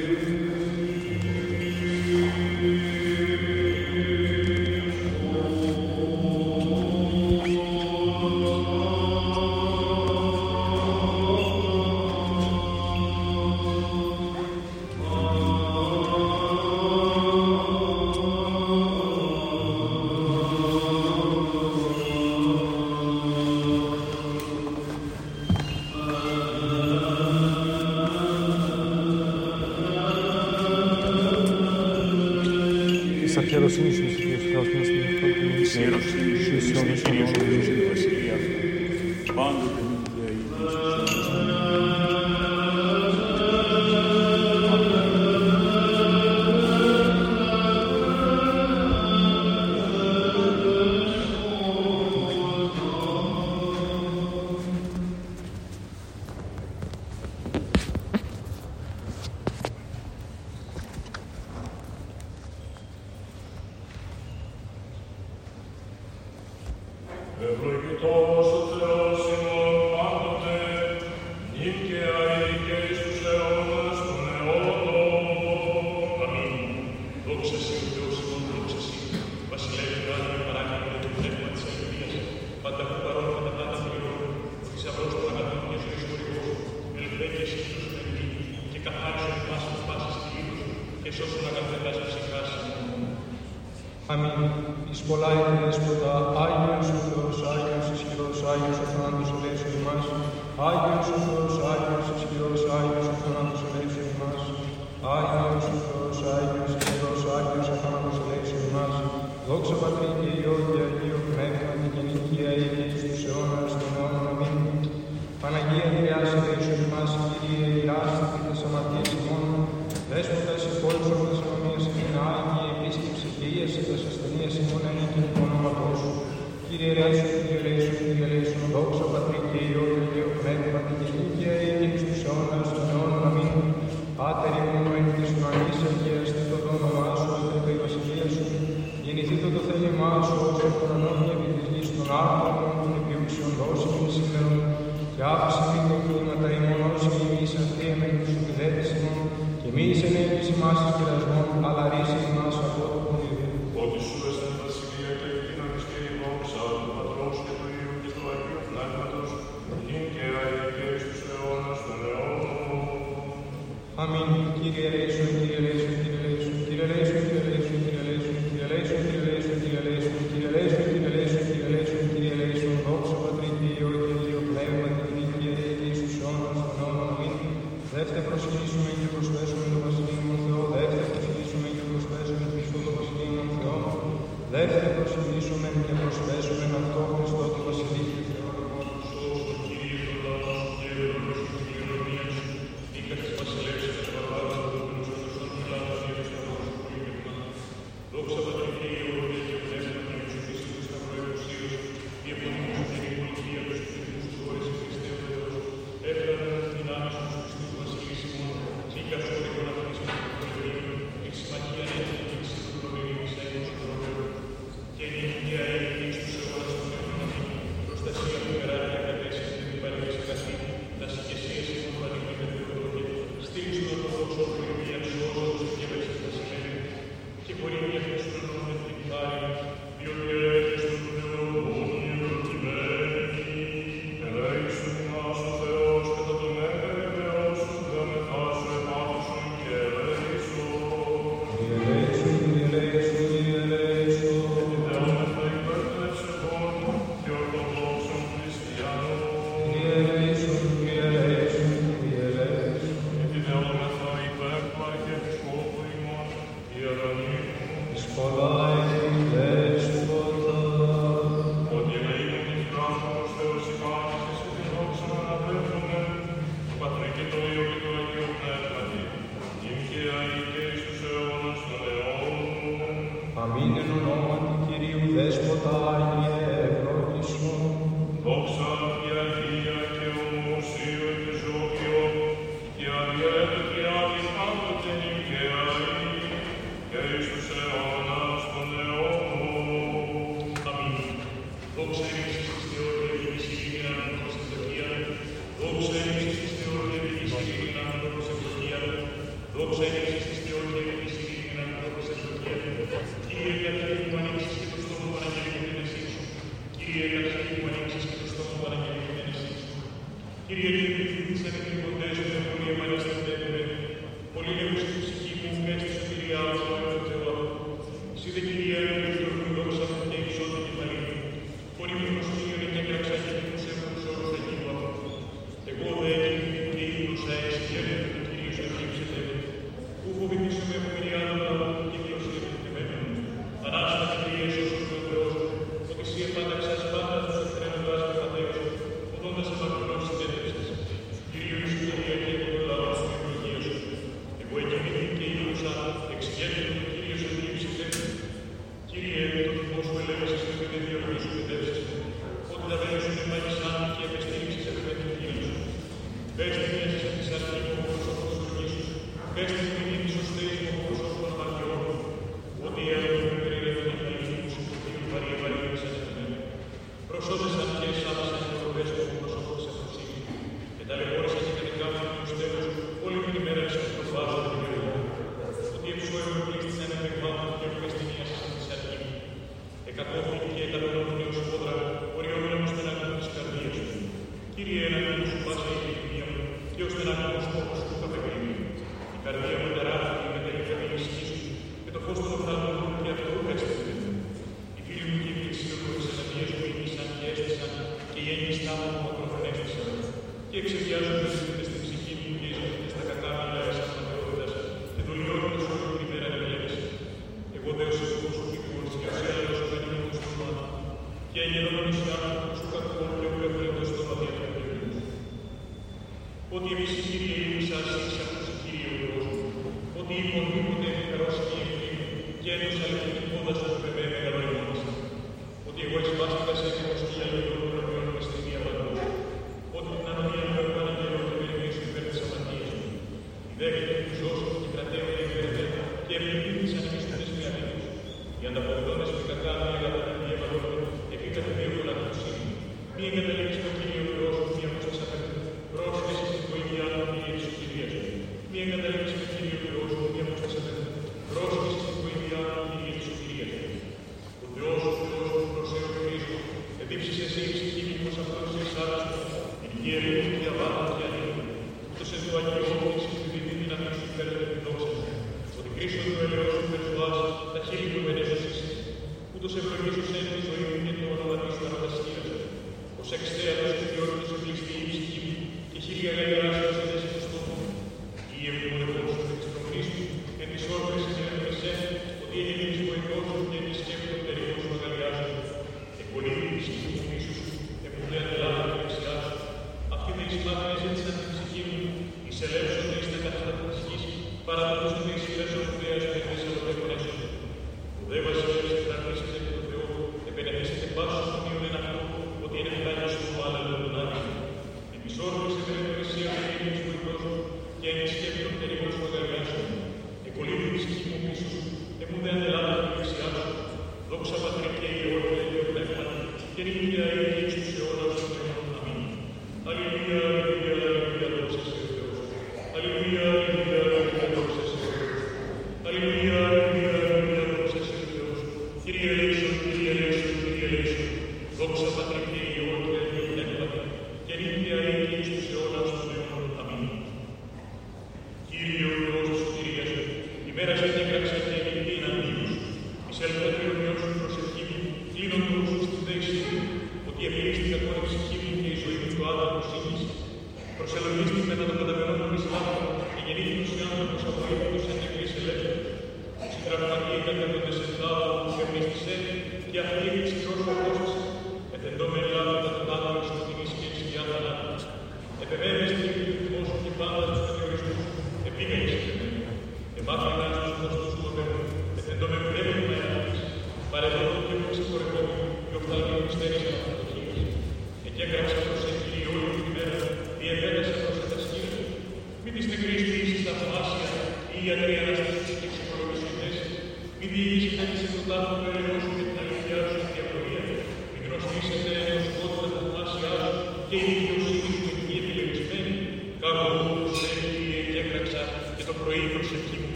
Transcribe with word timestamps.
Δόξα 0.00 0.27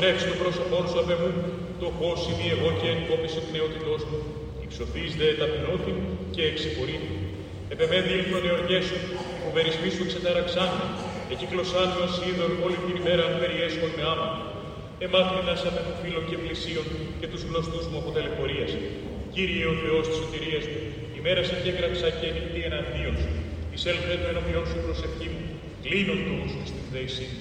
αποστρέψει 0.00 0.32
το 0.32 0.42
πρόσωπό 0.44 0.78
σου 0.90 0.98
απ' 1.02 1.12
εμού, 1.16 1.30
το 1.82 1.88
χώσει 1.98 2.30
μη 2.38 2.46
εγώ 2.56 2.68
και 2.80 2.88
εγκόπησε 2.94 3.40
την 3.44 3.52
νεότητός 3.56 4.00
μου. 4.08 4.18
Υψωθείς 4.64 5.10
δε 5.18 5.28
ταπεινώθη 5.40 5.92
και 6.34 6.42
εξυπορήθη. 6.50 7.14
Επεμένει 7.74 8.10
ήλθον 8.18 8.42
εωργές 8.50 8.84
σου, 8.88 8.98
που 9.40 9.48
περισμοί 9.56 9.88
σου 9.94 10.02
εξετάραξάν 10.06 10.70
με, 10.78 10.86
εκύκλωσάν 11.34 11.86
με 11.94 12.00
ως 12.06 12.14
είδωρ 12.26 12.50
όλη 12.66 12.78
την 12.86 12.94
ημέρα 13.00 13.24
περιέσχον 13.40 13.90
με 13.96 14.04
άμα. 14.12 14.28
Εμάθηνας 15.04 15.60
απ' 15.68 15.78
εμού 15.80 15.94
φίλων 16.00 16.24
και 16.30 16.36
πλησίων 16.42 16.86
και 17.20 17.26
τους 17.32 17.42
γνωστούς 17.48 17.84
μου 17.90 17.98
από 18.00 18.10
ταλαιπωρίας. 18.14 18.70
Κύριε 19.34 19.64
ο 19.72 19.74
Θεός 19.82 20.04
της 20.08 20.16
σωτηρίας 20.20 20.64
μου, 20.70 20.80
ημέρα 21.18 21.40
σε 21.48 21.54
και 21.62 21.70
έγραψα 21.72 22.08
και 22.18 22.26
νυχτή 22.34 22.60
εναντίον 22.68 23.14
σου. 23.22 23.32
Εισέλθε 23.74 24.14
το 24.22 24.26
ενώπιον 24.32 24.64
σου 24.70 24.78
προσευχή 24.84 25.28
μου, 25.32 25.42
κλείνον 25.84 26.18
το 26.26 26.32
ούσου 26.42 26.62
στην 26.70 26.84
θέση 26.92 27.24
μου. 27.32 27.39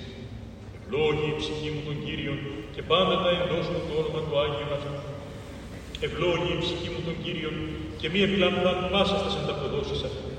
Ευλόγη 1.39 1.51
η 1.51 1.61
ψυχή 1.61 1.69
μου 1.75 1.83
τον 1.89 1.97
Κύριον 2.05 2.39
και 2.75 2.81
πάντα 2.91 3.15
τα 3.23 3.29
εντός 3.37 3.65
μου 3.71 3.79
το 3.87 3.93
όνομα 4.01 4.19
του 4.25 4.33
Άγιον 4.43 4.71
αυτού. 4.77 4.93
Ευλόγη 6.05 6.49
η 6.57 6.59
ψυχή 6.63 6.89
μου 6.93 7.01
τον 7.07 7.15
Κύριον 7.23 7.55
και 7.99 8.07
μη 8.11 8.19
επιλαμβάν 8.27 8.77
πάσα 8.93 9.15
στις 9.21 9.33
ανταποδόσεις 9.41 9.99
αυτού. 10.09 10.29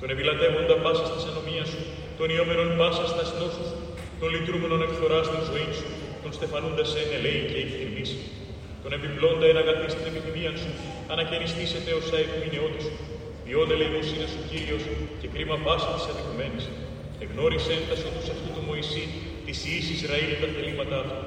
Τον 0.00 0.08
επιλατεύοντα 0.14 0.76
πάσα 0.84 1.04
στις 1.10 1.24
ανομία 1.30 1.64
σου, 1.70 1.80
τον 2.18 2.28
ιόμενον 2.34 2.70
πάσα 2.80 3.04
στα 3.12 3.24
νόσου 3.38 3.64
σου, 3.68 3.78
τον 4.20 4.28
λυτρούμενον 4.32 4.80
εκθορά 4.86 5.20
στην 5.28 5.42
ζωή 5.48 5.70
σου, 5.78 5.88
τον 6.22 6.30
στεφανούντα 6.36 6.84
σε 6.92 7.00
ελέη 7.16 7.40
και 7.50 7.58
εκθυμής. 7.64 8.10
Τον 8.82 8.92
επιπλώντα 8.98 9.46
εν 9.52 9.58
αγαθή 9.62 9.88
στην 9.94 10.06
επιθυμία 10.10 10.52
σου, 10.62 10.70
ανακαινιστήσετε 11.12 11.90
όσα 12.00 12.16
εκμηνιώτη 12.24 12.80
σου. 12.86 12.94
Ποιόντε 13.44 13.74
είναι 13.84 14.28
σου 14.32 14.40
Κύριος 14.50 14.84
και 15.20 15.28
κρίμα 15.34 15.56
πάσα 15.64 15.90
της 15.96 16.04
αδικουμένης. 16.10 16.64
Εγνώρισε 17.24 17.72
έντασο 17.78 18.08
τους 18.14 18.26
αυτού 18.34 18.48
του 18.54 18.62
Μωυσή, 18.68 19.04
της 19.48 19.60
Ιης 19.70 19.86
Ισραήλ 19.96 20.30
τα 20.42 20.48
θελήματα 20.54 20.96
αυτού. 21.02 21.26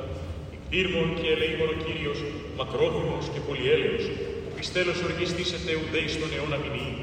Υπήρμον 0.57 1.07
και 1.19 1.27
ελεήμον 1.35 1.69
ο 1.75 1.77
Κύριος, 1.85 2.19
μακρόθυμος 2.59 3.25
και 3.33 3.41
πολυέλεος, 3.47 4.03
που 4.43 4.51
πιστέλος 4.57 4.97
οργιστήσετε 5.07 5.71
ουδέι 5.79 6.07
στον 6.15 6.29
αιώνα 6.35 6.57
μηνύει. 6.63 6.95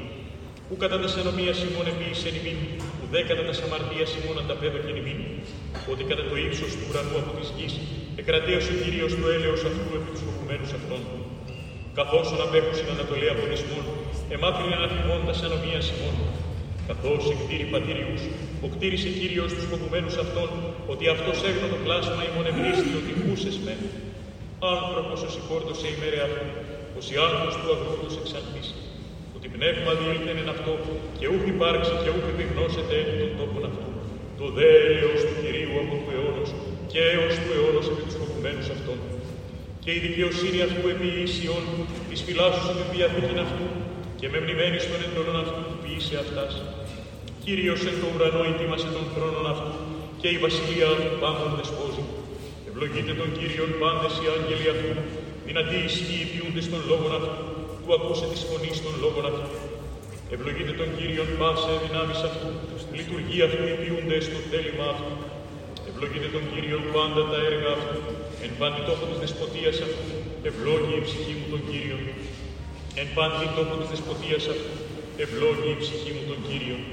Που 0.67 0.75
κατά 0.83 0.97
τα 1.03 1.09
σενομία 1.13 1.53
ημών 1.65 1.85
επίησεν 1.93 2.35
ημίν, 2.39 2.59
ουδέ 3.01 3.21
κατά 3.29 3.43
τα 3.47 3.53
σαμαρτία 3.59 4.05
ημών 4.17 4.35
ανταπέδοκεν 4.41 4.95
ημίν. 5.01 5.19
Ότι 5.91 6.03
κατά 6.09 6.23
το 6.29 6.35
ύψος 6.45 6.71
του 6.77 6.85
ουρανού 6.87 7.17
από 7.21 7.31
της 7.37 7.49
γης, 7.55 7.73
εκρατέωσε 8.21 8.71
ο 8.75 8.77
Κύριος 8.83 9.11
το 9.21 9.27
έλεος 9.35 9.61
αυτού 9.69 9.87
επί 9.97 10.09
τους 10.13 10.21
φοβουμένους 10.25 10.71
αυτών. 10.79 11.01
Καθώς 11.97 12.25
ο 12.33 12.37
απέχουσιν 12.45 12.87
ανατολή 12.95 13.27
από 13.33 13.43
νησμών, 13.51 13.85
εμάθρυνε 14.35 14.75
αναθυμών 14.79 15.19
τα 15.27 15.33
σενομία 15.39 15.81
ημών, 15.93 16.15
Καθώς 16.89 17.23
εκτήρη 17.33 17.65
πατήριους, 17.73 18.23
ο 18.65 18.67
κτήρισε 18.73 19.09
Κύριος 19.19 19.49
τους 19.55 19.65
φοβουμένους 19.71 20.15
αυτών, 20.23 20.49
ότι 20.91 21.05
αυτός 21.15 21.37
έγνωτο 21.49 21.77
πλάσμα 21.85 22.21
ημών 22.27 22.45
ευρύστη 22.51 22.91
ότι 22.99 23.11
χούσες 23.19 23.57
με. 23.65 23.73
Άνθρωπος 24.75 25.19
ως 25.27 25.33
υπόρτωσε 25.41 25.87
ημέρε 25.95 26.19
αυτού, 26.27 26.47
ως 26.97 27.05
η 27.13 27.15
άνθρωπος 27.25 27.53
του 27.59 27.69
αγρούτος 27.75 28.13
εξαλθείς. 28.21 28.67
Ότι 29.35 29.47
πνεύμα 29.55 29.91
διήλθεν 29.99 30.37
εν 30.43 30.49
αυτό, 30.55 30.73
και 31.19 31.27
ούχ 31.33 31.43
υπάρξει 31.53 31.93
και 32.03 32.11
ούχ 32.15 32.25
επιγνώσετε 32.33 32.95
εν 33.01 33.15
των 33.21 33.31
τόπων 33.39 33.63
αυτού. 33.69 33.89
Το 34.39 34.45
δε 34.55 34.67
έλεος 34.87 35.21
του 35.27 35.35
Κυρίου 35.41 35.73
από 35.83 35.95
του 36.01 36.09
αιώνος, 36.13 36.49
και 36.91 37.01
έως 37.13 37.33
του 37.41 37.49
αιώνος 37.55 37.85
επί 37.91 38.01
τους 38.07 38.17
φοβουμένους 38.19 38.67
αυτών. 38.75 38.99
Και 39.83 39.91
η 39.97 39.99
δικαιοσύνη 40.05 40.59
αυτού 40.67 40.83
επί 40.93 41.09
Ισιών, 41.25 41.63
της 42.09 42.19
φυλάσσου 42.25 42.63
την 42.79 42.87
διαθήκην 42.93 43.39
αυτού, 43.45 43.65
και 44.19 44.27
με 44.31 44.37
μνημένη 44.43 44.77
στον 44.85 44.99
εντολών 45.05 45.37
αυτού 45.43 45.61
του 45.69 45.77
ποιήσε 45.83 46.15
αυτάς. 46.25 46.53
Κύριος 47.51 47.83
εν 47.91 47.97
το 48.01 48.07
ουρανό 48.13 48.41
ετοίμασε 48.51 48.89
τον 48.95 49.05
θρόνον 49.13 49.47
αυτού 49.53 49.71
και 50.21 50.29
η 50.35 50.37
βασιλεία 50.45 50.89
του 51.01 51.19
πάντων 51.21 51.49
δεσπόζει. 51.57 52.03
Ευλογείτε 52.69 53.13
τον 53.21 53.29
Κύριον 53.37 53.71
πάντες 53.81 54.13
οι 54.21 54.25
άγγελοι 54.35 54.67
αυτού, 54.73 54.91
δυνατοί 55.47 55.77
ισχύοι 55.87 56.23
ποιούνται 56.31 56.63
στον 56.67 56.81
λόγον 56.89 57.11
αυτού, 57.19 57.43
που 57.83 57.91
ακούσε 57.97 58.25
της 58.33 58.41
φωνής 58.49 58.77
των 58.85 58.93
λόγων 59.03 59.23
αυτού. 59.31 59.49
Ευλογείτε 60.35 60.73
τον 60.81 60.89
Κύριον 60.97 61.29
πάσε 61.39 61.73
δυνάμεις 61.83 62.19
αυτού, 62.29 62.49
λειτουργία 62.97 63.43
αυτού 63.49 63.63
ποιούνται 63.81 64.17
στο 64.27 64.39
θέλημα 64.49 64.85
αυτού. 64.93 65.13
Ευλογείτε 65.89 66.27
τον 66.35 66.43
Κύριον 66.51 66.83
πάντα 66.95 67.21
τα 67.31 67.39
έργα 67.49 67.69
αυτού, 67.77 67.99
εν 68.45 68.51
πάντη 68.59 68.81
τόπο 68.89 69.03
της 69.09 69.17
δεσποτείας 69.23 69.77
αυτού, 69.85 70.05
ευλόγη 70.49 70.93
η 70.99 71.01
ψυχή 71.07 71.33
μου 71.39 71.47
τον 71.53 71.61
Κύριον. 71.69 72.03
Εν 73.01 73.07
πάντη 73.17 73.45
τόπο 73.57 73.73
της 73.79 73.87
δεσποτείας 73.91 74.43
αυτού, 74.53 74.73
ευλόγη 75.23 75.69
η 75.75 75.77
ψυχή 75.83 76.11
μου 76.15 76.23
τον 76.31 76.41
Κύριον. 76.49 76.83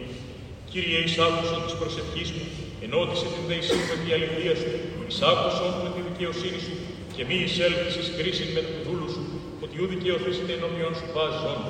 Κύριε, 0.78 1.00
εις 1.06 1.16
άκουσον 1.26 1.60
της 1.66 1.74
προσευχής 1.80 2.28
μου, 2.36 2.44
ενώτισε 2.84 3.26
την 3.34 3.44
δεησή 3.50 3.78
με 3.90 3.94
τη 4.00 4.08
αληθεία 4.14 4.54
σου, 4.60 4.70
εις 5.08 5.18
άκουσον 5.30 5.72
με 5.84 5.88
τη 5.94 6.00
δικαιοσύνη 6.08 6.60
σου, 6.66 6.74
και 7.14 7.22
μη 7.28 7.36
εισέλθεις 7.44 8.06
κρίση 8.18 8.44
με 8.56 8.62
του 8.68 8.76
δούλου 8.84 9.08
σου, 9.14 9.22
ότι 9.64 9.74
ου 9.80 9.86
δικαιωθήσετε 9.94 10.52
ενώπιον 10.58 10.92
σου 10.98 11.06
πας 11.14 11.32
ζών. 11.40 11.60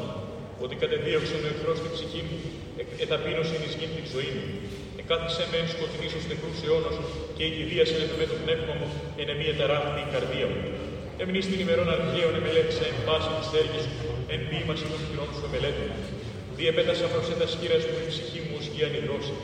Ότι 0.64 0.74
κατεδίωξον 0.82 1.40
ο 1.46 1.48
εχθρός 1.52 1.78
την 1.82 1.90
ψυχή 1.94 2.20
μου, 2.28 2.36
εταπείνωσεν 3.04 3.60
εις 3.66 3.74
γη 3.78 3.86
την 3.96 4.06
ζωή 4.14 4.30
μου. 4.36 4.46
Εκάθισε 5.00 5.44
με 5.50 5.56
εν 5.62 5.66
σκοτεινής 5.72 6.12
ως 6.18 6.24
νεκρούς 6.30 6.58
αιώνος, 6.64 6.96
και 7.36 7.44
η 7.48 7.50
κηδίασεν 7.56 8.02
με 8.20 8.26
το 8.30 8.36
πνεύμα 8.42 8.74
μου, 8.78 8.88
εν 9.20 9.26
εμεί 9.34 9.46
εταράχθη 9.54 10.00
η 10.06 10.08
καρδία 10.12 10.46
μου. 10.50 10.60
Εμνή 11.22 11.40
την 11.50 11.58
ημερών 11.64 11.88
αρχαίων 11.96 12.34
εμελέτησα 12.40 12.84
εν 12.90 12.98
πάση 13.06 13.30
της 13.38 13.50
έργης 13.60 13.84
σου, 13.86 14.08
εν 14.32 14.40
ποίημαση 14.48 14.84
των 14.90 14.98
χειρών 15.04 15.28
σου 15.36 15.44
εμελέτησα. 15.48 16.15
Διεπέτασα 16.58 17.06
προς 17.12 17.26
τα 17.40 17.46
σκύρας 17.52 17.82
μου 17.88 17.96
η 18.04 18.06
ψυχή 18.12 18.40
μου 18.46 18.54
ως 18.58 18.66
γη 18.72 18.82
ανιδρώση. 18.88 19.36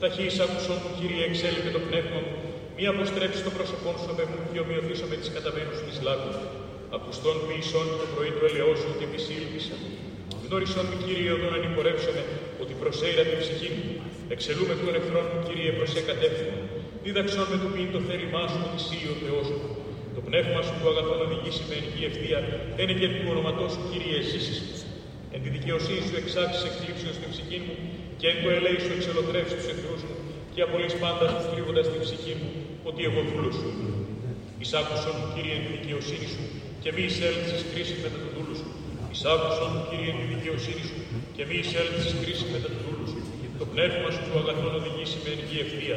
Ταχύς 0.00 0.34
άκουσον 0.44 0.78
μου, 0.82 0.90
Κύριε, 0.98 1.22
εξέλιπε 1.28 1.70
το 1.76 1.80
πνεύμα 1.86 2.18
μου, 2.24 2.34
μη 2.76 2.84
αποστρέψεις 2.92 3.42
το 3.46 3.50
πρόσωπό 3.56 3.90
σου 4.02 4.12
με 4.18 4.24
μου 4.30 4.38
και 4.52 4.60
ομοιωθήσω 4.64 5.06
με 5.10 5.16
τις 5.20 5.30
καταβαίνους 5.36 5.78
της 5.86 5.96
λάκου. 6.06 6.32
Ακουστών 6.96 7.36
ποιησών 7.46 7.86
το 8.00 8.06
πρωί 8.12 8.30
του 8.36 8.44
ελαιός 8.48 8.78
σου 8.82 8.90
και 8.98 9.06
επισήλπισα. 9.08 9.76
Γνώρισον 10.44 10.84
με, 10.90 10.96
Κύριε, 11.04 11.30
όταν 11.38 11.50
ανυπορεύσομαι, 11.58 12.22
ότι 12.62 12.72
προσέειρα 12.82 13.22
την 13.30 13.38
ψυχή 13.42 13.68
μου. 13.76 13.86
Εξελούμε 14.34 14.74
τον 14.80 14.94
εχθρόν 14.98 15.26
μου, 15.30 15.38
Κύριε, 15.46 15.70
προς 15.78 15.90
εκατεύθυνο. 16.00 16.58
Δίδαξον 17.04 17.46
με 17.52 17.56
το 17.62 17.68
ποιήν 17.72 17.88
το 17.94 18.00
θέλημά 18.08 18.44
σου, 18.50 18.58
ότι 18.66 18.76
εσύ 18.80 18.98
ο 19.12 19.14
Θεός 19.22 19.46
μου. 19.54 19.68
Το 20.16 20.20
πνεύμα 20.26 20.60
σου 20.66 20.74
του 20.78 20.86
αγαθόν 20.90 21.18
οδηγήσει 21.26 21.62
με 21.68 21.74
ενική 21.80 22.02
ευθεία, 22.10 22.38
είναι 22.80 22.94
και 23.00 23.08
του 23.14 23.26
ονοματός 23.32 23.70
σου, 23.74 23.82
Κύριε, 23.90 24.18
ζήσεις 24.30 24.58
Εν 25.34 25.40
τη 25.42 25.48
δικαιοσύνη 25.56 26.02
σου 26.08 26.16
εξάξεις 26.22 26.62
εκκλήψεως 26.68 27.14
στην 27.18 27.28
ψυχή 27.32 27.58
μου 27.64 27.74
και 28.20 28.26
εν 28.32 28.36
το 28.42 28.48
ελέη 28.56 28.78
σου 28.84 28.92
εξελοτρεύσει 28.96 29.54
τους 29.58 29.68
εχθρούς 29.72 30.02
μου 30.06 30.16
και 30.54 30.60
απολύς 30.66 30.94
πάντα 31.02 31.24
τους 31.32 31.44
θλίβοντας 31.50 31.86
την 31.92 32.00
ψυχή 32.06 32.34
μου 32.40 32.50
ότι 32.88 33.00
εγώ 33.08 33.20
δούλος 33.28 33.56
σου. 33.60 33.70
Εισάκουσον 34.62 35.14
μου, 35.18 35.26
Κύριε, 35.34 35.54
εν 35.58 35.62
τη 35.66 35.70
δικαιοσύνη 35.76 36.26
σου 36.34 36.42
και 36.82 36.90
μη 36.94 37.02
εισέλθεις 37.08 37.60
κρίση 37.70 37.94
μετά 38.02 38.18
του 38.22 38.30
δούλου 38.34 38.56
σου. 38.60 38.68
Εισάκουσον 39.12 39.70
μου, 39.72 39.82
Κύριε, 39.88 40.10
εν 40.12 40.18
τη 40.20 40.26
δικαιοσύνη 40.34 40.84
σου 40.90 40.98
και 41.36 41.42
μη 41.48 41.56
εισέλθεις 41.62 42.06
κρίση 42.22 42.44
μετά 42.54 42.68
του 42.74 42.80
δούλου 42.84 43.06
σου. 43.12 43.20
Το 43.60 43.64
πνεύμα 43.72 44.08
σου 44.14 44.22
του 44.26 44.34
αγαθόν 44.40 44.72
οδηγήσει 44.80 45.16
με 45.24 45.28
ενική 45.34 45.56
ευθεία. 45.64 45.96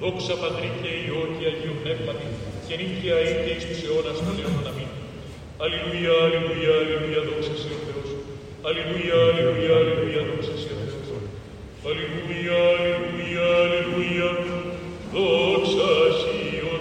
Δόξα 0.00 0.34
Πατρί 0.42 0.70
και 0.80 0.90
Υιό 1.02 1.22
και 1.36 1.44
Αγίου 1.50 1.76
Πνεύματι 1.82 2.28
και 2.66 2.74
νύχια 2.80 3.16
είτε 3.26 3.50
εις 3.56 3.64
τους 3.68 3.80
αιώνας 3.84 4.18
των 4.24 4.34
αιώνων 4.40 4.66
αμήν. 4.70 4.90
Αλληλούια, 5.62 6.14
αλληλούια, 6.24 6.72
αλληλούια, 6.80 7.20
δόξα 7.28 7.54
σε 7.62 7.68
ο 7.76 7.78
Θεός. 7.84 7.97
Αλληλούια, 8.66 9.18
αλληλούια, 9.28 9.74
αλληλούια, 9.76 10.22
δόξα 10.28 10.54
σε 10.62 10.70
ο 10.74 10.78
Θεός. 10.90 11.08
Αλληλούια, 11.88 12.58
αλληλούια, 12.74 13.46
αλληλούια, 13.62 14.30
δόξα 15.12 15.92
σε 16.18 16.32
ο 16.72 16.76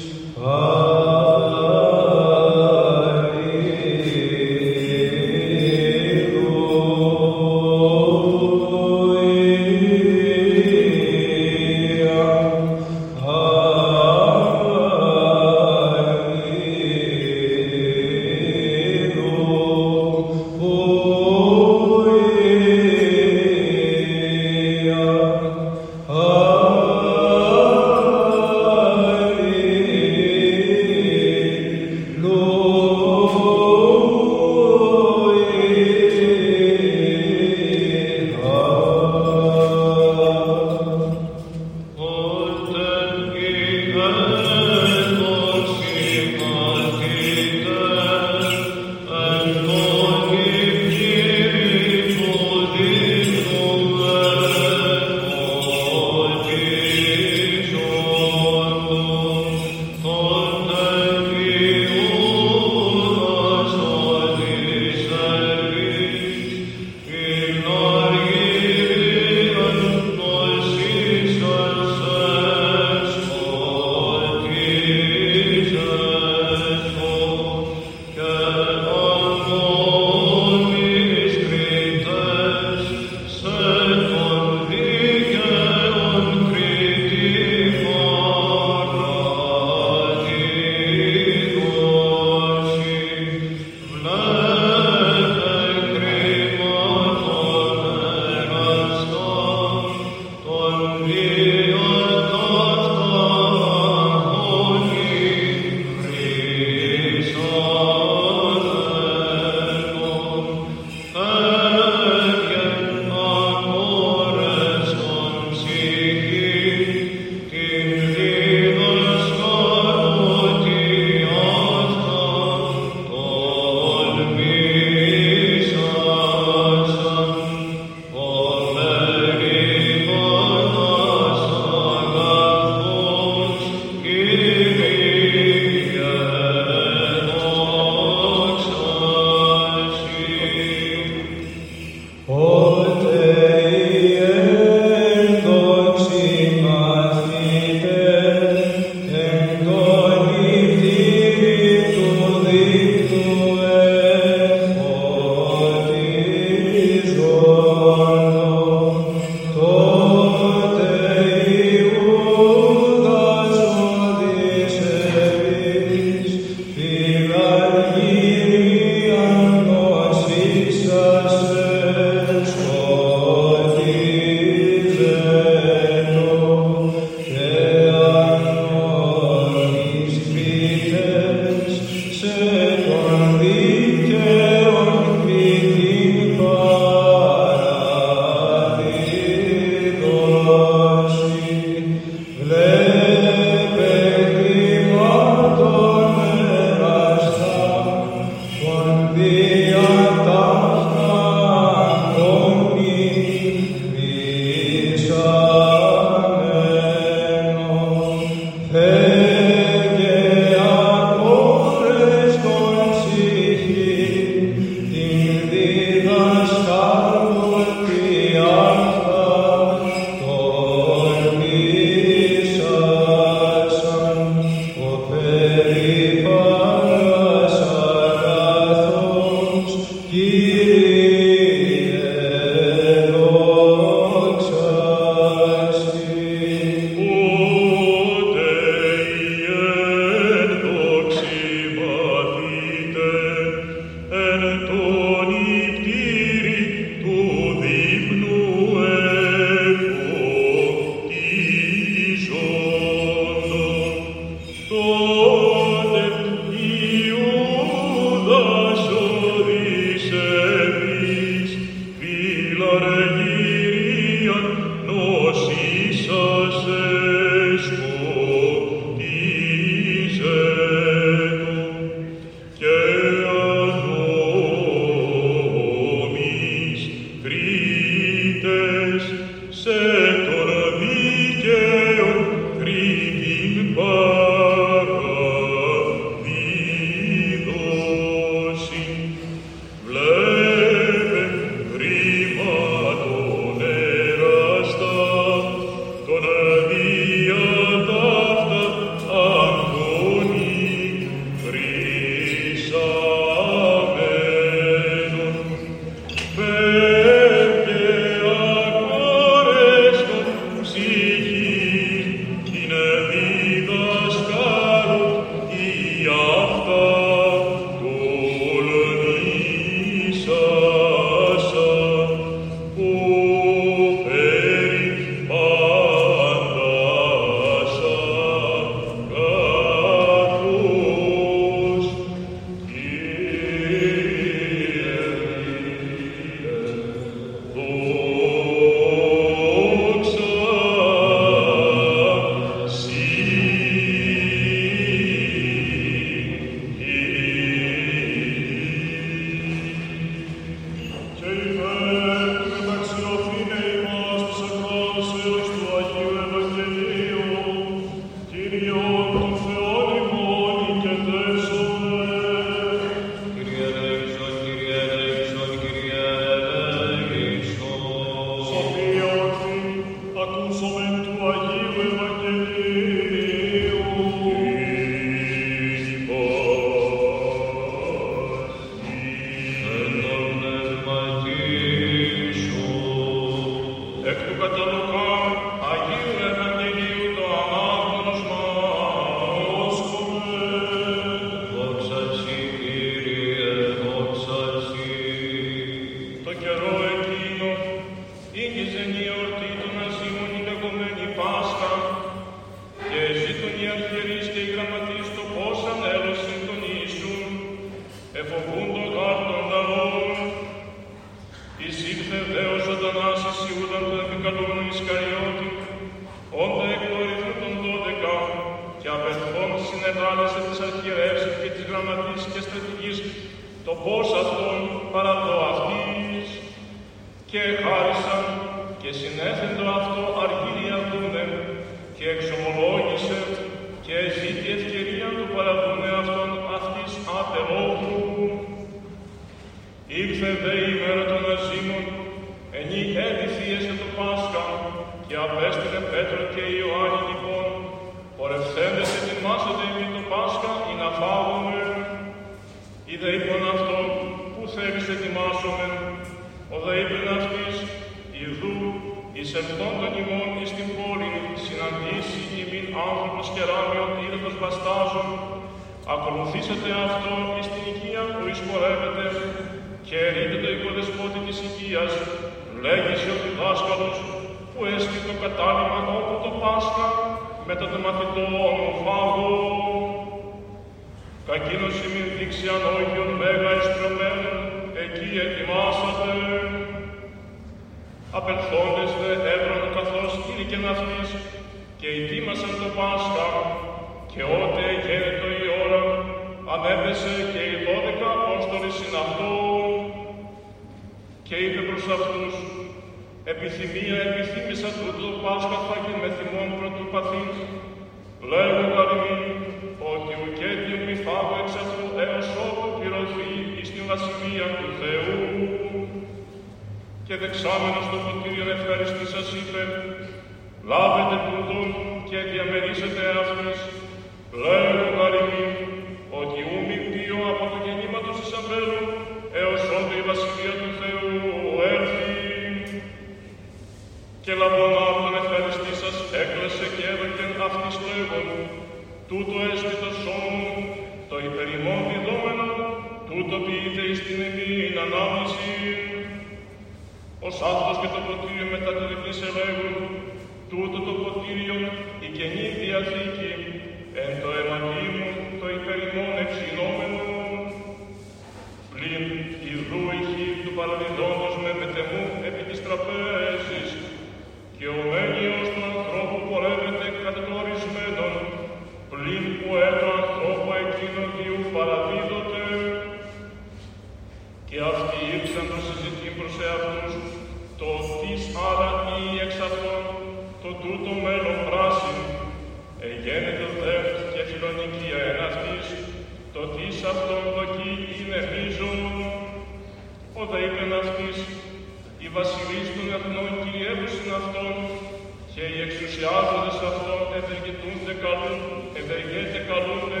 και 595.80 595.86
οι 595.86 595.90
εξουσιάζοντες 595.90 596.58
αυτόν 596.70 597.02
ευεργετούνται 597.20 597.94
καλούν, 598.04 598.40
ευεργέται 598.80 599.40
καλούνε, 599.50 600.00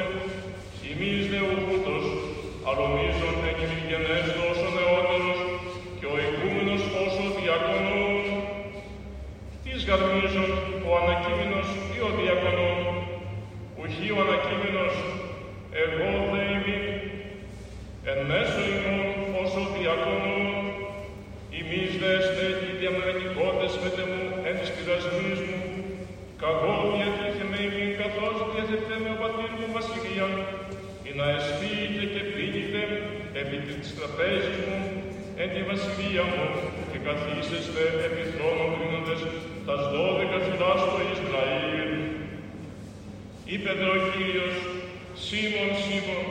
ημείς 0.90 1.22
δε 1.30 1.40
ουγούτος, 1.48 2.04
αλομίζον 2.68 3.36
εν 3.48 3.58
ημιγενές 3.64 4.26
τόσο 4.38 4.68
νεότερος 4.76 5.38
και 5.98 6.06
ο 6.12 6.14
ηγούμενος 6.26 6.82
όσο 7.04 7.24
διακονών. 7.38 8.22
Τις 9.64 9.80
γαρμίζον 9.88 10.50
ο 10.88 10.90
ανακείμενος 11.00 11.68
ή 11.96 11.98
ο 12.08 12.10
διακονών, 12.18 12.78
ουχή 13.78 14.08
ο 14.16 14.18
ανακείμενος, 14.24 14.94
εγώ 15.82 16.10
δε 16.30 16.42
ημί, 16.56 16.78
εν 18.10 18.18
μέσω 18.30 18.60
ημών 18.72 19.00
όσο 19.42 19.60
διακονών, 19.76 20.44
Εμείς 21.72 21.92
δε 22.00 22.10
εστε 22.18 22.46
οι 22.62 22.70
διαμερετικότες 22.80 23.72
μετεμού 23.82 24.24
εν 24.48 24.54
της 24.60 24.70
πειρασμής 24.74 25.38
μου, 26.40 26.46
καγώ 26.46 26.74
διατήθεμε 26.94 27.58
ημίν 27.66 27.90
καθώς 28.00 28.36
διαθετέ 28.52 28.96
με 29.02 29.10
ο 29.14 29.16
πατήρ 29.22 29.52
μου 29.58 29.68
βασιλεία, 29.76 30.28
ή 31.08 31.10
να 31.18 31.26
εσφύγετε 31.36 32.06
και 32.14 32.22
πίνετε 32.34 32.82
επί 33.40 33.56
της 33.66 33.88
τραπέζης 33.96 34.58
μου 34.66 34.78
εν 35.42 35.48
τη 35.54 35.60
βασιλεία 35.70 36.24
μου 36.32 36.46
και 36.90 36.98
καθίσεστε 37.06 37.82
επί 38.06 38.22
θρόνων 38.32 38.70
κρίνοντες 38.74 39.22
τας 39.66 39.82
δώδεκα 39.92 40.38
φυλάς 40.46 40.80
του 40.90 41.00
Ισραήλ. 41.14 41.92
Είπε 43.52 43.70
δε 43.80 43.88
ο 43.96 43.98
Κύριος, 44.10 44.56
Σίμων, 45.24 45.70
Σίμων, 45.82 46.26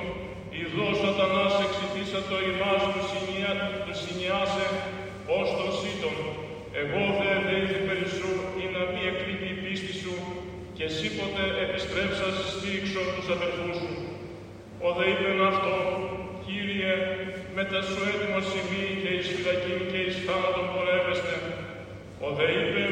ειδώ 0.58 0.88
σατανάς 1.02 1.56
εξητήσα 1.66 2.20
το 2.30 2.38
ημάς 2.52 2.84
του, 2.92 3.02
συνιά, 3.12 3.54
του 3.84 3.94
συνιάσε 4.02 4.68
ως 5.38 5.48
τον 5.58 5.72
σύντον, 5.80 6.18
εγώ 6.82 7.02
δε 7.18 7.32
δέηθη 7.48 7.80
περισσού 7.90 8.32
ή 8.62 8.66
να 8.74 8.82
μη 8.92 9.02
εκλείπει 9.12 9.39
η 9.39 9.39
πίστη 9.39 9.39
σου 10.10 10.24
και 10.76 10.84
εσύ 10.90 11.08
ποτέ 11.18 11.46
επιστρέψας 11.66 12.36
στήριξον 12.54 13.08
τους 13.16 13.28
αδελφούς 13.36 13.76
σου. 13.82 13.94
Ο 14.86 14.90
δε 14.98 15.06
είπεν 15.12 15.40
αυτό, 15.52 15.76
Κύριε, 16.46 16.94
μετά 17.58 17.80
σου 17.88 18.00
έτοιμο 18.12 18.40
σημεί 18.52 18.84
και 19.02 19.12
εις 19.16 19.28
φυλακή 19.34 19.76
και 19.92 20.00
εις 20.06 20.18
θάνατον 20.26 20.68
πορεύεστε. 20.74 21.36
Ο 22.26 22.28
δε 22.38 22.48
είπε, 22.60 22.86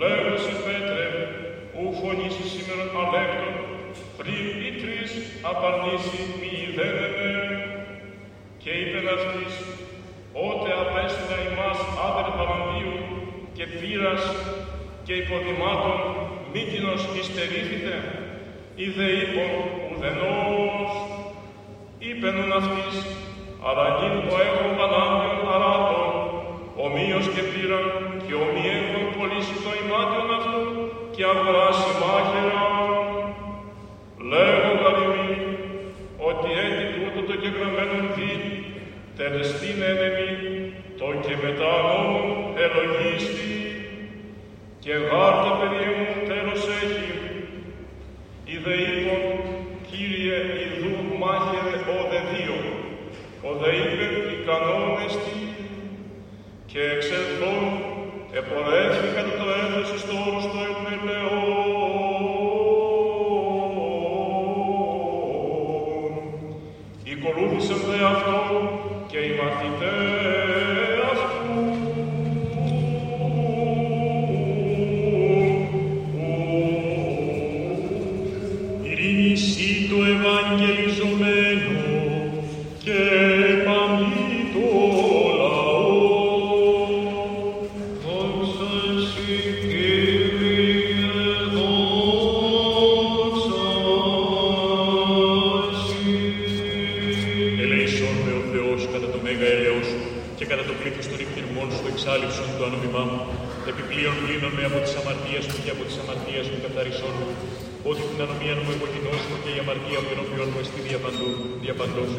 λέγω 0.00 0.34
σε 0.44 0.54
Πέτρε, 0.64 1.06
ου 1.76 1.84
φωνήσεις 2.00 2.48
σήμερα 2.54 2.84
αλέκτον, 3.02 3.54
πριν 4.18 4.46
ή 4.68 4.70
τρεις 4.82 5.10
απαρνήσει 5.50 6.20
μη 6.38 6.52
ιδένεμε. 6.68 7.30
Και 8.62 8.70
είπεν 8.80 9.06
αυτής, 9.16 9.52
ότε 10.48 10.70
απέστειλα 10.82 11.38
ημάς 11.48 11.80
άδερ 12.06 12.28
παραντίου 12.36 12.94
και 13.56 13.64
πύρας 13.78 14.24
και 15.10 15.22
υποδημάτων 15.26 15.98
μήκυνος 16.52 17.02
υστερήθητε, 17.20 17.96
ή 18.84 18.86
δε 18.96 19.06
είπον 19.20 19.52
ουδενός, 19.88 20.92
είπενον 22.06 22.50
αυτής, 22.60 22.96
αραγήν 23.68 24.14
το 24.24 24.34
έχω 24.46 24.64
πανάμιον 24.78 25.40
αράτων, 25.54 26.10
ομοίως 26.84 27.26
και 27.34 27.42
πήραν 27.50 27.86
και 28.26 28.34
ομοιέγον 28.44 29.06
πωλήσει 29.14 29.56
το 29.64 29.70
ημάτιον 29.82 30.28
αυτού 30.38 30.62
και 31.14 31.22
αγοράσει 31.32 31.90
μάχαιρα. 32.00 32.64
Λέγω 34.30 34.70
γαριμί, 34.82 35.32
ότι 36.28 36.48
έτη 36.64 36.84
τούτο 36.94 37.20
το 37.28 37.34
κεγραμμένον 37.42 38.04
δι, 38.14 38.32
τελεστήν 39.18 39.78
ένεμι, 39.90 40.32
το 40.98 41.06
και 41.24 41.34
μετά 41.44 41.72
νόμου 41.86 42.24
ελογίστη, 42.64 43.59
και 44.84 44.92
γάρτα 44.92 45.50
παιδί 45.58 45.86
μου 45.96 46.06
τέλος 46.30 46.62
έχει. 46.82 47.10
Η 48.44 48.56
δε 48.64 48.74
Κύριε 49.90 50.38
Ιδού 50.64 51.18
μάχερε 51.18 51.76
ο 51.94 51.98
δε 52.10 52.20
δύο, 52.32 52.56
ο 53.48 53.50
δε 53.60 53.70
είπε 53.76 54.06
τι 54.26 55.40
και 56.66 56.80
εξελθόν 56.80 57.62
επορέθηκα 58.32 59.22
το 59.38 59.46
έδωσε 59.62 59.98
στο 59.98 60.14
όρος 60.26 60.44
του. 60.44 61.49
Αμαρτία 109.70 110.00
μου 110.04 110.10
ενώπιον 110.16 110.48
μου 110.52 110.60
εστί 110.64 110.80
διαπαντού, 110.88 111.30
διαπαντός. 111.64 112.12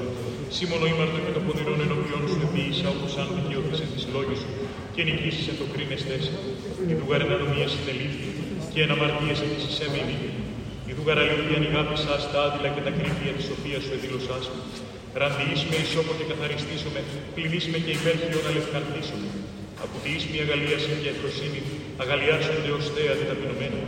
Σίμωνο 0.56 0.86
ήμαρτο 0.94 1.18
και 1.26 1.34
το 1.38 1.42
πονηρόν 1.46 1.80
ενώπιον 1.86 2.22
σου 2.32 2.40
επίησα 2.48 2.88
όπως 2.96 3.12
αν 3.22 3.28
δικαιώθησες 3.38 3.90
τις 3.94 4.06
λόγες 4.14 4.38
σου 4.42 4.52
και 4.96 5.02
νικήσεις 5.08 5.46
εν 5.52 5.56
το 5.62 5.66
κρίνεστες. 5.74 6.24
Η 6.92 6.94
δουγαρ 7.00 7.22
εν 7.26 7.32
ανομία 7.36 7.68
συνελήφθη 7.76 8.30
και 8.72 8.80
εν 8.86 8.90
αμαρτίες 8.96 9.40
επίσης 9.46 9.76
έμεινε. 9.86 10.16
Η 10.90 10.92
δουγαρ 10.98 11.18
αλήθεια 11.24 11.58
ανηγάπησα 11.60 12.14
στα 12.26 12.40
άδειλα 12.46 12.70
και 12.76 12.84
τα 12.88 12.92
κρύβια 12.98 13.32
της 13.38 13.46
σοφίας 13.50 13.82
σου 13.86 13.94
εδήλωσάς 13.98 14.46
μου. 14.52 14.62
Ραντιείς 15.20 15.62
με 15.70 15.78
ισόπο 15.86 16.12
και 16.18 16.26
καθαριστήσω 16.32 16.90
με, 16.96 17.02
πλυνείς 17.36 17.66
με 17.72 17.78
και 17.86 17.94
υπέρχειον 18.00 18.44
αλευκαρθήσω 18.50 19.16
με. 19.22 19.30
Απουτιείς 19.84 20.24
με 20.30 20.38
αγαλίαση 20.46 20.92
και 21.02 21.10
ευρωσύνη, 21.16 21.62
αγαλιάσονται 22.04 22.72
ως 22.78 22.86
θέα 22.94 23.14
ταπεινωμένα. 23.30 23.82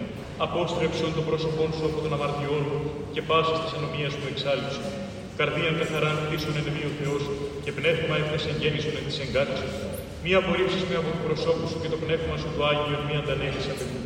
Απόστρεψον 0.45 1.09
το 1.17 1.21
πρόσωπόν 1.27 1.69
σου 1.75 1.83
από 1.89 1.97
των 2.03 2.11
αμαρτιών 2.17 2.63
και 3.13 3.21
πάσης 3.29 3.57
της 3.63 3.71
ανομίας 3.77 4.13
μου 4.19 4.27
εξάλληψον. 4.33 4.87
Καρδίαν 5.39 5.75
καθαράν 5.81 6.15
χτίσον 6.23 6.53
εν 6.59 6.65
εμεί 6.71 6.83
ο 6.91 6.93
Θεός 6.99 7.23
και 7.63 7.71
πνεύμα 7.77 8.13
έφτασε 8.21 8.49
γέννησον 8.61 8.93
εν 8.99 9.05
της 9.07 9.17
εγκάτησον. 9.23 9.71
Μη 10.23 10.31
απορρίψεις 10.39 10.83
με 10.89 10.95
από 11.01 11.09
τους 11.13 11.21
προσώπους 11.25 11.67
σου 11.71 11.79
και 11.83 11.89
το 11.93 11.97
πνεύμα 12.03 12.35
σου 12.41 12.49
το 12.55 12.61
Άγιο 12.69 12.97
μη 13.05 13.13
αντανέλεις 13.21 13.67
απ' 13.73 13.83
εμού. 13.85 14.01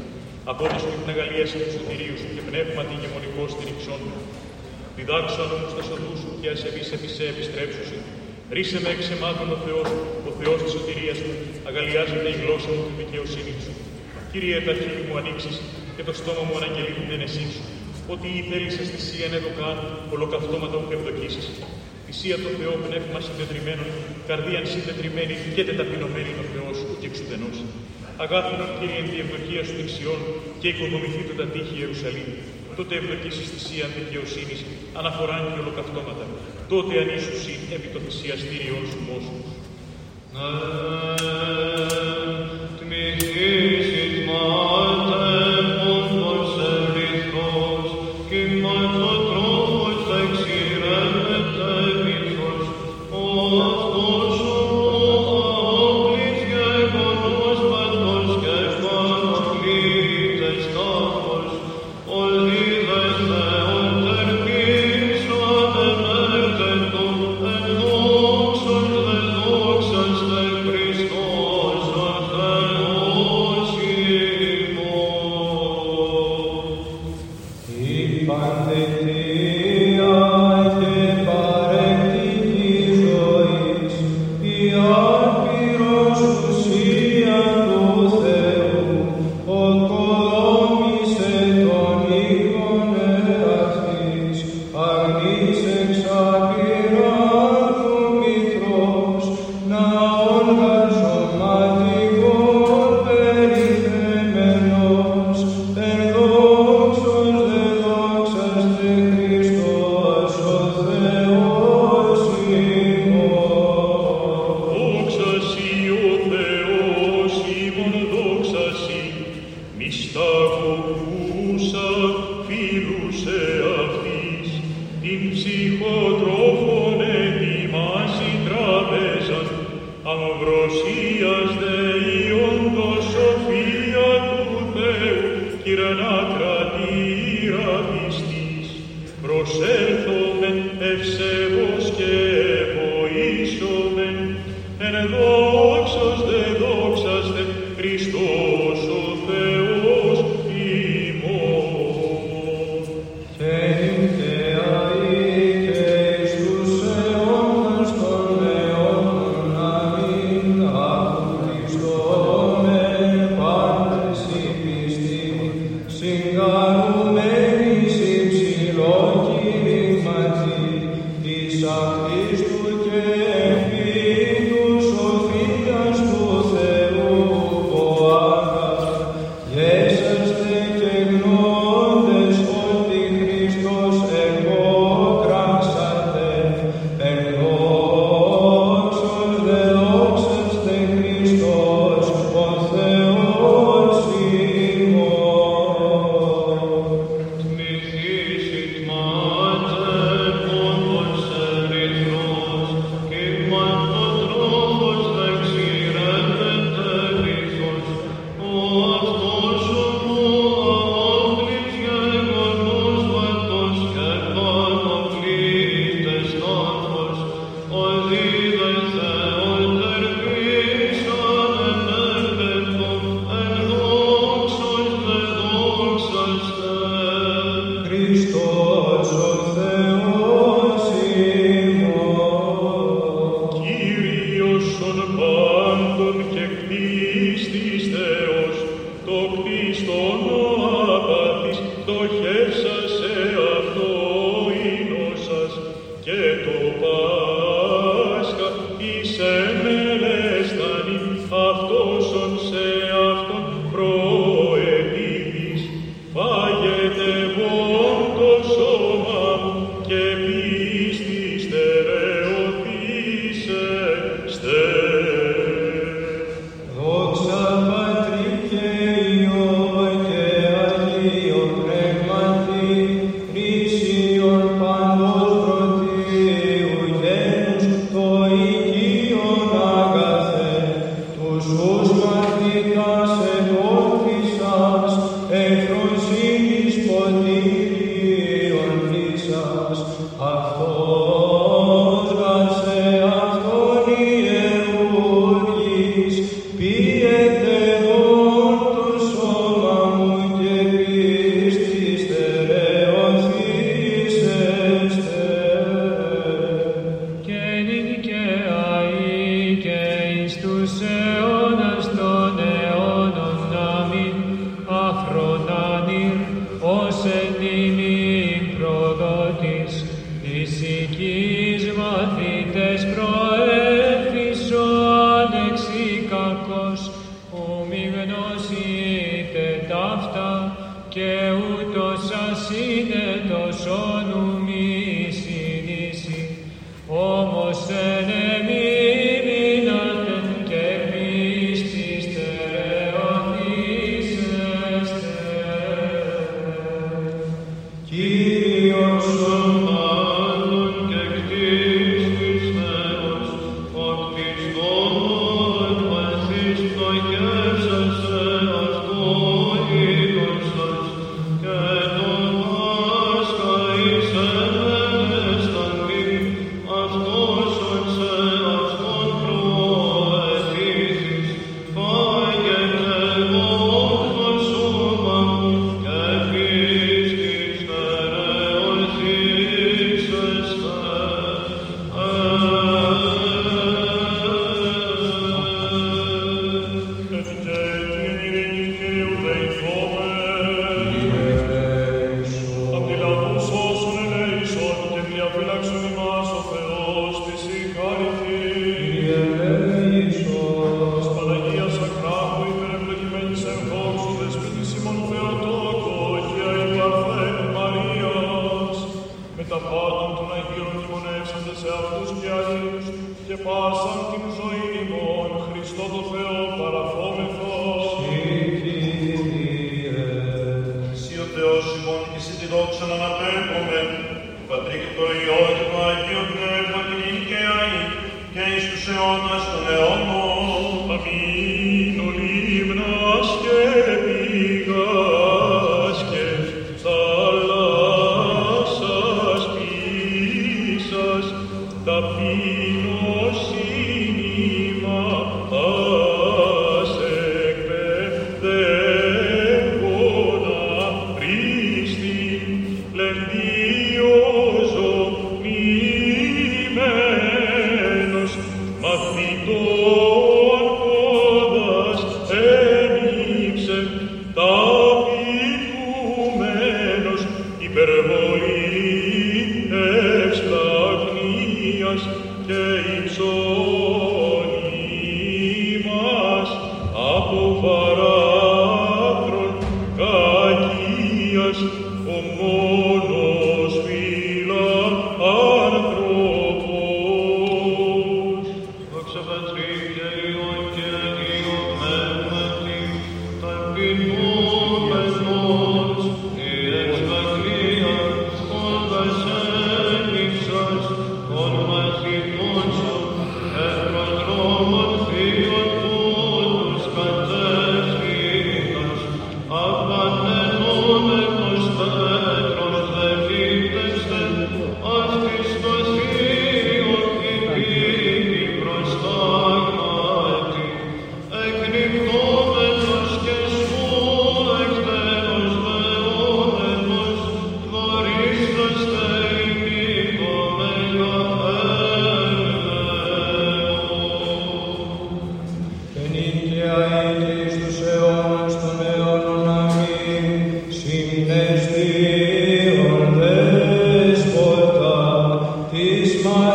Απόδοση 0.51 0.89
την 0.99 1.09
αγαλίαση 1.13 1.55
τους 1.61 1.73
σωτηρίους 1.75 2.19
σου 2.21 2.29
και 2.36 2.43
πνεύμα 2.49 2.82
την 2.88 2.95
ηγεμονικό 2.97 3.43
στηριξών 3.53 3.99
μου. 4.07 4.19
Διδάξω 4.97 5.39
αν 5.45 5.51
όμως 5.57 5.71
τα 5.77 5.84
σοδού 5.88 6.13
σου 6.21 6.29
και 6.41 6.47
ασεβείς 6.53 6.89
επί 6.95 7.09
σε 7.15 7.23
επιστρέψουσι. 7.34 7.99
Ρίσε 8.55 8.77
με 8.84 8.89
εξεμάτων 8.95 9.47
ο 9.55 9.57
Θεός, 9.65 9.89
ο 10.29 10.32
Θεός 10.39 10.57
της 10.63 10.71
σωτηρίας 10.75 11.17
μου, 11.25 11.34
αγαλιάζεται 11.69 12.29
η 12.36 12.38
γλώσσα 12.41 12.71
μου 12.75 12.84
την 12.88 12.95
δικαιοσύνη 13.01 13.53
σου. 13.63 13.73
Κύριε, 14.32 14.57
τα 14.67 14.73
χείλη 14.79 15.01
μου 15.07 15.15
ανοίξεις 15.21 15.55
και 15.95 16.03
το 16.07 16.13
στόμα 16.19 16.43
μου 16.47 16.55
αναγγελεί 16.59 16.93
την 16.99 17.09
ένεσή 17.17 17.45
σου. 17.53 17.63
Ότι 18.14 18.28
η 18.39 18.41
θέλησες 18.49 18.88
θυσία 18.93 19.26
εν 19.28 19.34
εδώ 19.39 19.51
καν, 19.60 19.78
ολοκαυτώματα 20.16 20.78
μου 20.82 20.91
ευδοκίσεις. 20.97 21.47
Θυσία 22.05 22.38
το 22.43 22.49
Θεό 22.60 22.74
πνεύμα 22.86 23.20
συντετριμένων, 23.28 23.89
καρδίαν 24.30 24.66
συντετριμένη 24.74 25.36
και 25.55 25.64
τεταπεινωμένη 25.68 26.32
ο 26.43 26.45
Θεός 26.53 26.78
ο 26.91 26.93
και 26.99 27.08
εξουδενός. 27.12 27.58
Αγάθινον 28.24 28.70
Κύριε 28.78 28.99
εν 29.01 29.08
τη 29.12 29.18
ευδοκίας 29.24 29.66
σου 29.68 29.76
δεξιών 29.80 30.20
και 30.62 30.68
οικοδομηθεί 30.72 31.22
το 31.30 31.34
τα 31.39 31.45
τείχη 31.53 31.76
Ιερουσαλήμ. 31.82 32.30
Τότε 32.78 32.93
ευδοκίσεις 33.01 33.47
θυσία 33.51 33.86
δικαιοσύνης, 33.97 34.60
αναφοράν 34.99 35.43
και 35.51 35.60
ολοκαυτώματα. 35.64 36.26
Τότε 36.72 36.93
ανήσουσι 37.03 37.53
επί 37.76 37.88
το 37.93 37.99
θυσιαστήριον 38.05 38.84
σου 38.91 38.99
μόσου. 39.08 39.36
Η 44.10 44.28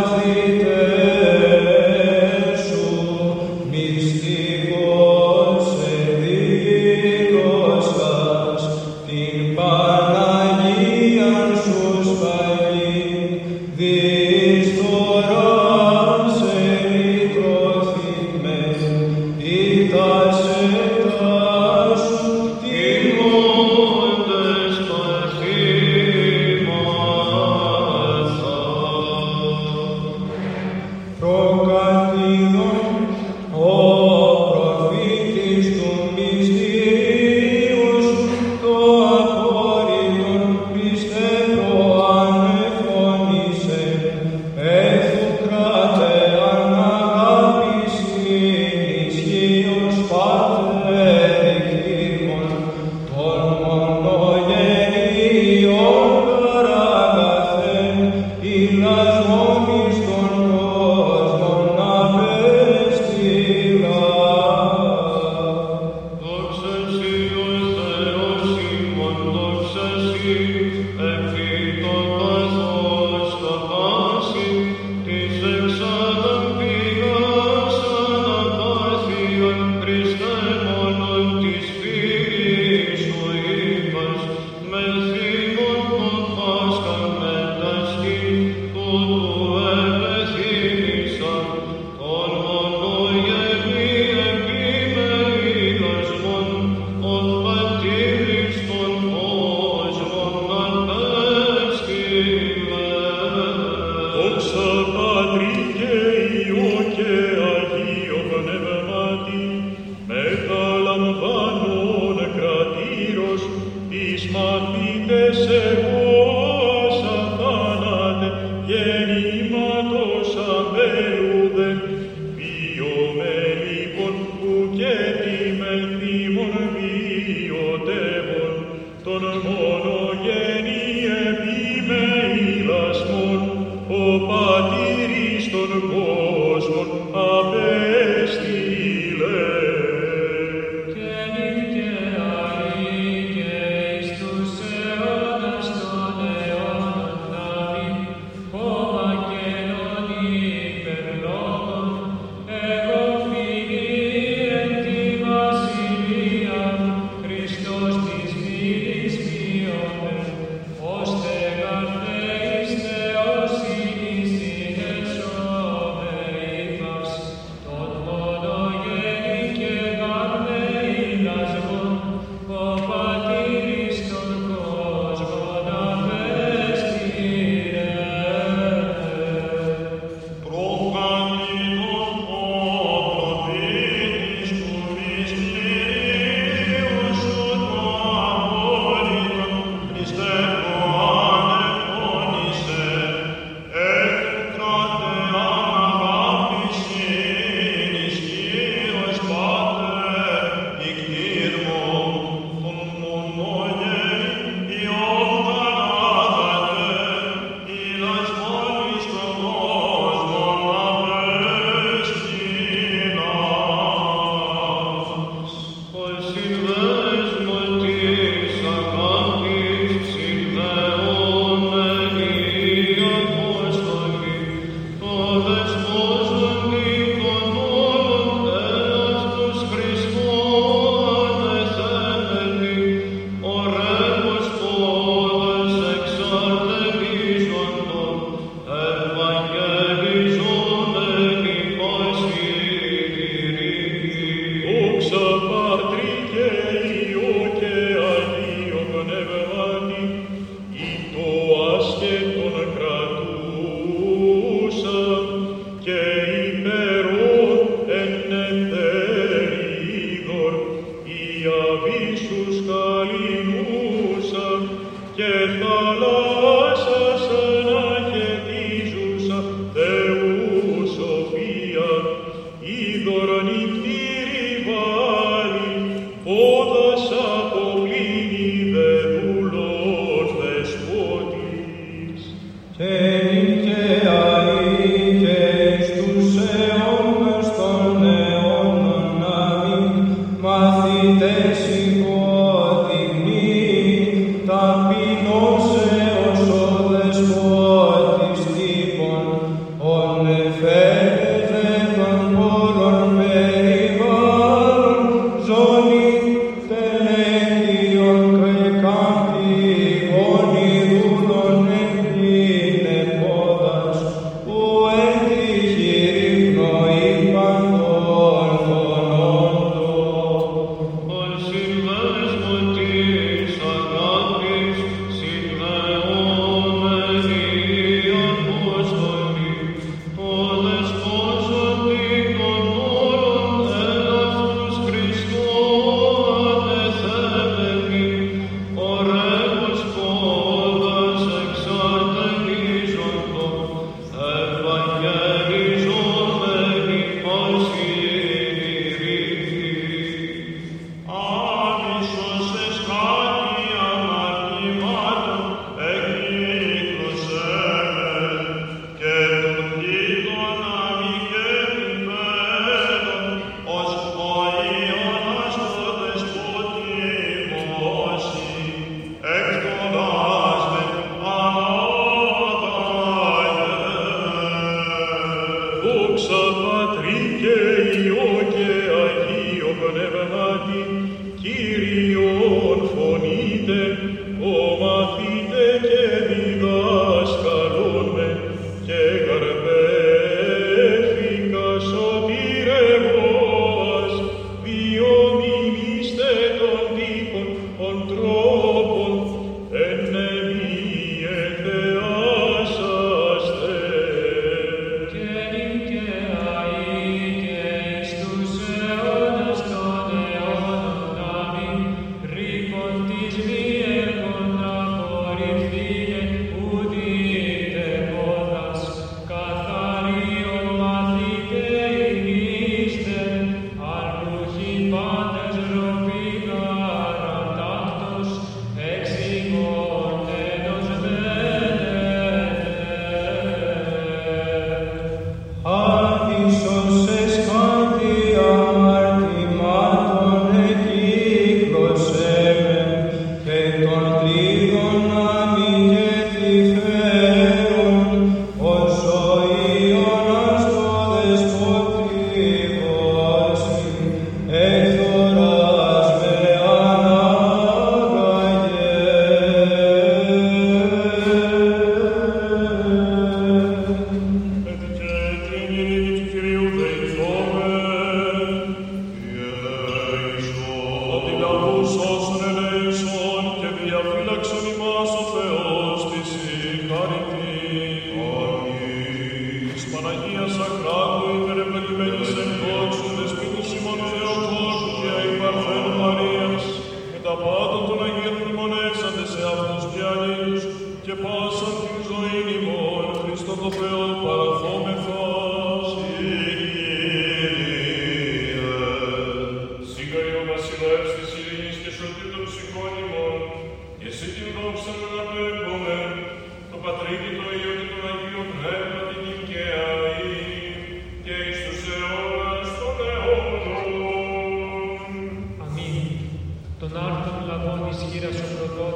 εις 0.02 0.91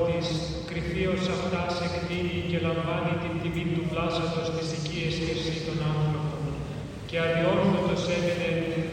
της 0.07 0.27
κρυφίως 0.69 1.23
αυτάς 1.37 1.71
σε 1.79 1.87
κτίνει 1.95 2.39
και 2.51 2.59
λαμβάνει 2.67 3.15
την 3.23 3.35
τιμή 3.41 3.65
του 3.75 3.85
πλάσατος 3.91 4.47
της 4.57 4.71
και 4.89 5.03
σκέψη 5.17 5.57
των 5.67 5.79
άνθρωπων. 5.93 6.45
Και 7.09 7.17
αδιόρθωτος 7.25 8.03
έμεινε 8.17 8.51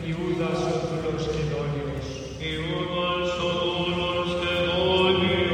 Ιούδας 0.09 0.59
ο 0.71 0.75
δούλος 0.89 1.23
και 1.33 1.43
δόλιος. 1.51 2.07
Ιούδας 2.49 3.31
ο 3.47 3.49
δούλος 3.61 4.29
και 4.41 4.53
δόλιος. 4.67 5.51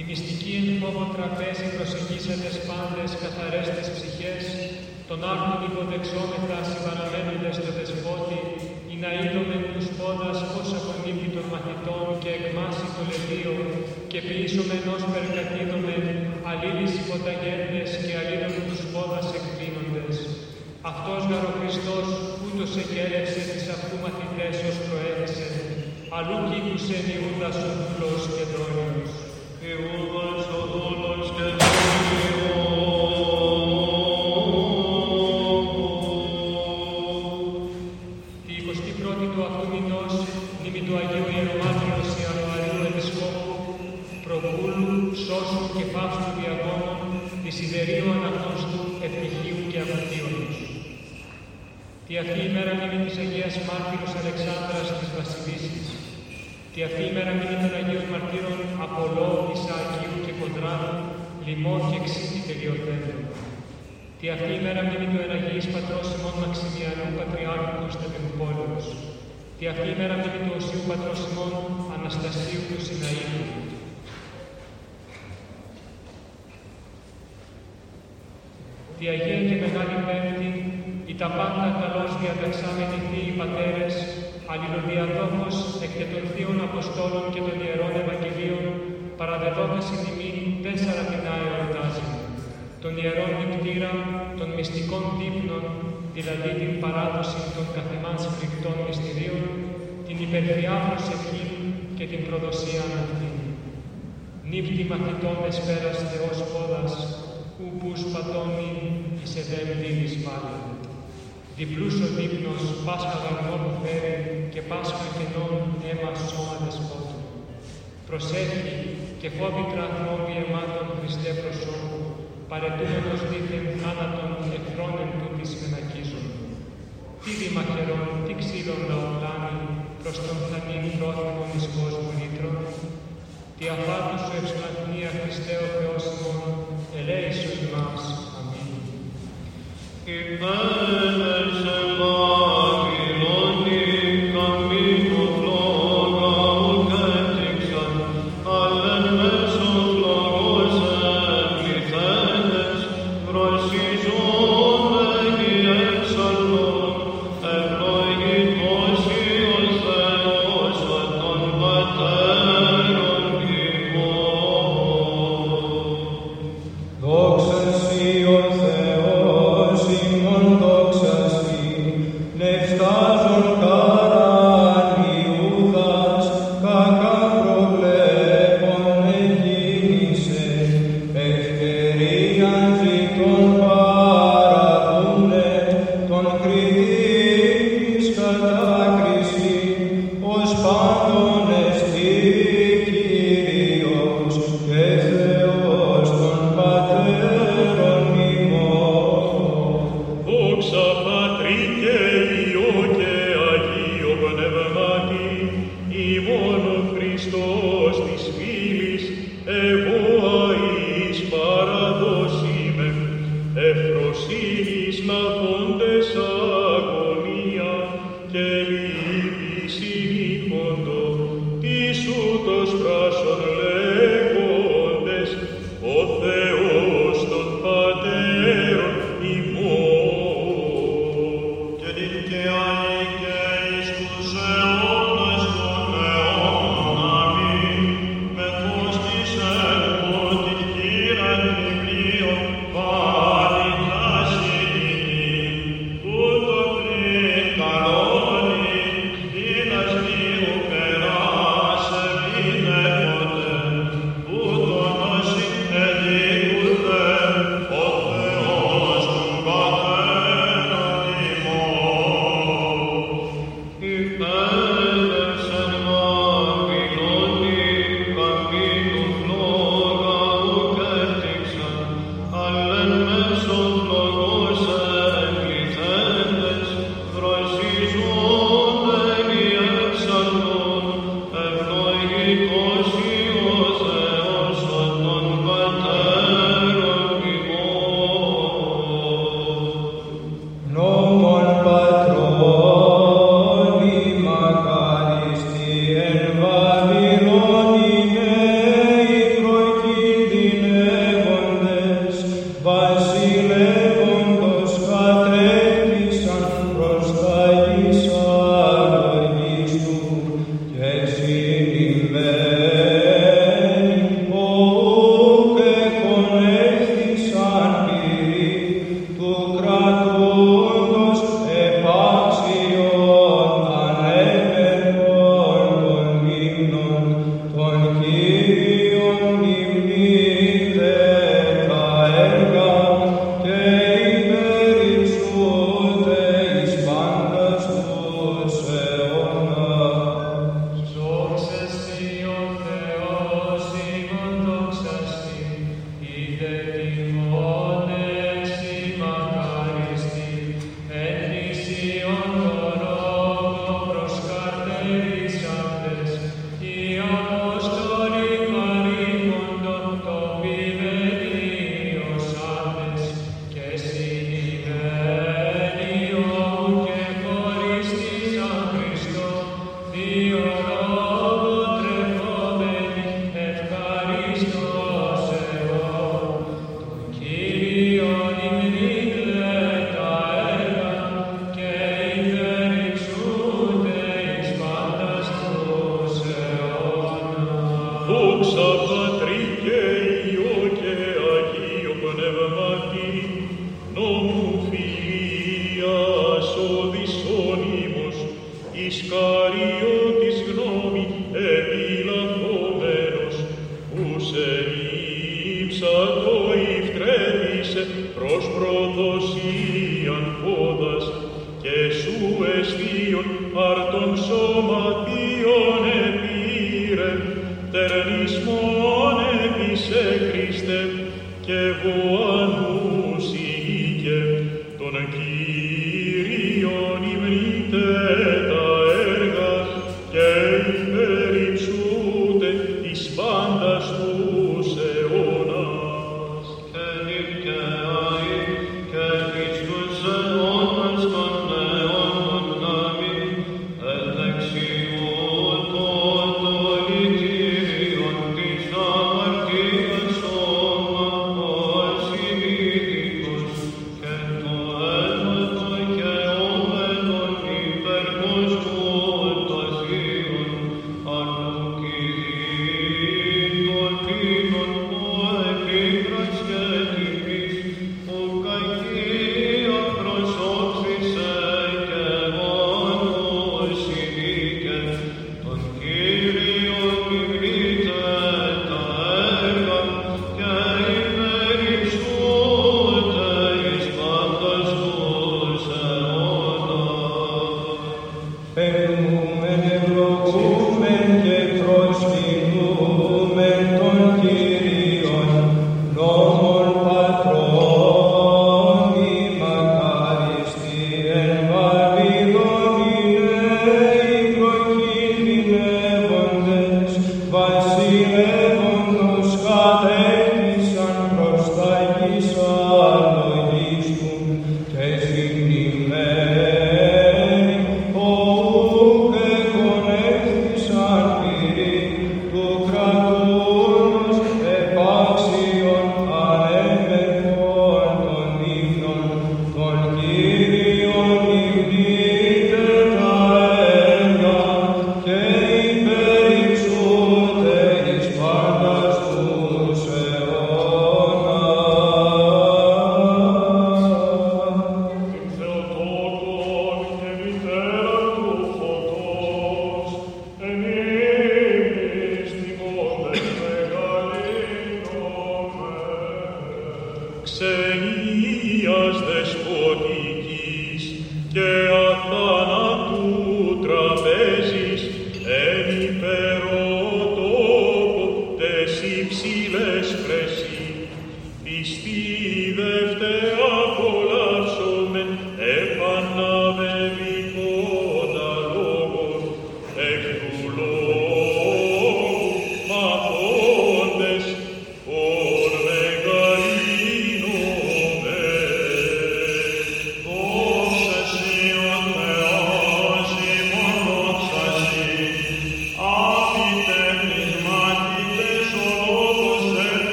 Η 0.00 0.02
μυστική 0.08 0.52
εν 0.60 0.68
φόβο 0.80 1.04
τραπέζι 1.14 1.66
προσεγγίσατε 1.76 2.48
σπάνδες 2.58 3.12
καθαρές 3.22 3.66
τις 3.76 3.88
ψυχές, 3.94 4.44
τον 5.08 5.18
άρνον 5.30 5.60
υποδεξόμενο 5.68 6.43
αλήτης 16.64 16.92
υποταγέντες 17.02 17.90
και 18.04 18.12
αλλήλους 18.20 18.56
τους 18.66 18.80
πόδας 18.92 19.26
εκκλίνοντες. 19.38 20.16
Αυτός 20.90 21.20
γαροχριστός 21.30 22.06
ούτως 22.44 22.70
εγέλευσε 22.82 23.42
τις 23.50 23.64
αυτού 23.74 23.96
μαθητές 24.04 24.56
ως 24.68 24.76
προέθεσε, 24.86 25.48
αλλού 26.16 26.36
κύκουσε 26.48 26.96
Ιούδας 27.12 27.56
ο 27.68 27.70
και 28.34 28.44
δρόνια. 28.52 28.83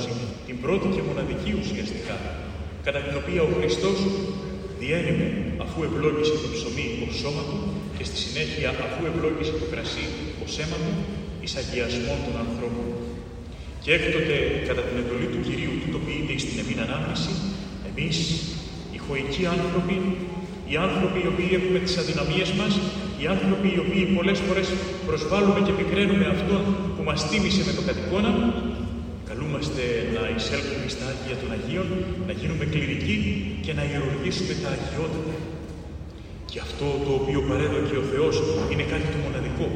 Παράδοση, 0.00 0.12
την 0.48 0.56
πρώτη 0.64 0.86
και 0.94 1.02
μοναδική 1.08 1.52
ουσιαστικά, 1.60 2.16
κατά 2.86 3.00
την 3.06 3.14
οποία 3.20 3.40
ο 3.48 3.50
Χριστός 3.58 3.98
διένυμε 4.80 5.26
αφού 5.64 5.78
ευλόγησε 5.88 6.34
το 6.42 6.48
ψωμί 6.54 6.86
ως 7.04 7.14
σώμα 7.22 7.42
του 7.48 7.58
και 7.96 8.04
στη 8.08 8.18
συνέχεια 8.24 8.68
αφού 8.86 9.00
ευλόγησε 9.10 9.54
το 9.62 9.66
κρασί 9.72 10.06
ως 10.44 10.52
αίμα 10.60 10.78
του 10.84 10.92
εις 11.42 11.52
αγιασμών 11.60 12.18
των 12.26 12.34
ανθρώπων. 12.44 12.86
Και 13.84 13.90
έκτοτε 13.96 14.36
κατά 14.68 14.82
την 14.88 14.96
εντολή 15.02 15.26
του 15.32 15.40
Κυρίου 15.46 15.74
τούτο 15.82 15.98
ποιείται 16.04 16.34
στην 16.44 16.56
εμήν 16.62 16.78
ανάμνηση, 16.86 17.32
εμείς, 17.88 18.16
οι 18.94 18.98
χωικοί 19.04 19.42
άνθρωποι, 19.56 19.96
οι 20.70 20.74
άνθρωποι 20.86 21.18
οι 21.24 21.28
οποίοι 21.32 21.50
έχουμε 21.58 21.78
τις 21.84 21.94
αδυναμίες 22.00 22.50
μας, 22.60 22.72
οι 23.20 23.24
άνθρωποι 23.34 23.68
οι 23.74 23.80
οποίοι 23.84 24.04
πολλές 24.16 24.38
φορές 24.46 24.68
προσβάλλουμε 25.08 25.60
και 25.66 25.74
πικραίνουμε 25.78 26.26
αυτόν 26.34 26.62
που 26.94 27.02
μας 27.08 27.20
τίμησε 27.28 27.62
με 27.68 27.72
το 27.78 27.82
κατοικόνα, 27.88 28.32
καλούμαστε 29.50 29.84
να 30.16 30.22
εισέλθουμε 30.34 30.88
στα 30.94 31.04
Άγια 31.12 31.36
των 31.40 31.48
Αγίων, 31.56 31.88
να 32.28 32.32
γίνουμε 32.40 32.64
κληρικοί 32.72 33.18
και 33.64 33.72
να 33.78 33.82
ιερουργήσουμε 33.90 34.54
τα 34.62 34.68
αγιότητα. 34.76 35.34
Και 36.50 36.58
αυτό 36.66 36.86
το 37.04 37.10
οποίο 37.20 37.40
παρέδωκε 37.48 37.96
ο 38.02 38.04
Θεός 38.12 38.34
είναι 38.70 38.84
κάτι 38.92 39.06
το 39.14 39.18
μοναδικό. 39.24 39.68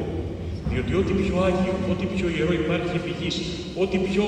Διότι 0.71 0.91
ό,τι 1.01 1.13
πιο 1.21 1.35
Άγιο, 1.47 1.73
ό,τι 1.91 2.05
πιο 2.13 2.27
ιερό 2.35 2.53
υπάρχει 2.63 2.93
επί 2.99 3.11
γης, 3.19 3.37
ό,τι 3.83 3.97
πιο 4.07 4.25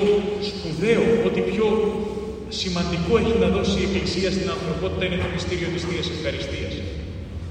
σπουδαίο, 0.48 1.04
ό,τι 1.26 1.40
πιο 1.50 1.66
σημαντικό 2.60 3.12
έχει 3.22 3.36
να 3.44 3.48
δώσει 3.56 3.76
η 3.82 3.84
Εκκλησία 3.88 4.30
στην 4.36 4.48
ανθρωπότητα 4.54 5.02
είναι 5.06 5.18
το 5.24 5.28
μυστήριο 5.34 5.68
της 5.74 5.82
Θείας 5.88 6.06
Ευχαριστίας. 6.16 6.72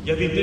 Για 0.06 0.16
δείτε, 0.20 0.42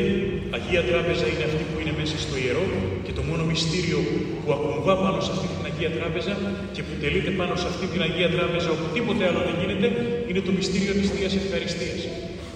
Αγία 0.57 0.83
Τράπεζα 0.91 1.27
είναι 1.33 1.45
αυτή 1.49 1.65
που 1.71 1.77
είναι 1.83 1.95
μέσα 2.01 2.17
στο 2.25 2.35
ιερό 2.45 2.67
και 3.05 3.13
το 3.19 3.23
μόνο 3.29 3.43
μυστήριο 3.53 3.99
που 4.43 4.49
ακουμπά 4.57 4.95
πάνω 5.05 5.19
σε 5.27 5.31
αυτή 5.35 5.47
την 5.53 5.64
Αγία 5.77 5.93
Τράπεζα 5.99 6.35
και 6.75 6.83
που 6.87 6.95
τελείται 7.03 7.33
πάνω 7.41 7.55
σε 7.63 7.67
αυτή 7.73 7.87
την 7.93 8.01
Αγία 8.07 8.29
Τράπεζα 8.37 8.69
όπου 8.75 8.87
τίποτε 8.95 9.23
άλλο 9.29 9.41
δεν 9.49 9.57
γίνεται, 9.61 9.89
είναι 10.29 10.43
το 10.49 10.53
μυστήριο 10.59 10.95
της 11.01 11.09
Θείας 11.15 11.33
Ευχαριστίας. 11.43 12.01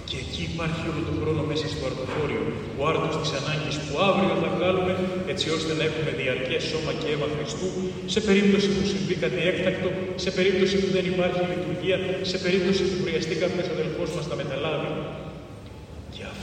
Και 0.08 0.16
εκεί 0.24 0.42
υπάρχει 0.52 0.82
όλο 0.90 1.02
τον 1.08 1.16
χρόνο 1.20 1.40
μέσα 1.50 1.66
στο 1.72 1.82
αρτοφόριο, 1.90 2.42
ο 2.80 2.82
άρτος 2.90 3.14
της 3.22 3.30
ανάγκης 3.40 3.76
που 3.84 3.94
αύριο 4.08 4.34
θα 4.42 4.48
βγάλουμε 4.56 4.92
έτσι 5.32 5.46
ώστε 5.56 5.72
να 5.78 5.82
έχουμε 5.88 6.10
διαρκές 6.20 6.62
σώμα 6.70 6.92
και 7.00 7.08
αίμα 7.12 7.28
Χριστού 7.34 7.68
σε 8.14 8.20
περίπτωση 8.28 8.68
που 8.74 8.82
συμβεί 8.92 9.14
κάτι 9.24 9.40
έκτακτο, 9.50 9.88
σε 10.24 10.30
περίπτωση 10.36 10.74
που 10.80 10.88
δεν 10.96 11.04
υπάρχει 11.12 11.42
λειτουργία, 11.52 11.96
σε 12.30 12.36
περίπτωση 12.44 12.82
που 12.88 12.96
χρειαστεί 13.04 13.34
κάποιος 13.42 13.66
αδελφός 13.74 14.08
μας 14.16 14.26
να 14.30 14.34
μεταλάβει. 14.40 14.90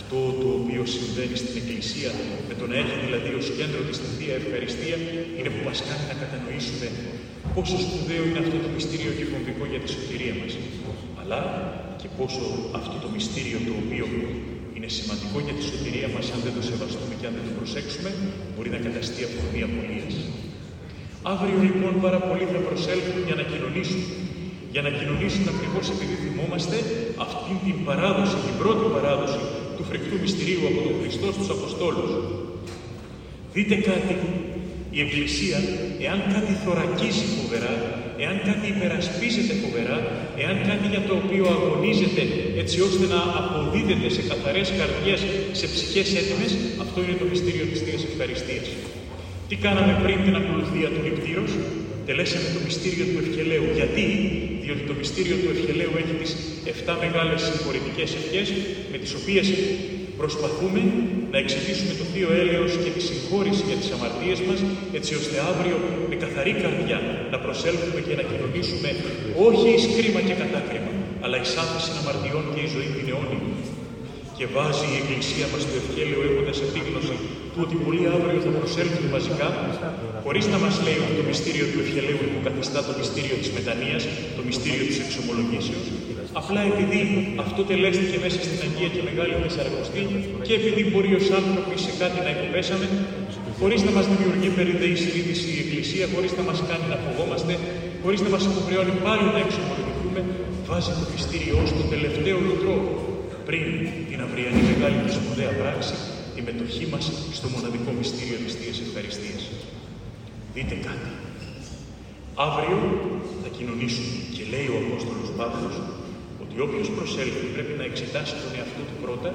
Και 0.06 0.14
αυτό 0.14 0.32
το 0.42 0.50
οποίο 0.60 0.84
συμβαίνει 0.96 1.36
στην 1.42 1.54
Εκκλησία, 1.62 2.10
με 2.50 2.54
το 2.60 2.66
να 2.72 2.76
έχει 2.82 2.96
δηλαδή 3.06 3.30
ως 3.40 3.48
κέντρο 3.58 3.82
της 3.88 3.98
τη 4.04 4.08
Θεία 4.18 4.36
Ευχαριστία, 4.42 4.96
είναι 5.38 5.50
που 5.54 5.62
μας 5.68 5.80
κάνει 5.88 6.06
να 6.12 6.16
κατανοήσουμε 6.24 6.88
πόσο 7.56 7.76
σπουδαίο 7.86 8.24
είναι 8.28 8.42
αυτό 8.46 8.58
το 8.66 8.70
μυστήριο 8.76 9.12
και 9.18 9.26
κομβικό 9.34 9.64
για 9.72 9.80
τη 9.84 9.88
σωτηρία 9.96 10.34
μας. 10.42 10.52
Αλλά 11.22 11.40
και 12.00 12.08
πόσο 12.20 12.44
αυτό 12.80 12.96
το 13.04 13.10
μυστήριο 13.16 13.60
το 13.68 13.74
οποίο 13.82 14.06
είναι 14.76 14.90
σημαντικό 14.98 15.38
για 15.46 15.56
τη 15.58 15.64
σωτηρία 15.70 16.08
μας, 16.16 16.26
αν 16.34 16.40
δεν 16.46 16.54
το 16.58 16.62
σεβαστούμε 16.70 17.14
και 17.20 17.26
αν 17.30 17.34
δεν 17.38 17.44
το 17.48 17.52
προσέξουμε, 17.60 18.10
μπορεί 18.54 18.70
να 18.76 18.80
καταστεί 18.88 19.20
αφορμή 19.28 19.62
απολίας. 19.68 20.16
Αύριο 21.34 21.58
λοιπόν 21.68 21.94
πάρα 22.06 22.20
πολλοί 22.28 22.46
θα 22.54 22.60
προσέλθουν 22.68 23.18
για 23.28 23.36
να 23.40 23.44
κοινωνήσουν. 23.52 24.02
Για 24.74 24.84
να 24.88 24.92
κοινωνήσουν 24.98 25.46
ακριβώς 25.54 25.86
επειδή 25.96 26.16
θυμόμαστε 26.24 26.78
αυτήν 27.26 27.58
την 27.66 27.78
παράδοση, 27.88 28.36
την 28.48 28.56
πρώτη 28.62 28.86
παράδοση 28.96 29.40
του 29.76 29.84
φρικτού 29.90 30.16
μυστηρίου 30.24 30.64
από 30.72 30.80
τον 30.88 30.96
Χριστό 31.02 31.28
στους 31.36 31.50
Αποστόλους. 31.56 32.12
Δείτε 33.56 33.76
κάτι, 33.90 34.16
η 34.98 35.00
Εκκλησία, 35.06 35.60
εάν 36.06 36.20
κάτι 36.34 36.54
θωρακίζει 36.64 37.26
φοβερά, 37.38 37.74
εάν 38.24 38.36
κάτι 38.48 38.66
υπερασπίζεται 38.74 39.54
φοβερά, 39.64 39.98
εάν 40.44 40.56
κάτι 40.70 40.86
για 40.94 41.04
το 41.08 41.14
οποίο 41.22 41.44
αγωνίζεται 41.56 42.24
έτσι 42.62 42.78
ώστε 42.88 43.06
να 43.14 43.20
αποδίδεται 43.40 44.08
σε 44.16 44.22
καθαρές 44.32 44.68
καρδιές, 44.80 45.20
σε 45.60 45.66
ψυχές 45.74 46.08
έτοιμες, 46.22 46.52
αυτό 46.84 46.98
είναι 47.04 47.16
το 47.22 47.26
μυστήριο 47.32 47.66
της 47.72 47.80
Θείας 47.86 48.02
Ευχαριστίας. 48.12 48.68
Τι 49.50 49.56
κάναμε 49.66 49.94
πριν 50.04 50.18
την 50.26 50.36
ακολουθία 50.42 50.88
του 50.94 51.02
νηπτήρος, 51.08 51.52
τελέσαμε 52.08 52.48
το 52.56 52.60
μυστήριο 52.66 53.06
του 53.12 53.20
ευχελαίου. 53.24 53.68
Γιατί, 53.80 54.06
διότι 54.66 54.84
το 54.90 54.94
μυστήριο 55.00 55.36
του 55.42 55.50
ευχελαίου 55.56 55.94
έχει 56.02 56.14
τις 56.22 56.32
7 56.88 56.96
μεγάλες 57.04 57.40
συγχωρητικές 57.48 58.10
ευχές, 58.20 58.48
με 58.92 58.98
τις 59.04 59.12
οποίες 59.20 59.46
προσπαθούμε 60.22 60.82
να 61.34 61.38
εξηγήσουμε 61.44 61.94
το 62.00 62.06
Θείο 62.12 62.30
Έλεος 62.42 62.72
και 62.84 62.92
τη 62.96 63.02
συγχώρηση 63.10 63.64
για 63.70 63.78
τις 63.82 63.90
αμαρτίες 63.96 64.40
μας, 64.48 64.60
έτσι 64.98 65.12
ώστε 65.20 65.36
αύριο 65.52 65.78
με 66.10 66.16
καθαρή 66.24 66.54
καρδιά 66.64 67.00
να 67.32 67.38
προσέλθουμε 67.46 68.00
και 68.08 68.16
να 68.20 68.24
κοινωνήσουμε 68.30 68.90
όχι 69.48 69.68
εις 69.76 69.86
κρίμα 69.96 70.22
και 70.28 70.36
κατάκριμα, 70.42 70.92
αλλά 71.24 71.36
εις 71.42 71.52
άφηση 71.64 71.92
αμαρτιών 72.00 72.44
και 72.54 72.62
η 72.68 72.70
ζωή 72.76 72.90
την 72.96 73.06
αιώνη. 73.12 73.40
Και 74.38 74.46
βάζει 74.56 74.86
η 74.94 74.96
Εκκλησία 75.02 75.46
μας 75.54 75.64
το 75.70 75.76
ευχέλαιο 75.82 76.20
έχοντας 76.28 76.58
επίγνωση 76.68 77.16
του 77.56 77.64
ότι 77.68 77.76
πολλοί 77.86 78.04
αύριο 78.16 78.40
θα 78.46 78.52
προσέλθουν 78.60 79.06
μαζικά, 79.16 79.48
χωρίς 80.26 80.46
να 80.54 80.58
μας 80.64 80.76
λέει 80.86 81.00
ότι 81.06 81.14
το 81.20 81.24
μυστήριο 81.30 81.66
του 81.72 81.80
ευχελαίου 81.86 82.20
υποκαθιστά 82.30 82.80
το 82.90 82.94
μυστήριο 83.00 83.36
της 83.42 83.50
μετανία, 83.58 83.98
το 84.38 84.42
μυστήριο 84.48 84.86
της 84.90 84.98
εξομολογήσεως, 85.06 85.86
απλά 86.42 86.62
επειδή 86.72 87.00
αυτό 87.44 87.62
τελέστηκε 87.70 88.18
μέσα 88.26 88.40
στην 88.48 88.60
Αγία 88.66 88.90
και 88.94 89.02
Μεγάλη 89.10 89.34
Τεσσαρακοστή 89.44 90.02
και 90.48 90.54
επειδή 90.60 90.82
μπορεί 90.90 91.12
ως 91.20 91.28
άνθρωποι 91.40 91.76
σε 91.86 91.92
κάτι 92.02 92.20
να 92.26 92.30
υποπέσαμε, 92.36 92.86
χωρίς 93.60 93.80
να 93.88 93.92
μας 93.98 94.06
δημιουργεί 94.12 94.50
περιδεή 94.58 94.96
συνείδηση 95.04 95.48
η 95.56 95.60
Εκκλησία, 95.64 96.06
χωρίς 96.14 96.32
να 96.40 96.44
μας 96.50 96.60
κάνει 96.70 96.86
να 96.94 96.98
φοβόμαστε, 97.04 97.54
χωρίς 98.04 98.20
να 98.26 98.30
μας 98.34 98.44
υποχρεώνει 98.50 98.94
πάλι 99.08 99.26
να 99.36 99.40
εξομολογηθούμε, 99.46 100.20
βάζει 100.70 100.92
το 101.02 101.06
μυστήριό 101.14 101.60
στο 101.72 101.84
τελευταίο 101.94 102.38
λουτρό 102.46 102.76
πριν 103.48 103.68
την 104.10 104.20
αυριανή 104.26 104.62
μεγάλη 104.70 104.98
και 105.06 105.12
σπουδαία 105.18 105.54
πράξη 105.62 105.96
τη 106.36 106.42
μετοχή 106.50 106.86
μας 106.94 107.06
στο 107.38 107.48
μοναδικό 107.56 107.92
μυστήριο 108.00 108.38
της 108.46 108.54
Θείας 108.60 108.78
Ευχαριστίας. 108.86 109.42
Δείτε 110.56 110.76
κάτι. 110.88 111.12
Αύριο 112.48 112.78
θα 113.44 113.50
κοινωνήσουμε 113.58 114.16
και 114.36 114.44
λέει 114.54 114.68
ο 114.76 114.78
Απόστολος 114.84 115.30
Παύλος 115.40 115.76
ότι 116.44 116.56
όποιος 116.66 116.88
προσέλθει 116.98 117.46
πρέπει 117.56 117.74
να 117.80 117.86
εξετάσει 117.90 118.34
τον 118.44 118.52
εαυτό 118.58 118.82
του 118.90 118.98
πρώτα 119.04 119.30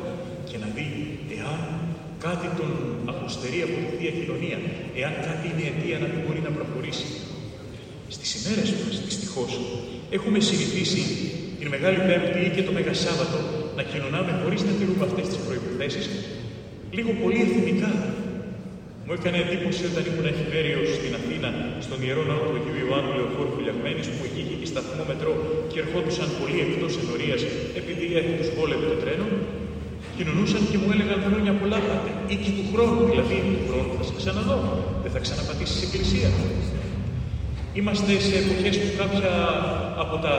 και 0.48 0.56
να 0.62 0.68
δει 0.76 0.88
εάν 1.36 1.60
κάτι 2.26 2.48
τον 2.58 2.72
αποστερεί 3.12 3.60
από 3.66 3.76
τη 3.84 3.90
Θεία 3.96 4.12
Κοινωνία, 4.20 4.58
εάν 5.00 5.14
κάτι 5.26 5.44
είναι 5.48 5.64
αιτία 5.68 5.96
να 6.02 6.06
μην 6.10 6.20
μπορεί 6.24 6.40
να 6.48 6.52
προχωρήσει. 6.58 7.08
Στις 8.16 8.30
ημέρες 8.38 8.68
μας, 8.78 8.94
δυστυχώς, 9.08 9.52
έχουμε 10.16 10.38
συνηθίσει 10.48 11.02
την 11.58 11.68
Μεγάλη 11.74 11.98
Πέμπτη 12.08 12.38
ή 12.48 12.50
και 12.56 12.62
το 12.68 12.72
Μεγάλο 12.78 12.98
Σάββατο 13.06 13.38
να 13.78 13.82
κοινωνάμε 13.90 14.32
χωρίς 14.42 14.60
να 14.68 14.72
τηρούμε 14.78 15.04
αυτές 15.08 15.26
τις 15.30 15.38
προϋποθέσεις 15.46 16.04
λίγο 16.96 17.10
πολύ 17.22 17.38
εθνικά. 17.46 17.90
Μου 19.04 19.12
έκανε 19.18 19.38
εντύπωση 19.44 19.82
όταν 19.90 20.02
ήμουν 20.08 20.26
εφημέριο 20.34 20.80
στην 20.96 21.12
Αθήνα, 21.20 21.50
στον 21.86 21.98
ιερό 22.06 22.22
ναό 22.30 22.44
του 22.52 22.58
Αγίου 22.58 22.76
Ιωάννου 22.82 23.12
Λεωφόρου 23.18 23.52
Φουλιαγμένη, 23.54 24.02
που 24.16 24.22
εκεί 24.28 24.40
είχε 24.42 24.56
και 24.60 24.68
σταθμό 24.72 25.02
μετρό 25.10 25.34
και 25.70 25.78
ερχόντουσαν 25.82 26.28
πολλοί 26.38 26.58
εκτός 26.66 26.92
ενορίας 27.02 27.40
επειδή 27.80 28.04
τους 28.38 28.48
βόλευε 28.56 28.86
το 28.92 28.96
τρένο, 29.02 29.26
κοινωνούσαν 30.16 30.62
και 30.70 30.78
μου 30.80 30.88
έλεγαν 30.94 31.18
χρόνια 31.26 31.52
πολλά 31.60 31.78
πάτε. 31.88 32.10
Ή 32.32 32.34
και 32.42 32.52
του 32.56 32.64
χρόνου, 32.72 33.00
δηλαδή 33.10 33.36
του 33.58 33.64
χρόνου 33.68 33.92
θα 33.98 34.04
σε 34.08 34.14
ξαναδώ. 34.20 34.58
Δεν 35.02 35.10
θα 35.14 35.20
ξαναπατήσεις 35.26 35.78
εκκλησία. 35.86 36.28
Είμαστε 37.78 38.12
σε 38.28 38.34
εποχές 38.42 38.74
που 38.82 38.90
κάποια 39.00 39.32
από 40.04 40.16
τα 40.24 40.34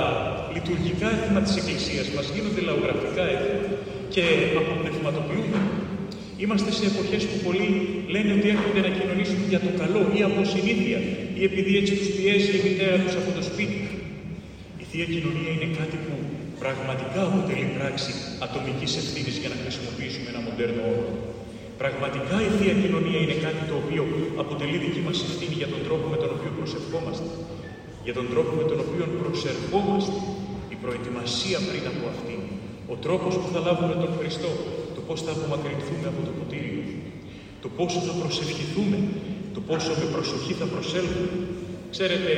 λειτουργικά 0.55 1.07
έθιμα 1.15 1.39
της 1.45 1.53
Εκκλησίας 1.59 2.05
μας 2.15 2.25
γίνονται 2.33 2.61
λαογραφικά 2.69 3.23
έθιμα 3.33 3.61
και 4.13 4.23
αποπνευματοποιούνται. 4.59 5.59
Είμαστε 6.43 6.72
σε 6.80 6.85
εποχές 6.91 7.23
που 7.30 7.38
πολλοί 7.45 7.69
λένε 8.13 8.31
ότι 8.38 8.47
έρχονται 8.55 8.81
να 8.88 8.91
κοινωνήσουν 8.97 9.39
για 9.51 9.61
το 9.65 9.72
καλό 9.81 10.01
ή 10.18 10.19
από 10.30 10.39
συνήθεια 10.53 10.99
ή 11.39 11.41
επειδή 11.49 11.72
έτσι 11.80 11.93
τους 11.99 12.09
πιέζει 12.15 12.51
η 12.59 12.61
μητέρα 12.68 12.97
τους 13.03 13.15
από 13.22 13.30
το 13.38 13.41
σπίτι. 13.49 13.80
Η 14.81 14.84
Θεία 14.89 15.07
Κοινωνία 15.13 15.51
είναι 15.55 15.69
κάτι 15.80 15.97
που 16.05 16.13
πραγματικά 16.63 17.19
αποτελεί 17.30 17.68
πράξη 17.77 18.11
ατομικής 18.45 18.91
ευθύνης 19.01 19.35
για 19.41 19.49
να 19.53 19.57
χρησιμοποιήσουμε 19.63 20.27
ένα 20.34 20.41
μοντέρνο 20.45 20.81
όρο. 20.93 21.09
Πραγματικά 21.81 22.35
η 22.47 22.49
Θεία 22.57 22.76
Κοινωνία 22.84 23.19
είναι 23.26 23.38
κάτι 23.45 23.61
το 23.69 23.76
οποίο 23.81 24.03
αποτελεί 24.43 24.77
δική 24.85 25.01
μας 25.07 25.18
ευθύνη 25.27 25.55
για 25.61 25.69
τον 25.73 25.81
τρόπο 25.88 26.05
με 26.13 26.18
τον 26.22 26.30
οποίο 26.35 26.51
προσευχόμαστε. 26.57 27.30
Για 28.05 28.15
τον 28.18 28.26
τρόπο 28.31 28.51
με 28.59 28.65
τον 28.69 28.77
οποίο 28.85 29.05
προσερχόμαστε. 29.19 30.18
Η 30.73 30.76
προετοιμασία 30.84 31.57
πριν 31.69 31.84
από 31.91 32.03
αυτήν. 32.13 32.41
Ο 32.93 32.95
τρόπος 33.05 33.34
που 33.41 33.47
θα 33.53 33.59
λάβουμε 33.65 33.95
τον 34.03 34.11
Χριστό. 34.19 34.51
Το 35.11 35.17
πώς 35.17 35.27
θα 35.29 35.35
απομακρυνθούμε 35.39 36.07
από 36.13 36.21
το 36.27 36.31
ποτήριο. 36.39 36.83
Το 37.63 37.69
πόσο 37.77 37.99
θα 38.07 38.13
προσευχηθούμε. 38.21 38.97
Το 39.55 39.61
πόσο 39.69 39.91
με 39.99 40.05
προσοχή 40.15 40.53
θα 40.59 40.67
προσέλθουμε. 40.73 41.31
Ξέρετε, 41.93 42.31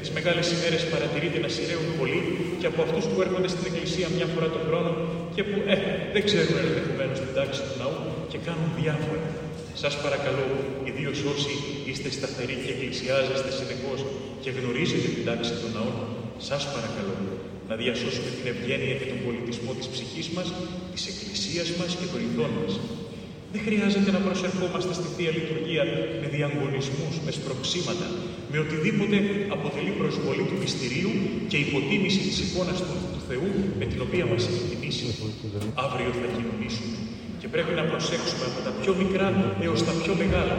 τις 0.00 0.10
μεγάλες 0.16 0.46
ημέρες 0.54 0.82
παρατηρείται 0.92 1.38
να 1.44 1.50
σειραίουν 1.54 1.88
πολλοί 1.98 2.20
και 2.60 2.68
από 2.70 2.80
αυτούς 2.86 3.04
που 3.10 3.18
έρχονται 3.24 3.50
στην 3.54 3.64
Εκκλησία 3.70 4.06
μια 4.16 4.28
φορά 4.32 4.48
τον 4.54 4.62
χρόνο 4.68 4.90
και 5.34 5.42
που 5.48 5.58
ε, 5.72 5.76
δεν 6.14 6.22
ξέρουν 6.28 6.56
ενδεχομένως 6.66 7.16
την 7.24 7.32
τάξη 7.38 7.60
του 7.66 7.74
ναού 7.80 7.98
και 8.30 8.38
κάνουν 8.46 8.68
διάφορα. 8.80 9.26
Σας 9.82 9.94
παρακαλώ, 10.04 10.46
ιδίως 10.90 11.18
όσοι 11.32 11.52
είστε 11.88 12.08
σταθεροί 12.18 12.56
και 12.62 12.70
εκκλησιάζεστε 12.74 13.50
συνεχώς 13.58 14.00
και 14.42 14.50
γνωρίζετε 14.56 15.08
την 15.16 15.24
τάξη 15.28 15.52
των 15.60 15.70
ναών, 15.76 15.96
σας 16.48 16.62
παρακαλώ 16.74 17.14
να 17.70 17.74
διασώσουμε 17.82 18.28
την 18.36 18.46
ευγένεια 18.52 18.94
και 19.00 19.06
τον 19.12 19.20
πολιτισμό 19.26 19.70
της 19.78 19.86
ψυχής 19.92 20.28
μας, 20.36 20.46
της 20.94 21.02
Εκκλησίας 21.10 21.68
μας 21.78 21.90
και 21.98 22.06
των 22.12 22.20
ιδών 22.28 22.52
μας. 22.60 22.72
Δεν 23.52 23.62
χρειάζεται 23.66 24.10
να 24.16 24.20
προσερχόμαστε 24.26 24.92
στη 24.98 25.08
Θεία 25.14 25.32
Λειτουργία 25.38 25.84
με 26.20 26.26
διαγωνισμούς, 26.36 27.14
με 27.26 27.30
σπροξήματα, 27.38 28.06
με 28.52 28.56
οτιδήποτε 28.64 29.16
αποτελεί 29.56 29.92
προσβολή 30.00 30.44
του 30.48 30.56
μυστηρίου 30.62 31.12
και 31.50 31.58
υποτίμηση 31.66 32.20
της 32.28 32.36
εικόνας 32.44 32.78
του, 32.86 32.96
του 33.14 33.22
Θεού 33.28 33.50
με 33.80 33.84
την 33.90 34.00
οποία 34.06 34.24
μας 34.30 34.42
έχει 34.50 34.64
τιμήσει. 34.70 35.06
Αύριο 35.86 36.10
θα 36.20 36.26
κοινωνήσουμε 36.34 36.96
και 37.40 37.48
πρέπει 37.52 37.72
να 37.80 37.84
προσέξουμε 37.90 38.44
από 38.50 38.60
τα 38.66 38.72
πιο 38.80 38.92
μικρά 39.02 39.28
έως 39.64 39.80
τα 39.88 39.92
πιο 40.02 40.12
μεγάλα. 40.22 40.56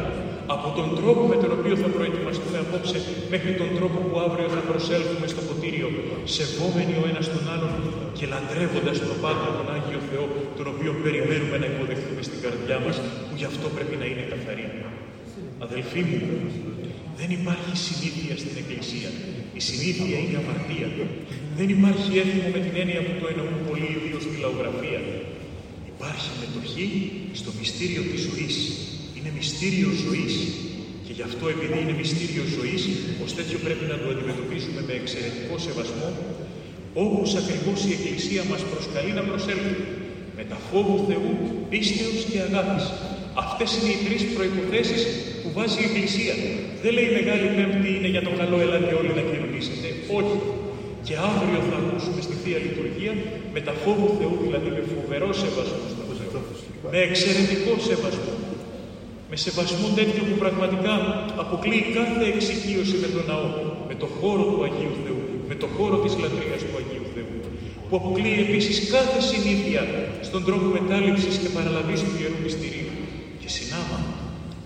Από 0.56 0.68
τον 0.78 0.88
τρόπο 1.00 1.22
με 1.32 1.38
τον 1.42 1.52
οποίο 1.58 1.76
θα 1.84 1.90
προετοιμαστούμε 1.96 2.58
απόψε 2.66 2.98
μέχρι 3.34 3.52
τον 3.62 3.70
τρόπο 3.78 3.98
που 4.08 4.16
αύριο 4.26 4.48
θα 4.56 4.62
προσέλθουμε 4.70 5.28
στο 5.34 5.42
ποτήριο, 5.48 5.88
σεβόμενοι 6.38 6.94
ο 7.02 7.04
ένας 7.12 7.26
τον 7.34 7.44
άλλον 7.54 7.74
και 8.18 8.26
λατρεύοντας 8.34 8.98
τον 9.10 9.18
Πάτρο 9.24 9.50
τον 9.58 9.68
Άγιο 9.76 10.00
Θεό, 10.10 10.26
τον 10.58 10.68
οποίο 10.74 10.92
περιμένουμε 11.04 11.58
να 11.62 11.68
υποδεχθούμε 11.72 12.22
στην 12.28 12.40
καρδιά 12.44 12.78
μας, 12.86 12.96
που 13.26 13.34
γι' 13.40 13.48
αυτό 13.52 13.66
πρέπει 13.76 13.96
να 14.02 14.06
είναι 14.12 14.24
καθαρή. 14.32 14.66
Αδελφοί 15.66 16.02
μου, 16.10 16.20
δεν 17.20 17.30
υπάρχει 17.40 17.74
συνήθεια 17.88 18.36
στην 18.42 18.54
Εκκλησία. 18.62 19.10
Η 19.60 19.62
συνήθεια 19.70 20.18
είναι 20.24 20.38
αμαρτία. 20.42 20.90
Δεν 21.60 21.68
υπάρχει 21.76 22.12
έθιμο 22.24 22.48
με 22.56 22.60
την 22.66 22.74
έννοια 22.82 23.02
που 23.06 23.14
το 23.22 23.26
εννοούν 23.32 23.58
πολλοί 23.68 23.90
ιδίως 23.98 24.24
στη 24.28 24.36
λαογραφία. 24.44 25.02
Υπάρχει 25.94 26.30
μετοχή 26.42 26.88
στο 27.40 27.50
μυστήριο 27.60 28.02
της 28.12 28.22
ζωής. 28.28 28.56
Είναι 29.18 29.32
μυστήριο 29.40 29.90
ζωής. 30.06 30.34
Και 31.06 31.14
γι' 31.18 31.26
αυτό 31.30 31.46
επειδή 31.56 31.78
είναι 31.82 31.96
μυστήριο 32.02 32.46
ζωής, 32.58 32.82
ως 33.24 33.32
τέτοιο 33.38 33.58
πρέπει 33.66 33.86
να 33.92 33.98
το 34.02 34.08
αντιμετωπίσουμε 34.14 34.80
με 34.88 34.94
εξαιρετικό 35.02 35.56
σεβασμό, 35.66 36.10
όπως 37.06 37.30
ακριβώς 37.42 37.80
η 37.90 37.92
Εκκλησία 37.98 38.42
μας 38.52 38.62
προσκαλεί 38.72 39.12
να 39.20 39.24
προσέλθουμε. 39.30 39.86
Με 40.38 40.44
τα 40.52 40.58
φόβους 40.68 41.02
Θεού, 41.10 41.32
πίστεως 41.72 42.20
και 42.30 42.40
αγάπης. 42.48 42.86
Αυτές 43.44 43.70
είναι 43.78 43.92
οι 43.96 44.00
τρεις 44.06 44.22
προϋποθέσεις 44.36 45.02
που 45.42 45.50
βάζει 45.56 45.78
η 45.82 45.86
Εκκλησία. 45.90 46.36
Δεν 46.84 46.92
λέει 46.98 47.10
Μεγάλη 47.20 47.48
Πέμπτη 47.58 47.90
είναι 47.98 48.10
για 48.16 48.24
το 48.28 48.32
καλό, 48.40 48.58
ελάτε 48.66 48.94
όλοι 49.00 49.12
να 49.20 49.24
κοινωνήσετε. 49.30 49.88
Όχι. 50.18 50.38
Και 51.08 51.16
αύριο 51.30 51.60
θα 51.70 51.76
ακούσουμε 51.82 52.22
στη 52.28 52.36
Θεία 52.42 52.60
Λειτουργία 52.66 53.14
με 53.56 53.60
τα 53.68 53.74
φόβου 53.84 54.10
Θεού, 54.20 54.36
δηλαδή 54.46 54.70
με 54.78 54.82
φοβερό 54.94 55.30
σεβασμό 55.42 55.86
στον 55.94 56.06
Θεό. 56.32 56.42
Με 56.94 57.00
εξαιρετικό 57.08 57.74
σεβασμό. 57.90 58.34
Με 59.30 59.36
σεβασμό 59.36 59.88
τέτοιο 60.00 60.22
που 60.28 60.36
πραγματικά 60.44 60.94
αποκλείει 61.44 61.84
κάθε 61.98 62.24
εξοικείωση 62.34 62.96
με 63.04 63.08
τον 63.16 63.24
ναό, 63.32 63.50
με 63.90 63.96
το 64.02 64.08
χώρο 64.18 64.44
του 64.52 64.60
Αγίου 64.68 64.96
Θεού, 65.04 65.22
με 65.50 65.56
το 65.62 65.68
χώρο 65.76 65.98
της 66.04 66.14
λατρείας 66.22 66.62
του 66.68 66.76
Αγίου 66.80 67.08
Θεού. 67.14 67.36
Που 67.88 67.96
αποκλείει 68.02 68.38
επίσης 68.48 68.76
κάθε 68.96 69.20
συνήθεια 69.32 69.82
στον 70.28 70.42
τρόπο 70.48 70.68
μετάληψης 70.78 71.36
και 71.42 71.50
παραλαβής 71.58 72.00
του 72.06 72.14
Ιερού 72.20 72.40
Μυστηρίου. 72.46 72.94
Και 73.42 73.50
συνάμα, 73.58 74.00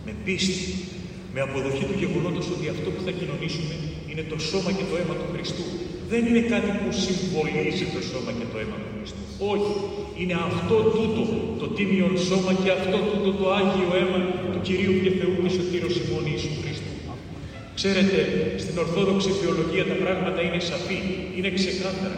με 0.06 0.14
πίστη, 0.26 0.66
με 1.34 1.40
αποδοχή 1.48 1.84
του 1.90 1.98
γεγονότος 2.02 2.46
ότι 2.56 2.66
αυτό 2.76 2.88
που 2.94 3.02
θα 3.06 3.12
κοινωνήσουμε 3.20 3.76
είναι 4.10 4.24
το 4.32 4.38
σώμα 4.50 4.72
και 4.78 4.86
το 4.90 4.96
αίμα 5.00 5.16
του 5.20 5.28
Χριστού. 5.34 5.68
Δεν 6.12 6.22
είναι 6.30 6.44
κάτι 6.54 6.72
που 6.80 6.90
συμβολίζει 7.06 7.86
το 7.96 8.02
σώμα 8.10 8.32
και 8.38 8.48
το 8.52 8.58
αίμα 8.62 8.78
του 8.84 8.90
Χριστού. 8.96 9.24
Όχι. 9.54 9.74
Είναι 10.20 10.36
αυτό 10.50 10.76
τούτο 10.96 11.22
το 11.62 11.68
τίμιον 11.76 12.14
σώμα 12.28 12.52
και 12.62 12.70
αυτό 12.78 12.98
τούτο 13.10 13.30
το 13.40 13.46
Άγιο 13.60 13.90
αίμα 14.00 14.20
του 14.52 14.60
Κυρίου 14.68 14.96
και 15.04 15.12
Θεού 15.18 15.36
και 15.44 15.52
Σωτήρος 15.58 15.96
ημών 16.02 16.24
Ιησού 16.32 16.52
Χριστού. 16.62 16.92
Ξέρετε, 17.80 18.20
στην 18.64 18.76
Ορθόδοξη 18.84 19.30
Θεολογία 19.40 19.86
τα 19.92 19.98
πράγματα 20.04 20.40
είναι 20.46 20.60
σαφή, 20.72 21.00
είναι 21.38 21.50
ξεκάθαρα. 21.60 22.18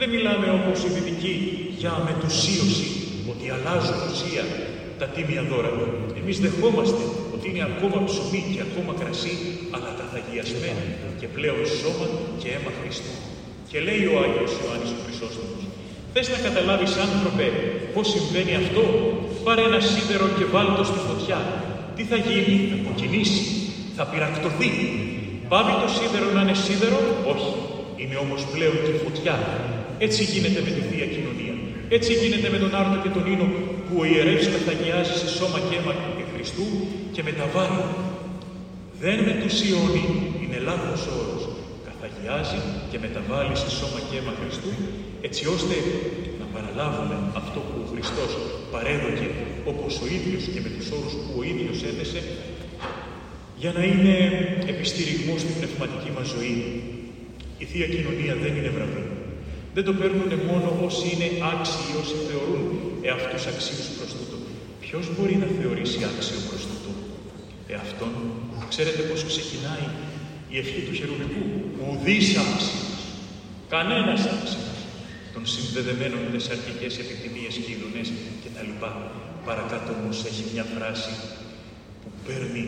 Δεν 0.00 0.08
μιλάμε 0.14 0.46
όπως 0.58 0.78
οι 0.84 0.88
δυτικοί 0.96 1.34
για 1.80 1.92
μετουσίωση, 2.08 2.88
ότι 3.32 3.44
αλλάζουν 3.54 3.98
ουσία 4.08 4.44
τα 5.00 5.06
τίμια 5.14 5.42
δώρα. 5.50 5.72
Εμείς 6.20 6.36
δεχόμαστε 6.46 7.02
ότι 7.34 7.44
είναι 7.50 7.64
ακόμα 7.70 7.98
ψωμί 8.08 8.42
και 8.52 8.60
ακόμα 8.68 8.92
κρασί, 9.00 9.34
αλλά 9.74 9.90
καθαγιασμένα 10.00 10.84
και 11.20 11.26
πλέον 11.36 11.60
σώμα 11.80 12.06
και 12.40 12.48
αίμα 12.54 12.72
Χριστού. 12.80 13.14
Και 13.76 13.82
λέει 13.88 14.04
ο 14.12 14.14
Άγιος 14.24 14.52
Ιωάννης 14.60 14.90
ο 14.96 14.98
Χρυσόστομος, 15.04 15.62
θες 16.12 16.26
να 16.34 16.38
καταλάβεις 16.46 16.92
άνθρωπε 17.04 17.46
πώς 17.94 18.06
συμβαίνει 18.14 18.54
αυτό, 18.62 18.84
πάρε 19.46 19.62
ένα 19.70 19.80
σίδερο 19.90 20.26
και 20.38 20.46
βάλ' 20.54 20.72
το 20.78 20.84
στη 20.90 21.00
φωτιά. 21.08 21.40
Τι 21.96 22.02
θα 22.10 22.18
γίνει, 22.26 22.54
θα 22.70 22.76
κοκκινήσει, 22.86 23.42
θα 23.96 24.04
πυρακτωθεί. 24.10 24.70
Πάβει 25.50 25.74
το 25.82 25.88
σίδερο 25.96 26.28
να 26.36 26.40
είναι 26.44 26.56
σίδερο, 26.64 27.00
όχι. 27.32 27.52
Είναι 28.00 28.16
όμως 28.24 28.40
πλέον 28.52 28.76
και 28.86 28.94
φωτιά. 29.04 29.36
Έτσι 30.06 30.20
γίνεται 30.32 30.60
με 30.66 30.70
τη 30.76 30.82
Θεία 30.88 31.06
Κοινωνία. 31.14 31.54
Έτσι 31.96 32.10
γίνεται 32.20 32.48
με 32.54 32.58
τον 32.62 32.72
Άρτο 32.80 32.96
και 33.04 33.12
τον 33.16 33.24
Ίνο 33.32 33.46
που 33.86 33.94
ο 34.00 34.04
ιερεύς 34.10 34.46
καθαγιάζει 34.54 35.14
σε 35.22 35.28
σώμα 35.36 35.58
και 35.66 35.74
αίμα 35.78 35.92
και 36.16 36.24
Χριστού 36.32 36.66
και 37.14 37.22
μεταβάλλει. 37.28 37.84
Δεν 39.02 39.18
μετουσιώνει, 39.28 40.04
είναι 40.42 40.58
λάθος 40.68 41.02
όρος. 41.18 41.53
Καθαγιάζει 42.24 42.60
και 42.90 42.98
μεταβάλλει 43.06 43.56
σε 43.62 43.68
σώμα 43.78 43.98
και 44.06 44.14
αίμα 44.18 44.34
Χριστού 44.40 44.72
έτσι 45.28 45.42
ώστε 45.54 45.76
να 46.40 46.46
παραλάβουμε 46.54 47.16
αυτό 47.40 47.58
που 47.66 47.76
ο 47.84 47.86
Χριστός 47.92 48.30
παρέδωκε 48.72 49.28
όπως 49.72 49.92
ο 50.04 50.06
ίδιος 50.18 50.42
και 50.52 50.60
με 50.64 50.70
τους 50.76 50.86
όρους 50.96 51.14
που 51.22 51.32
ο 51.40 51.42
ίδιος 51.52 51.78
έθεσε 51.90 52.20
για 53.62 53.72
να 53.76 53.82
είναι 53.90 54.14
επιστηριγμός 54.72 55.38
στην 55.44 55.54
πνευματική 55.58 56.10
μας 56.16 56.26
ζωή. 56.34 56.56
Η 57.62 57.64
Θεία 57.70 57.88
Κοινωνία 57.94 58.34
δεν 58.42 58.52
είναι 58.58 58.72
βραβείο. 58.76 59.08
Δεν 59.76 59.84
το 59.88 59.92
παίρνουν 60.00 60.30
μόνο 60.50 60.68
όσοι 60.88 61.04
είναι 61.12 61.28
άξιοι, 61.52 61.90
όσοι 62.02 62.16
θεωρούν 62.28 62.64
εαυτούς 63.08 63.42
αξίους 63.52 63.88
προς 63.96 64.10
τούτο. 64.16 64.36
Ποιος 64.84 65.04
μπορεί 65.14 65.34
να 65.42 65.48
θεωρήσει 65.58 65.98
άξιο 66.10 66.38
προς 66.48 66.62
τούτο; 66.68 66.90
Εαυτόν, 67.74 68.12
ξέρετε 68.72 69.00
πώς 69.08 69.20
ξεκινάει 69.30 69.86
η 70.54 70.58
ευχή 70.62 70.80
του 70.86 70.94
χερουβικού. 71.00 71.44
Ουδής 71.84 72.26
άξιος. 72.42 72.90
Κανένας 73.74 74.20
άξιος. 74.34 74.64
Των 75.34 75.44
συνδεδεμένων 75.54 76.20
με 76.24 76.30
τις 76.38 76.48
αρχικές 76.56 76.92
επιθυμίες 77.02 77.54
και 77.62 77.70
ειδονές 77.74 78.08
κτλ. 78.42 78.70
Παρακάτω 79.48 79.90
όμως 80.00 80.16
έχει 80.30 80.44
μια 80.52 80.66
φράση 80.74 81.12
που 82.00 82.08
παίρνει 82.26 82.64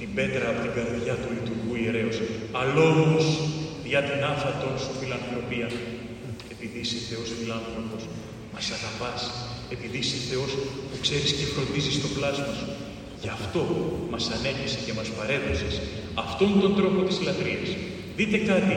την 0.00 0.10
πέτρα 0.16 0.46
από 0.52 0.60
την 0.64 0.72
καρδιά 0.78 1.14
του 1.20 1.30
λειτουργού 1.36 1.72
ιερέως. 1.82 2.16
Αλόμως 2.60 3.24
δια 3.86 4.00
την 4.08 4.20
άφατον 4.32 4.74
σου 4.82 4.92
φιλανθρωπία. 5.00 5.68
Επειδή 6.54 6.78
είσαι 6.84 6.98
Θεός 7.08 7.28
φιλάνθρωπος, 7.38 8.02
μας 8.54 8.66
αγαπάς. 8.76 9.20
Επειδή 9.74 9.96
είσαι 10.02 10.18
Θεός 10.30 10.50
που 10.88 10.96
ξέρεις 11.04 11.30
και 11.38 11.46
φροντίζεις 11.52 11.96
το 12.04 12.08
πλάσμα 12.16 12.52
σου. 12.58 12.68
Γι' 13.24 13.34
αυτό 13.38 13.62
μας 14.12 14.24
ανέχεσαι 14.36 14.80
και 14.86 14.92
μας 14.98 15.08
παρέδωσες 15.16 15.74
αυτόν 16.24 16.50
τον 16.62 16.72
τρόπο 16.78 17.00
της 17.08 17.18
λατρείας. 17.26 17.70
Δείτε 18.18 18.38
κάτι, 18.50 18.76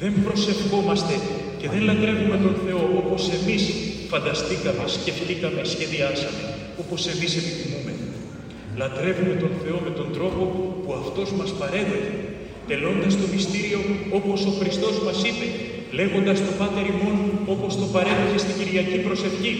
δεν 0.00 0.12
προσευχόμαστε 0.24 1.14
και 1.60 1.68
δεν 1.72 1.82
λατρεύουμε 1.88 2.36
τον 2.46 2.54
Θεό 2.64 2.82
όπως 3.02 3.22
εμείς 3.36 3.62
φανταστήκαμε, 4.12 4.84
σκεφτήκαμε, 4.98 5.60
σχεδιάσαμε, 5.72 6.42
όπως 6.82 7.00
εμείς 7.12 7.32
επιθυμούμε. 7.40 7.92
Λατρεύουμε 8.80 9.34
τον 9.44 9.52
Θεό 9.62 9.78
με 9.86 9.92
τον 9.98 10.08
τρόπο 10.16 10.42
που 10.82 10.90
Αυτός 11.02 11.28
μας 11.38 11.50
παρέδωσε. 11.60 12.12
τελώντας 12.70 13.12
το 13.20 13.26
μυστήριο 13.34 13.80
όπως 14.18 14.38
ο 14.50 14.52
Χριστός 14.60 14.94
μας 15.06 15.18
είπε, 15.28 15.46
λέγοντας 15.98 16.38
το 16.46 16.52
Πάτερ 16.60 16.86
ημών 16.94 17.16
όπως 17.54 17.72
το 17.80 17.86
παρέχει 17.94 18.38
στην 18.44 18.54
Κυριακή 18.58 18.98
προσευχή, 19.06 19.54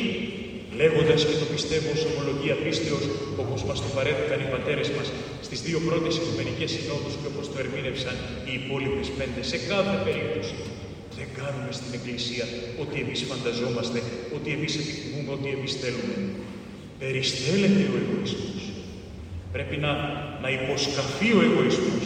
λέγοντας 0.81 1.21
και 1.29 1.37
το 1.43 1.47
πιστεύω 1.55 1.89
ως 1.97 2.03
ομολογία 2.11 2.57
πίστεως 2.65 3.05
όπως 3.43 3.61
μας 3.69 3.79
το 3.85 3.89
παρέδωκαν 3.97 4.41
οι 4.45 4.49
πατέρες 4.55 4.89
μας 4.97 5.07
στις 5.47 5.59
δύο 5.67 5.79
πρώτες 5.89 6.13
οικουμενικές 6.19 6.71
συνόδους 6.77 7.15
και 7.21 7.29
όπως 7.33 7.45
το 7.53 7.57
ερμήνευσαν 7.65 8.17
οι 8.47 8.53
υπόλοιπες 8.61 9.09
πέντε 9.19 9.41
σε 9.51 9.59
κάθε 9.71 9.95
περίπτωση. 10.07 10.57
Δεν 11.19 11.29
κάνουμε 11.39 11.71
στην 11.79 11.91
Εκκλησία 11.99 12.45
ό,τι 12.83 12.97
εμείς 13.05 13.21
φανταζόμαστε, 13.31 13.99
ό,τι 14.37 14.49
εμείς 14.57 14.73
επιθυμούμε, 14.81 15.31
ό,τι 15.37 15.49
εμείς 15.57 15.73
θέλουμε. 15.83 16.17
Περιστέλλεται 17.01 17.83
ο 17.93 17.95
εγωισμός. 18.03 18.63
Πρέπει 19.55 19.77
να, 19.85 19.93
να 20.45 20.49
υποσκαφεί 20.59 21.31
ο 21.39 21.41
εγωισμός. 21.49 22.05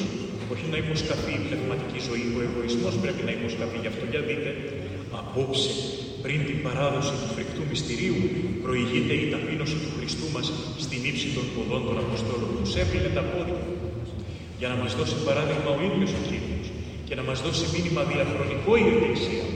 Όχι 0.53 0.67
να 0.73 0.79
υποσκαφεί 0.85 1.33
η 1.41 1.43
πνευματική 1.47 2.01
ζωή. 2.09 2.25
Ο 2.39 2.41
εγωισμός 2.47 2.95
πρέπει 3.03 3.23
να 3.29 3.33
υποσκαφεί. 3.39 3.77
Γι' 3.85 3.91
αυτό 3.93 4.05
για 4.13 4.23
δείτε, 4.29 4.51
απόψε, 5.21 5.73
πριν 6.25 6.41
την 6.49 6.59
παράδοση 6.67 7.13
του 7.21 7.29
φρικτού 7.35 7.63
μυστηρίου, 7.71 8.19
προηγείται 8.65 9.15
η 9.25 9.27
ταπείνωση 9.35 9.77
του 9.83 9.91
Χριστού 9.97 10.27
μας 10.35 10.47
στην 10.85 11.01
ύψη 11.11 11.29
των 11.37 11.45
ποδών 11.55 11.83
των 11.89 11.97
Αποστόλων. 12.05 12.51
Τους 12.61 12.75
έπλυνε 12.83 13.11
τα 13.19 13.25
πόδια 13.31 13.61
για 14.61 14.69
να 14.73 14.77
μας 14.83 14.93
δώσει 14.99 15.17
παράδειγμα 15.29 15.71
ο 15.77 15.79
ίδιος 15.89 16.11
ο 16.19 16.21
Κύριος 16.29 16.67
και 17.09 17.15
να 17.19 17.25
μας 17.29 17.39
δώσει 17.45 17.65
μήνυμα 17.75 18.03
διαχρονικό 18.13 18.71
η 18.85 18.87
Εκκλησία 18.93 19.47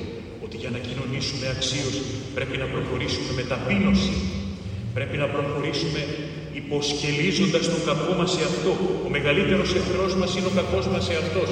ότι 0.45 0.57
για 0.63 0.71
να 0.75 0.79
κοινωνήσουμε 0.87 1.47
αξίως 1.55 1.97
πρέπει 2.37 2.57
να 2.63 2.67
προχωρήσουμε 2.73 3.31
με 3.39 3.45
ταπείνωση, 3.53 4.15
πρέπει 4.97 5.17
να 5.23 5.27
προχωρήσουμε 5.35 6.01
υποσκελίζοντας 6.69 7.65
τον 7.73 7.83
κακό 7.89 8.13
μας 8.19 8.31
σε 8.37 8.43
αυτό. 8.51 8.73
Ο 9.07 9.09
μεγαλύτερος 9.17 9.71
εχθρός 9.79 10.13
μας 10.21 10.31
είναι 10.37 10.49
ο 10.53 10.55
κακός 10.61 10.87
μας 10.93 11.03
σε 11.09 11.15
αυτός. 11.23 11.49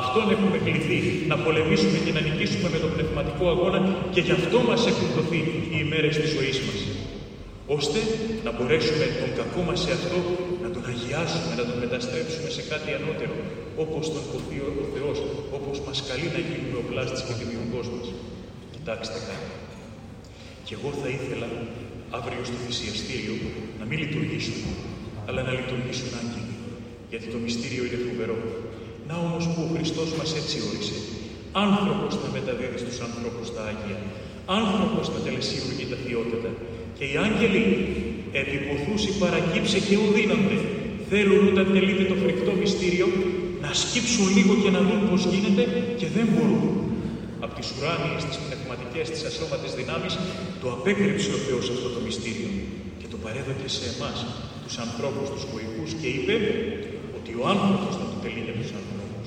Αυτόν 0.00 0.24
έχουμε 0.34 0.56
κληθεί 0.66 0.98
να 1.30 1.36
πολεμήσουμε 1.44 1.98
και 2.04 2.12
να 2.16 2.20
νικήσουμε 2.26 2.68
με 2.74 2.78
τον 2.84 2.90
πνευματικό 2.94 3.44
αγώνα 3.54 3.78
και 4.14 4.20
γι' 4.26 4.34
αυτό 4.38 4.58
μας 4.68 4.80
έχουν 4.90 5.08
δοθεί 5.16 5.40
οι 5.72 5.76
ημέρες 5.84 6.14
της 6.20 6.30
ζωής 6.36 6.58
μας. 6.66 6.78
Ώστε 7.76 7.98
να 8.46 8.50
μπορέσουμε 8.54 9.04
τον 9.22 9.30
κακό 9.38 9.60
μας 9.68 9.78
σε 9.84 9.90
αυτό 9.98 10.18
να 10.64 10.68
τον 10.74 10.82
αγιάσουμε, 10.92 11.52
να 11.60 11.64
τον 11.68 11.76
μεταστρέψουμε 11.84 12.48
σε 12.56 12.62
κάτι 12.70 12.88
ανώτερο, 12.98 13.36
όπως 13.84 14.04
τον 14.14 14.24
ποθεί 14.30 14.58
ο 14.68 14.72
Θεός, 14.94 15.18
όπως 15.56 15.76
μας 15.86 15.98
καλεί 16.08 16.28
να 16.36 16.40
γίνουμε 16.48 16.76
ο 16.82 16.84
πλάστης 16.90 17.20
και 17.26 17.34
δημιουργός 17.40 17.86
μας. 17.94 18.06
Κοιτάξτε 18.74 19.18
κάτι. 19.28 19.50
Και 20.66 20.74
εγώ 20.78 20.90
θα 21.00 21.08
ήθελα 21.16 21.48
αύριο 22.16 22.42
στο 22.48 22.58
θυσιαστήριο 22.64 23.34
να 23.78 23.84
μην 23.88 23.98
λειτουργήσουν, 24.04 24.60
αλλά 25.28 25.40
να 25.48 25.52
λειτουργήσουν 25.58 26.10
άγγελοι. 26.20 26.54
Γιατί 27.10 27.26
το 27.34 27.38
μυστήριο 27.44 27.82
είναι 27.86 28.00
φοβερό. 28.06 28.38
Να 29.08 29.14
όμως 29.26 29.44
που 29.52 29.60
ο 29.66 29.68
Χριστός 29.74 30.08
μας 30.18 30.30
έτσι 30.40 30.56
όρισε. 30.68 30.98
Άνθρωπος 31.66 32.12
θα 32.22 32.28
μεταδίδει 32.36 32.78
στους 32.84 32.98
ανθρώπους 33.06 33.46
τα 33.54 33.62
Άγια. 33.70 33.98
Άνθρωπος 34.58 35.04
θα 35.12 35.20
τελεσίουργει 35.26 35.84
τα 35.92 35.98
θειότητα. 36.04 36.50
Και 36.96 37.04
οι 37.10 37.14
άγγελοι 37.26 37.64
επιποθούσι 38.42 39.10
παρακύψε 39.22 39.78
και 39.86 39.94
ουδύνονται. 40.02 40.58
Θέλουν 41.10 41.42
όταν 41.52 41.66
τελείται 41.74 42.04
το 42.10 42.16
φρικτό 42.22 42.52
μυστήριο 42.62 43.08
να 43.64 43.70
σκύψουν 43.82 44.26
λίγο 44.36 44.52
και 44.62 44.70
να 44.76 44.80
δουν 44.86 45.00
πώς 45.08 45.22
γίνεται 45.32 45.64
και 46.00 46.06
δεν 46.16 46.26
μπορούν. 46.32 46.66
Από 47.44 47.54
τις 47.58 47.68
ουράνιες, 47.74 48.22
τις 48.28 48.38
πνευματικές, 48.68 49.06
τις 49.14 49.22
ασώματες 49.30 49.70
δυνάμεις 49.80 50.12
το 50.62 50.66
απέκρυψε 50.76 51.30
ο 51.38 51.40
Θεός 51.46 51.64
αυτό 51.74 51.88
το 51.96 52.00
μυστήριο 52.06 52.50
και 53.00 53.08
το 53.12 53.16
παρέδωκε 53.24 53.68
σε 53.76 53.84
εμάς, 53.92 54.18
τους 54.64 54.76
ανθρώπους, 54.84 55.26
τους 55.32 55.44
γοικούς 55.50 55.90
και 56.00 56.08
είπε 56.16 56.34
ότι 57.18 57.30
ο 57.40 57.44
άνθρωπος 57.54 57.92
θα 57.98 58.04
το 58.10 58.16
τελεί 58.24 58.40
για 58.46 58.56
τους 58.60 58.70
ανθρώπους. 58.80 59.26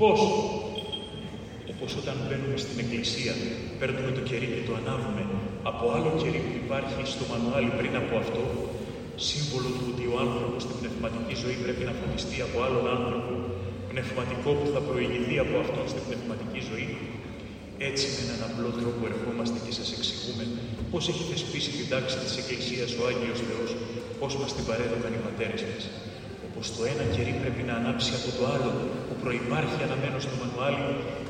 Πώς; 0.00 0.20
Όπως 1.72 1.90
όταν 2.00 2.16
μπαίνουμε 2.24 2.56
στην 2.64 2.76
εκκλησία, 2.82 3.32
παίρνουμε 3.78 4.10
το 4.16 4.22
κερί 4.28 4.48
και 4.54 4.62
το 4.68 4.72
ανάβουμε 4.80 5.22
από 5.70 5.84
άλλο 5.94 6.10
κερί 6.22 6.40
που 6.46 6.54
υπάρχει 6.64 7.02
στο 7.14 7.24
μανουάλι 7.30 7.70
πριν 7.78 7.94
από 8.02 8.12
αυτό, 8.22 8.42
σύμβολο 9.28 9.70
του 9.76 9.84
ότι 9.92 10.04
ο 10.12 10.14
άνθρωπος 10.24 10.60
στην 10.66 10.76
πνευματική 10.80 11.34
ζωή 11.42 11.56
πρέπει 11.64 11.82
να 11.88 11.94
φωτιστεί 12.00 12.38
από 12.46 12.56
άλλον 12.66 12.84
άνθρωπο, 12.96 13.32
πνευματικό 13.90 14.50
που 14.58 14.66
θα 14.74 14.80
προηγηθεί 14.88 15.34
από 15.44 15.54
αυτόν 15.64 15.84
στην 15.92 16.02
πνευματική 16.08 16.60
ζωή, 16.70 16.88
έτσι 17.90 18.06
με 18.14 18.20
έναν 18.26 18.40
απλό 18.48 18.68
τρόπο 18.78 19.02
ερχόμαστε 19.12 19.58
και 19.64 19.72
σας 19.78 19.88
εξηγούμε 19.96 20.44
πώς 20.92 21.02
έχει 21.10 21.24
θεσπίσει 21.30 21.70
την 21.78 21.86
τάξη 21.92 22.16
της 22.24 22.32
Εκκλησίας 22.40 22.90
ο 22.98 23.02
Άγιος 23.10 23.40
Θεός, 23.48 23.70
πώς 24.20 24.32
μας 24.40 24.50
την 24.56 24.64
παρέδωκαν 24.68 25.12
οι 25.16 25.20
πατέρες 25.26 25.62
μας. 25.70 25.84
Όπως 26.46 26.64
το 26.74 26.80
ένα 26.92 27.04
κερί 27.14 27.34
πρέπει 27.42 27.62
να 27.68 27.74
ανάψει 27.80 28.10
από 28.18 28.28
το 28.36 28.42
άλλο 28.54 28.70
που 29.06 29.14
προϋπάρχει 29.22 29.78
αναμένο 29.86 30.18
στο 30.24 30.34
μανουάλι, 30.40 30.84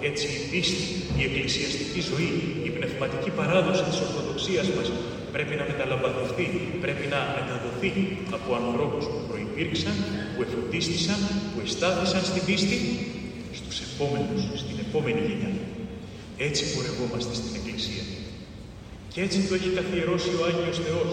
έτσι 0.09 0.27
η 0.37 0.41
πίστη, 0.51 0.85
η 1.21 1.23
εκκλησιαστική 1.29 2.01
ζωή, 2.11 2.33
η 2.69 2.71
πνευματική 2.77 3.31
παράδοση 3.41 3.83
της 3.89 3.97
Ορθοδοξίας 4.05 4.67
μας 4.77 4.89
πρέπει 5.35 5.55
να 5.61 5.65
μεταλαμπαδευτεί, 5.71 6.47
πρέπει 6.85 7.05
να 7.15 7.21
μεταδοθεί 7.37 7.93
από 8.37 8.49
ανθρώπους 8.61 9.05
που 9.11 9.21
προϋπήρξαν, 9.29 9.97
που 10.35 10.41
εφωτίστησαν, 10.47 11.21
που 11.53 11.59
εστάθησαν 11.67 12.23
στην 12.31 12.43
πίστη, 12.49 12.79
στους 13.59 13.77
επόμενους, 13.87 14.43
στην 14.63 14.77
επόμενη 14.85 15.21
γενιά. 15.29 15.53
Έτσι 16.49 16.63
πορευόμαστε 16.75 17.35
στην 17.41 17.53
Εκκλησία. 17.59 18.05
Και 19.13 19.21
έτσι 19.27 19.39
το 19.49 19.53
έχει 19.59 19.71
καθιερώσει 19.79 20.31
ο 20.39 20.41
Άγιος 20.49 20.79
Θεός. 20.87 21.11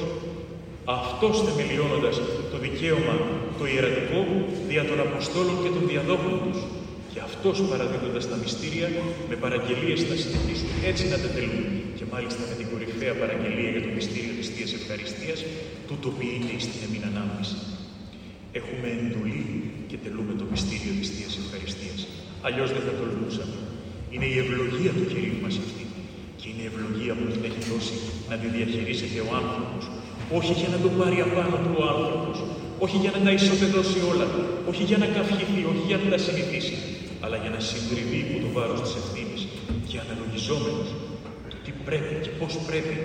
Αυτός 0.99 1.35
θεμελιώνοντας 1.45 2.15
το 2.51 2.57
δικαίωμα 2.65 3.15
το 3.59 3.63
ιερατικό 3.73 4.19
δια 4.69 4.83
των 4.89 4.97
Αποστόλων 5.07 5.55
και 5.63 5.71
των 5.75 5.83
διαδόχων 5.91 6.33
τους. 6.43 6.59
Και 7.13 7.21
αυτός 7.29 7.57
παραδίδοντας 7.69 8.25
τα 8.31 8.35
μυστήρια 8.41 8.89
με 9.29 9.35
παραγγελίες 9.43 9.99
θα 10.07 10.15
συνεχίσουν 10.23 10.71
έτσι 10.89 11.03
να 11.13 11.17
τα 11.23 11.29
τελούν. 11.35 11.65
Και 11.97 12.05
μάλιστα 12.13 12.41
με 12.49 12.55
την 12.59 12.67
κορυφαία 12.71 13.13
παραγγελία 13.21 13.69
για 13.75 13.83
το 13.85 13.91
μυστήριο 13.97 14.33
της 14.39 14.47
Θείας 14.53 14.71
Ευχαριστίας, 14.79 15.39
τούτο 15.87 16.09
ποιείται 16.17 16.53
στην 16.65 16.79
εμήν 16.85 17.03
ανάμνησης. 17.11 17.61
Έχουμε 18.59 18.87
εντολή 18.97 19.43
και 19.89 19.97
τελούμε 20.03 20.33
το 20.41 20.45
μυστήριο 20.51 20.93
της 20.99 21.09
Θείας 21.15 21.33
Ευχαριστίας. 21.43 21.99
Αλλιώς 22.45 22.69
δεν 22.75 22.83
θα 22.87 22.93
τολμούσαμε. 22.99 23.57
Είναι 24.13 24.27
η 24.33 24.35
ευλογία 24.43 24.91
του 24.97 25.05
Κυρίου 25.11 25.37
μας 25.43 25.55
αυτή. 25.65 25.85
Και 26.39 26.47
είναι 26.49 26.63
η 26.65 26.67
ευλογία 26.71 27.13
που 27.17 27.25
την 27.33 27.41
έχει 27.49 27.61
δώσει 27.71 27.95
να 28.29 28.35
τη 28.39 28.47
διαχειρίζεται 28.55 29.19
ο 29.27 29.29
άνθρωπος. 29.41 29.83
Όχι 30.37 30.53
για 30.59 30.69
να 30.73 30.77
το 30.83 30.89
πάρει 30.99 31.17
απάνω 31.27 31.57
του 31.63 31.73
ο 31.81 31.83
άνθρωπος. 31.93 32.37
Όχι 32.85 32.97
για 33.03 33.11
να 33.15 33.19
τα 33.25 33.31
ισοπεδώσει 33.39 33.97
όλα. 34.11 34.27
Όχι 34.69 34.83
για 34.89 34.97
να 35.03 35.07
καυχηθεί, 35.15 35.61
όχι 35.71 35.83
για 35.89 35.97
να 36.01 36.07
τα 36.13 36.19
συνηθίσει. 36.25 36.75
Αλλά 37.23 37.37
για 37.43 37.51
να 37.55 37.59
συντριβεί 37.69 38.19
υπό 38.25 38.37
το 38.43 38.49
βάρος 38.55 38.79
της 38.83 38.93
ευθύνης. 39.01 39.41
Και 39.89 39.97
αναλογιζόμενος 40.03 40.87
το 41.51 41.57
τι 41.63 41.71
πρέπει 41.87 42.13
και 42.23 42.31
πώς 42.39 42.51
πρέπει 42.69 42.95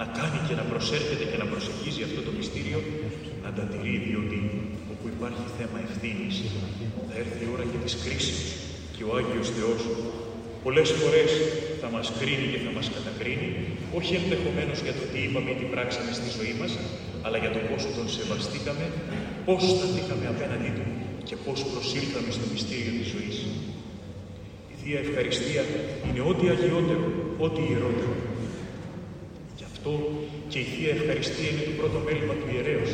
να 0.00 0.06
κάνει 0.18 0.38
και 0.46 0.54
να 0.60 0.64
προσέρχεται 0.70 1.24
και 1.30 1.38
να 1.42 1.46
προσεγγίζει 1.52 2.02
αυτό 2.08 2.20
το 2.26 2.32
μυστήριο, 2.38 2.80
να 3.44 3.50
τα 3.56 3.64
τηρεί, 3.70 3.96
διότι 4.06 4.38
όπου 4.92 5.06
υπάρχει 5.16 5.44
θέμα 5.58 5.78
ευθύνης, 5.86 6.34
θα 7.06 7.14
έρθει 7.22 7.40
η 7.46 7.48
ώρα 7.54 7.64
και 7.70 7.78
της 7.84 7.94
κρίσης 8.04 8.40
και 8.94 9.02
ο 9.08 9.10
Άγιος 9.18 9.48
Θεός 9.56 9.82
πολλές 10.64 10.88
φορές 11.00 11.30
θα 11.80 11.88
μας 11.94 12.06
κρίνει 12.18 12.46
και 12.52 12.60
θα 12.66 12.72
μας 12.76 12.86
κατακρίνει, 12.96 13.50
όχι 13.98 14.12
ενδεχομένως 14.20 14.78
για 14.86 14.94
το 14.98 15.04
τι 15.10 15.18
είπαμε 15.26 15.48
ή 15.54 15.56
τι 15.60 15.66
πράξαμε 15.74 16.10
στη 16.18 16.28
ζωή 16.38 16.54
μας, 16.60 16.72
αλλά 17.24 17.36
για 17.42 17.52
το 17.54 17.60
πόσο 17.68 17.88
τον 17.96 18.06
σεβαστήκαμε, 18.16 18.86
πώς 19.46 19.60
σταθήκαμε 19.74 20.24
απέναντί 20.34 20.70
του 20.76 20.86
και 21.28 21.36
πώς 21.44 21.58
προσήλθαμε 21.72 22.30
στο 22.36 22.44
μυστήριο 22.52 22.92
της 22.98 23.08
ζωής. 23.14 23.36
Η 24.72 24.74
Θεία 24.80 25.00
Ευχαριστία 25.06 25.62
είναι 26.06 26.22
ό,τι 26.30 26.44
αγιότερο, 26.54 27.06
ό,τι 27.44 27.60
ιερότερο. 27.70 28.14
Γι' 29.58 29.66
αυτό 29.70 29.92
και 30.50 30.58
η 30.64 30.66
Θεία 30.72 30.92
Ευχαριστία 30.98 31.48
είναι 31.52 31.64
το 31.68 31.74
πρώτο 31.80 31.98
μέλημα 32.06 32.34
του 32.38 32.48
ιερέως. 32.54 32.90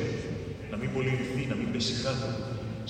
Να 0.71 0.77
μην 0.81 0.89
πολυνηθεί, 0.95 1.43
να 1.53 1.57
μην 1.61 1.69
πέσει 1.73 1.95
κάτω, 2.05 2.29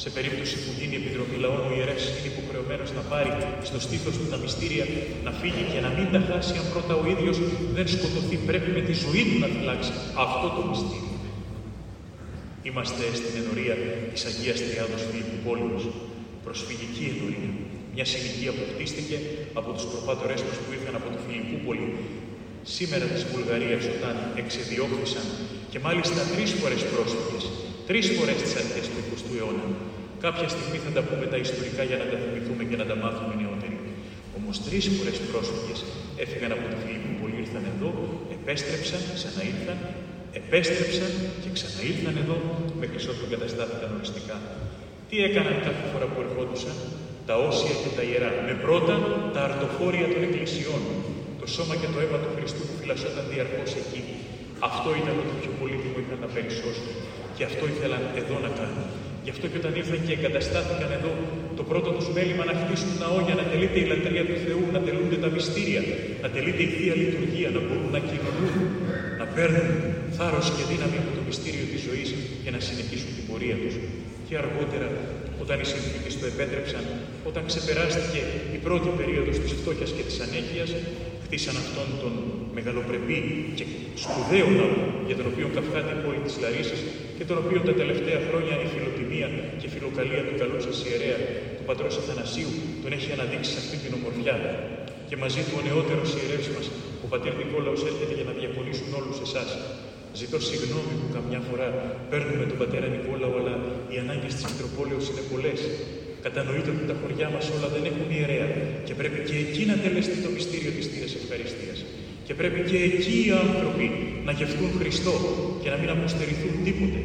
σε 0.04 0.08
περίπτωση 0.16 0.56
που 0.64 0.70
γίνει 0.78 0.94
η 0.96 1.00
Επιτροπή 1.02 1.36
Λαών, 1.42 1.60
ο 1.68 1.70
ιερέας 1.76 2.04
είναι 2.08 2.30
υποχρεωμένο 2.34 2.84
να 2.98 3.02
πάρει 3.12 3.32
στο 3.68 3.78
στήθος 3.86 4.14
του 4.18 4.26
τα 4.32 4.38
μυστήρια, 4.42 4.86
να 5.26 5.32
φύγει 5.40 5.64
και 5.72 5.80
να 5.86 5.90
μην 5.96 6.06
τα 6.14 6.20
χάσει 6.28 6.54
αν 6.60 6.66
πρώτα 6.72 6.94
ο 7.02 7.04
ίδιος 7.14 7.36
δεν 7.76 7.86
σκοτωθεί. 7.94 8.36
Πρέπει 8.50 8.70
με 8.78 8.82
τη 8.88 8.94
ζωή 9.04 9.22
του 9.28 9.36
να 9.44 9.48
φυλάξει 9.54 9.92
αυτό 10.24 10.46
το 10.56 10.60
μυστήριο. 10.70 11.16
Είμαστε 12.68 13.04
στην 13.20 13.32
ενορία 13.40 13.76
της 14.12 14.22
Αγίας 14.30 14.58
Τριάδος 14.66 15.02
Φιλίππου 15.08 15.38
Πόλεμο, 15.46 15.78
προσφυγική 16.46 17.04
ενορία. 17.12 17.50
Μια 17.94 18.06
συνοικία 18.12 18.52
που 18.56 18.64
χτίστηκε 18.70 19.16
από 19.58 19.68
τους 19.74 19.84
προπάτορές 19.90 20.40
μας 20.46 20.56
που 20.62 20.70
ήρθαν 20.76 20.94
από 21.00 21.08
τη 21.12 21.18
Φιλιππούπολη 21.24 21.86
σήμερα 22.76 23.06
της 23.12 23.22
Βουλγαρίας 23.32 23.84
όταν 23.96 24.14
εξεδιώχθησαν 24.42 25.26
και 25.72 25.78
μάλιστα 25.86 26.20
τρεις 26.32 26.50
φορές 26.60 26.82
πρόσφυγες 26.92 27.44
Τρεις 27.90 28.06
φορές 28.16 28.36
τις 28.42 28.54
αρχές 28.62 28.86
του 28.92 28.97
20ου 28.97 28.97
αιώνα. 28.97 28.97
Κάποια 30.24 30.48
στιγμή 30.54 30.78
θα 30.84 30.90
τα 30.96 31.02
πούμε 31.08 31.24
τα 31.32 31.38
ιστορικά 31.44 31.82
για 31.90 31.98
να 32.02 32.06
τα 32.12 32.16
θυμηθούμε 32.22 32.62
και 32.68 32.76
να 32.82 32.86
τα 32.90 32.96
μάθουμε 33.02 33.34
νεότεροι. 33.40 33.78
Όμως 34.38 34.54
τρεις 34.66 34.84
φορές 34.96 35.16
πρόσφυγες 35.30 35.80
έφυγαν 36.22 36.52
από 36.56 36.64
τη 36.70 36.76
Φιλιππούπολη, 36.82 37.34
ήρθαν 37.44 37.64
εδώ, 37.72 37.90
επέστρεψαν, 38.36 39.00
ξαναήρθαν, 39.18 39.78
επέστρεψαν 40.40 41.12
και 41.42 41.50
ξαναήρθαν 41.56 42.14
εδώ 42.22 42.36
μέχρι 42.80 42.98
ότου 43.10 43.24
εγκαταστάθηκαν 43.26 43.88
οριστικά. 43.98 44.36
Τι 45.08 45.16
έκαναν 45.26 45.56
κάθε 45.66 45.84
φορά 45.90 46.06
που 46.12 46.18
ερχόντουσαν, 46.24 46.76
τα 47.28 47.34
όσια 47.48 47.74
και 47.82 47.90
τα 47.96 48.02
ιερά, 48.08 48.30
με 48.48 48.54
πρώτα 48.64 48.94
τα 49.34 49.40
αρτοφόρια 49.48 50.06
των 50.12 50.20
εκκλησιών, 50.26 50.82
το 51.40 51.46
σώμα 51.54 51.74
και 51.80 51.88
το 51.92 51.98
αίμα 52.02 52.18
του 52.22 52.30
Χριστού 52.36 52.62
που 52.68 52.74
φυλασσόταν 52.80 53.24
διαρκώς 53.32 53.70
εκεί. 53.82 54.02
Αυτό 54.70 54.88
ήταν 55.00 55.14
το 55.28 55.34
πιο 55.40 55.50
πολύτιμο 55.58 55.96
είχαν 56.02 56.18
να 56.24 56.30
περισσώσουν. 56.34 56.88
Και 57.36 57.44
αυτό 57.50 57.64
ήθελαν 57.72 58.02
εδώ 58.20 58.36
να 58.46 58.50
κάνουν. 58.58 58.88
Γι' 59.28 59.34
αυτό 59.36 59.46
και 59.52 59.60
όταν 59.62 59.74
ήρθαν 59.82 60.00
και 60.06 60.14
εγκαταστάθηκαν 60.16 60.90
εδώ, 60.98 61.12
το 61.58 61.62
πρώτο 61.70 61.88
τους 61.96 62.08
μέλημα 62.16 62.44
να 62.50 62.54
χτίσουν 62.60 62.92
ναό 63.02 63.18
για 63.26 63.36
να 63.40 63.44
τελείται 63.50 63.78
η 63.84 63.86
λατρεία 63.92 64.24
του 64.28 64.36
Θεού, 64.44 64.62
να 64.76 64.80
τελούνται 64.86 65.18
τα 65.24 65.28
μυστήρια, 65.34 65.82
να 66.24 66.28
τελείται 66.34 66.62
η 66.68 66.70
θεία 66.74 66.94
λειτουργία, 67.02 67.48
να 67.56 67.60
μπορούν 67.66 67.90
να 67.96 68.00
κοινωνούν, 68.08 68.54
να 69.20 69.26
παίρνουν 69.34 69.68
θάρρος 70.16 70.48
και 70.56 70.62
δύναμη 70.70 70.96
από 71.02 71.10
το 71.16 71.22
μυστήριο 71.28 71.66
της 71.72 71.80
ζωής 71.88 72.08
και 72.42 72.50
να 72.54 72.60
συνεχίσουν 72.66 73.10
την 73.16 73.24
πορεία 73.28 73.56
τους. 73.62 73.74
Και 74.26 74.34
αργότερα, 74.42 74.88
όταν 75.42 75.56
οι 75.62 75.66
συνθήκες 75.72 76.12
το 76.20 76.24
επέτρεψαν, 76.32 76.84
όταν 77.30 77.42
ξεπεράστηκε 77.50 78.20
η 78.56 78.58
πρώτη 78.66 78.88
περίοδος 78.98 79.36
της 79.42 79.52
φτώχειας 79.60 79.90
και 79.96 80.04
της 80.08 80.16
ανέχειας, 80.24 80.70
χτίσαν 81.24 81.56
αυτόν 81.64 81.88
τον 82.02 82.12
μεγαλοπρεπή 82.58 83.18
και 83.58 83.64
σπουδαίο 84.02 84.48
ναό 84.58 84.72
για 85.08 85.16
τον 85.18 85.26
οποίο 85.32 85.46
καυχάται 85.56 85.92
η 85.96 86.00
πόλη 86.04 86.20
της 86.26 86.34
Λαρίσας 86.42 86.80
και 87.16 87.24
τον 87.28 87.36
οποίο 87.42 87.58
τα 87.68 87.74
τελευταία 87.80 88.18
χρόνια 88.28 88.54
η 88.64 88.66
φιλοτιμία 88.72 89.28
και 89.58 89.66
η 89.70 89.72
φιλοκαλία 89.74 90.22
του 90.26 90.34
καλού 90.40 90.58
σας 90.66 90.76
ιερέα, 90.86 91.18
του 91.56 91.64
πατρός 91.68 91.94
Αθανασίου, 92.00 92.52
τον 92.82 92.90
έχει 92.96 93.08
αναδείξει 93.16 93.50
σε 93.54 93.58
αυτή 93.62 93.76
την 93.82 93.90
ομορφιά. 93.98 94.36
Και 95.08 95.16
μαζί 95.22 95.40
του 95.46 95.54
ο 95.58 95.62
νεότερος 95.66 96.08
ιερέας 96.18 96.46
μας, 96.54 96.66
ο 97.04 97.06
πατήρ 97.12 97.34
Νικόλαος, 97.40 97.80
έρχεται 97.90 98.14
για 98.18 98.26
να 98.30 98.34
διακονήσουν 98.40 98.88
όλους 99.00 99.18
εσάς. 99.26 99.50
Ζητώ 100.20 100.38
συγγνώμη 100.48 100.94
που 101.00 101.08
καμιά 101.16 101.40
φορά 101.48 101.68
παίρνουμε 102.10 102.44
τον 102.50 102.58
πατέρα 102.62 102.86
Νικόλαο, 102.94 103.32
αλλά 103.40 103.54
οι 103.92 103.96
ανάγκες 104.04 104.32
της 104.36 104.44
Μητροπόλεως 104.48 105.04
είναι 105.10 105.24
πολλές. 105.32 105.60
Κατανοείτε 106.26 106.70
ότι 106.74 106.84
τα 106.90 106.96
χωριά 107.00 107.28
μας 107.34 107.44
όλα 107.54 107.68
δεν 107.74 107.84
έχουν 107.90 108.08
ιερέα 108.16 108.48
και 108.86 108.94
πρέπει 109.00 109.18
και 109.28 109.36
εκεί 109.44 109.62
να 109.70 109.76
τελεστεί 109.84 110.16
το 110.24 110.30
μυστήριο 110.36 110.72
της 110.76 110.86
θεία 110.90 111.08
ευχαριστίας. 111.20 111.78
Και 112.28 112.36
πρέπει 112.40 112.60
και 112.70 112.78
εκεί 112.88 113.16
οι 113.24 113.30
άνθρωποι 113.44 113.86
να 114.26 114.32
γευτούν 114.38 114.70
Χριστό 114.80 115.14
και 115.62 115.68
να 115.72 115.76
μην 115.80 115.90
αποστερηθούν 115.96 116.54
τίποτε. 116.66 117.00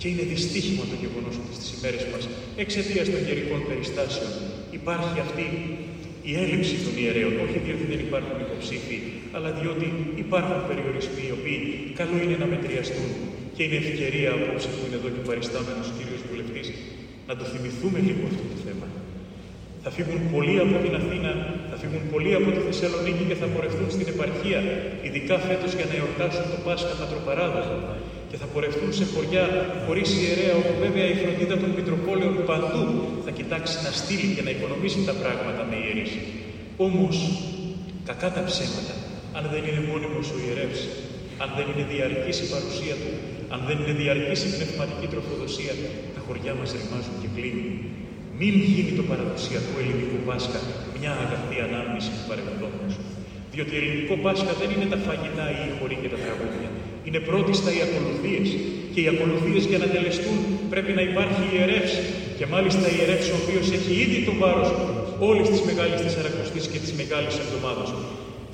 Και 0.00 0.06
είναι 0.10 0.24
δυστύχημα 0.32 0.84
το 0.90 0.96
γεγονός 1.02 1.34
ότι 1.40 1.52
στι 1.58 1.66
ημέρες 1.76 2.04
μας, 2.12 2.24
εξαιτίας 2.64 3.06
των 3.12 3.20
γερικών 3.26 3.60
περιστάσεων, 3.68 4.30
υπάρχει 4.78 5.16
αυτή 5.26 5.46
η 6.30 6.32
έλλειψη 6.42 6.74
των 6.84 6.94
ιερέων. 7.02 7.34
Όχι 7.44 7.58
διότι 7.66 7.84
δεν 7.92 8.00
υπάρχουν 8.06 8.36
υποψήφοι, 8.46 8.98
αλλά 9.36 9.50
διότι 9.58 9.86
υπάρχουν 10.24 10.58
περιορισμοί 10.70 11.24
οι 11.28 11.34
οποίοι 11.38 11.60
καλό 12.00 12.16
είναι 12.24 12.36
να 12.42 12.46
μετριαστούν. 12.54 13.10
Και 13.54 13.62
είναι 13.64 13.78
ευκαιρία 13.84 14.30
απόψε 14.36 14.68
που 14.74 14.82
είναι 14.86 14.96
εδώ 15.00 15.08
και 15.14 15.22
παριστάμενος 15.28 15.86
κύριος 15.96 16.22
βουλευτής 16.28 16.66
να 17.28 17.34
το 17.38 17.44
θυμηθούμε 17.52 17.98
λίγο 18.08 18.22
αυτό 18.30 18.44
το 18.50 18.56
θέμα. 18.63 18.63
Θα 19.84 19.90
φύγουν 19.96 20.18
πολλοί 20.34 20.56
από 20.64 20.76
την 20.84 20.92
Αθήνα, 21.00 21.32
θα 21.70 21.76
φύγουν 21.82 22.02
πολλοί 22.12 22.32
από 22.40 22.48
τη 22.54 22.60
Θεσσαλονίκη 22.68 23.24
και 23.30 23.36
θα 23.42 23.46
πορευτούν 23.54 23.88
στην 23.96 24.06
επαρχία, 24.14 24.60
ειδικά 25.06 25.36
φέτος 25.48 25.70
για 25.78 25.86
να 25.90 25.94
εορτάσουν 26.00 26.44
το 26.52 26.58
Πάσχα 26.66 26.92
Πατροπαράδοτο. 27.00 27.76
Και 28.30 28.36
θα 28.42 28.46
πορευτούν 28.52 28.90
σε 28.98 29.04
χωριά 29.12 29.44
χωρίς 29.86 30.08
ιερέα, 30.20 30.54
όπου 30.60 30.72
βέβαια 30.84 31.06
η 31.14 31.16
φροντίδα 31.22 31.56
των 31.62 31.70
Μητροπόλεων 31.78 32.34
παντού 32.50 32.84
θα 33.24 33.30
κοιτάξει 33.38 33.76
να 33.86 33.90
στείλει 34.00 34.28
και 34.36 34.42
να 34.46 34.50
οικονομήσει 34.54 35.00
τα 35.08 35.14
πράγματα 35.22 35.62
με 35.70 35.76
ιερείς. 35.82 36.12
Όμως, 36.86 37.16
κακά 38.08 38.28
τα 38.36 38.42
ψέματα, 38.48 38.94
αν 39.38 39.44
δεν 39.52 39.62
είναι 39.68 39.82
μόνιμος 39.90 40.26
ο 40.34 40.36
ιερεύς, 40.44 40.80
αν 41.42 41.48
δεν 41.56 41.66
είναι 41.70 41.84
διαρκής 41.92 42.36
η 42.44 42.46
παρουσία 42.54 42.94
του, 43.02 43.12
αν 43.54 43.60
δεν 43.68 43.76
είναι 43.80 43.94
διαρκής 44.02 44.40
η 44.48 44.50
πνευματική 44.56 45.06
τροφοδοσία, 45.12 45.74
τα 46.14 46.20
χωριά 46.26 46.52
μας 46.58 46.68
ρημάζουν 46.76 47.16
και 47.22 47.30
κλείνουν. 47.36 47.70
Μην 48.40 48.54
γίνει 48.72 48.92
το 48.98 49.04
παραδοσιακό 49.10 49.72
ελληνικό 49.82 50.18
Πάσχα 50.28 50.60
μια 50.98 51.12
αγαθή 51.24 51.56
ανάμνηση 51.68 52.10
του 52.14 52.22
παρελθόντος. 52.28 52.92
Διότι 53.52 53.72
ελληνικό 53.80 54.14
Πάσχα 54.24 54.52
δεν 54.60 54.68
είναι 54.74 54.88
τα 54.92 54.98
φαγητά 55.06 55.46
ή 55.58 55.60
οι 55.66 55.70
χωρί 55.78 55.96
και 56.02 56.10
τα 56.14 56.18
τραγούδια. 56.24 56.68
Είναι 57.06 57.20
πρώτιστα 57.30 57.68
οι 57.74 57.80
ακολουθίες. 57.86 58.48
Και 58.92 59.00
οι 59.04 59.08
ακολουθίες 59.14 59.62
για 59.70 59.78
να 59.82 59.88
τελεστούν 59.94 60.38
πρέπει 60.72 60.92
να 60.98 61.02
υπάρχει 61.10 61.42
ιερεύς. 61.54 61.92
Και 62.38 62.46
μάλιστα 62.54 62.84
ιερεύς 62.96 63.26
ο 63.34 63.36
οποίος 63.42 63.66
έχει 63.76 63.92
ήδη 64.04 64.18
το 64.28 64.32
βάρος 64.42 64.68
όλης 65.30 65.46
της 65.52 65.62
μεγάλης 65.68 65.98
Τεσσαρακοστή 66.04 66.60
και 66.72 66.80
της 66.84 66.92
μεγάλης 67.00 67.34
εβδομάδας 67.42 67.88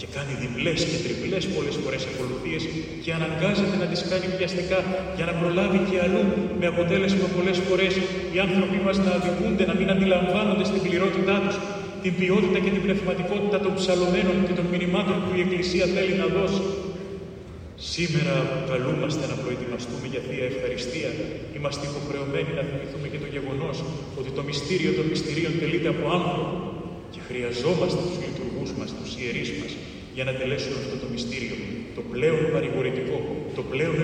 και 0.01 0.09
κάνει 0.17 0.33
διπλές 0.43 0.81
και 0.91 0.99
τριπλές 1.05 1.45
πολλές 1.55 1.77
φορές 1.83 2.03
ακολουθίες 2.11 2.63
και 3.05 3.11
αναγκάζεται 3.19 3.77
να 3.83 3.87
τις 3.91 4.01
κάνει 4.11 4.27
βιαστικά 4.39 4.79
για 5.17 5.27
να 5.29 5.35
προλάβει 5.41 5.79
και 5.89 5.97
αλλού, 6.05 6.25
με 6.61 6.67
αποτέλεσμα 6.73 7.27
πολλές 7.37 7.59
φορές 7.67 7.93
οι 8.33 8.39
άνθρωποι 8.47 8.79
μας 8.87 8.97
να 9.07 9.11
αδικούνται, 9.19 9.65
να 9.71 9.75
μην 9.79 9.89
αντιλαμβάνονται 9.95 10.65
στην 10.71 10.81
πληρότητά 10.87 11.37
τους 11.45 11.57
την 12.05 12.13
ποιότητα 12.21 12.59
και 12.65 12.71
την 12.77 12.83
πνευματικότητα 12.87 13.59
των 13.65 13.73
ψαλωμένων 13.79 14.37
και 14.47 14.55
των 14.59 14.67
μηνυμάτων 14.73 15.17
που 15.23 15.31
η 15.39 15.41
Εκκλησία 15.45 15.87
θέλει 15.95 16.15
να 16.23 16.27
δώσει. 16.37 16.63
Σήμερα 17.95 18.37
καλούμαστε 18.71 19.25
να 19.33 19.37
προετοιμαστούμε 19.43 20.07
για 20.13 20.23
Θεία 20.27 20.47
Ευχαριστία. 20.53 21.11
Είμαστε 21.57 21.83
υποχρεωμένοι 21.93 22.51
να 22.59 22.63
θυμηθούμε 22.69 23.07
και 23.13 23.21
το 23.25 23.29
γεγονός 23.35 23.77
ότι 24.21 24.31
το 24.37 24.43
μυστήριο 24.49 24.91
των 24.99 25.05
μυστηρίων 25.13 25.53
τελείται 25.61 25.89
από 25.95 26.05
άνθρωπο 26.17 26.45
και 27.13 27.21
χρειαζόμαστε 27.29 28.01
τους 28.09 28.19
λειτουργού 28.61 28.79
μας, 28.81 28.91
τους 28.99 29.13
ιερείς 29.21 29.51
μας, 29.61 29.73
για 30.17 30.25
να 30.29 30.33
τελέσουν 30.41 30.73
αυτό 30.81 30.97
το 31.03 31.09
μυστήριο, 31.15 31.57
το 31.97 32.03
πλέον 32.13 32.43
παρηγορητικό, 32.55 33.19
το 33.59 33.63
πλέον 33.73 33.95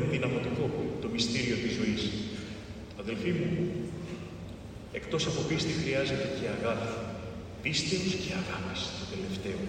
ενδυναμωτικό, 0.00 0.66
το 1.02 1.08
μυστήριο 1.14 1.56
της 1.62 1.72
ζωής. 1.78 2.02
Αδελφοί 3.02 3.30
μου, 3.38 3.50
εκτός 4.98 5.22
από 5.30 5.40
πίστη 5.48 5.72
χρειάζεται 5.82 6.28
και 6.38 6.46
αγάπη. 6.56 6.90
Πίστεως 7.62 8.14
και 8.22 8.32
αγάπης, 8.42 8.80
το 8.98 9.04
τελευταίο. 9.12 9.60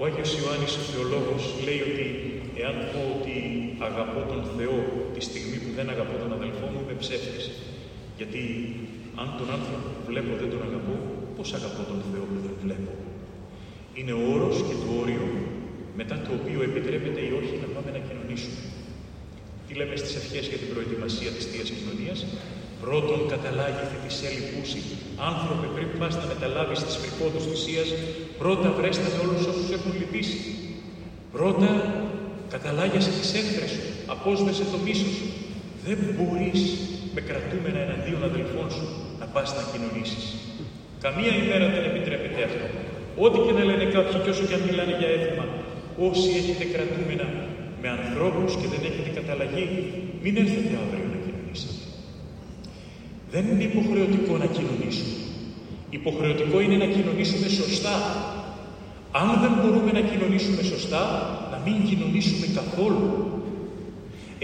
Ο 0.00 0.02
Άγιος 0.08 0.30
Ιωάννης 0.38 0.74
ο 0.80 0.82
Θεολόγος 0.90 1.44
λέει 1.66 1.80
ότι 1.90 2.06
εάν 2.62 2.76
πω 2.92 3.00
ότι 3.16 3.36
αγαπώ 3.88 4.20
τον 4.32 4.42
Θεό 4.56 4.76
τη 5.14 5.20
στιγμή 5.28 5.56
που 5.62 5.70
δεν 5.76 5.86
αγαπώ 5.94 6.14
τον 6.22 6.32
αδελφό 6.38 6.66
μου, 6.72 6.80
είμαι 6.82 6.96
ψεύτης. 7.02 7.44
Γιατί 8.18 8.40
αν 9.20 9.28
τον 9.38 9.48
άνθρωπο 9.56 9.86
που 9.94 10.02
βλέπω 10.10 10.32
δεν 10.40 10.50
τον 10.52 10.62
αγαπώ, 10.68 10.96
πώς 11.36 11.48
αγαπώ 11.58 11.82
τον 11.90 12.00
Θεό 12.10 12.24
που 12.30 12.38
δεν 12.46 12.54
βλέπω 12.64 12.92
είναι 13.98 14.12
ο 14.20 14.22
όρος 14.34 14.56
και 14.68 14.76
το 14.82 14.88
όριο 15.02 15.24
μετά 16.00 16.16
το 16.24 16.30
οποίο 16.38 16.60
επιτρέπεται 16.68 17.20
ή 17.28 17.30
όχι 17.40 17.54
να 17.62 17.68
πάμε 17.74 17.90
να 17.96 18.00
κοινωνήσουμε. 18.06 18.62
Τι 19.66 19.72
λέμε 19.78 19.94
στις 20.02 20.14
ευχές 20.20 20.44
για 20.50 20.58
την 20.62 20.68
προετοιμασία 20.72 21.30
της 21.36 21.44
Θείας 21.50 21.68
Κοινωνίας; 21.76 22.18
Πρώτον 22.84 23.20
καταλάγηθε 23.34 23.96
τη 24.04 24.10
σέλη 24.18 24.42
πούση. 24.50 24.80
Άνθρωπε 25.30 25.66
πριν 25.74 25.88
πας 25.98 26.14
να 26.20 26.26
μεταλάβεις 26.32 26.80
τις 26.84 26.96
φρικόδους 27.02 27.44
θυσίας, 27.48 27.88
πρώτα 28.40 28.68
βρέστα 28.78 29.08
με 29.14 29.18
όλους 29.24 29.42
όσους 29.52 29.68
έχουν 29.76 29.92
λυπήσει. 30.00 30.40
Πρώτα 31.36 31.70
καταλάγιασε 32.54 33.12
τις 33.18 33.30
έχθρες 33.40 33.70
σου, 33.74 33.84
απόσβεσε 34.14 34.64
το 34.72 34.78
μίσος 34.86 35.12
σου. 35.18 35.28
Δεν 35.86 35.98
μπορείς 36.14 36.60
με 37.14 37.20
κρατούμενα 37.28 37.80
εναντίον 37.86 38.22
αδελφών 38.30 38.68
σου 38.76 38.86
να 39.20 39.26
πας 39.34 39.48
να 39.56 39.62
κοινωνήσεις. 39.72 40.24
Καμία 41.04 41.32
ημέρα 41.42 41.66
δεν 41.74 41.84
επιτρέπεται 41.90 42.40
αυτό. 42.48 42.66
Ό,τι 43.24 43.38
και 43.46 43.52
να 43.58 43.64
λένε 43.68 43.84
κάποιοι 43.96 44.16
και 44.22 44.30
όσο 44.34 44.44
και 44.48 44.54
αν 44.58 44.62
μιλάνε 44.68 44.94
για 45.00 45.10
έθιμα, 45.16 45.46
όσοι 46.08 46.28
έχετε 46.40 46.64
κρατούμενα 46.72 47.26
με 47.82 47.88
ανθρώπους 47.98 48.50
και 48.60 48.66
δεν 48.72 48.82
έχετε 48.88 49.10
καταλαγεί, 49.18 49.66
μην 50.22 50.34
έρθετε 50.42 50.72
αύριο 50.82 51.06
να 51.14 51.18
κοινωνήσετε. 51.24 51.84
Δεν 53.32 53.44
είναι 53.50 53.64
υποχρεωτικό 53.70 54.32
να 54.42 54.48
κοινωνήσουμε. 54.56 55.16
Υποχρεωτικό 55.98 56.56
είναι 56.64 56.78
να 56.84 56.88
κοινωνήσουμε 56.94 57.48
σωστά. 57.60 57.96
Αν 59.22 59.28
δεν 59.42 59.52
μπορούμε 59.58 59.90
να 59.98 60.02
κοινωνήσουμε 60.10 60.62
σωστά, 60.72 61.02
να 61.52 61.58
μην 61.64 61.76
κοινωνήσουμε 61.88 62.46
καθόλου. 62.58 63.06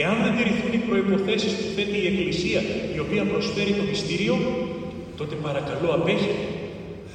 Εάν 0.03 0.17
δεν 0.25 0.33
τηρηθούν 0.37 0.73
οι 0.77 0.83
προϋποθέσεις 0.89 1.53
που 1.59 1.67
θέτει 1.75 1.99
η 2.05 2.07
Εκκλησία, 2.11 2.61
η 2.97 2.99
οποία 3.05 3.23
προσφέρει 3.33 3.73
το 3.79 3.85
μυστήριο, 3.91 4.35
τότε 5.19 5.35
παρακαλώ 5.47 5.89
απέχετε. 5.99 6.45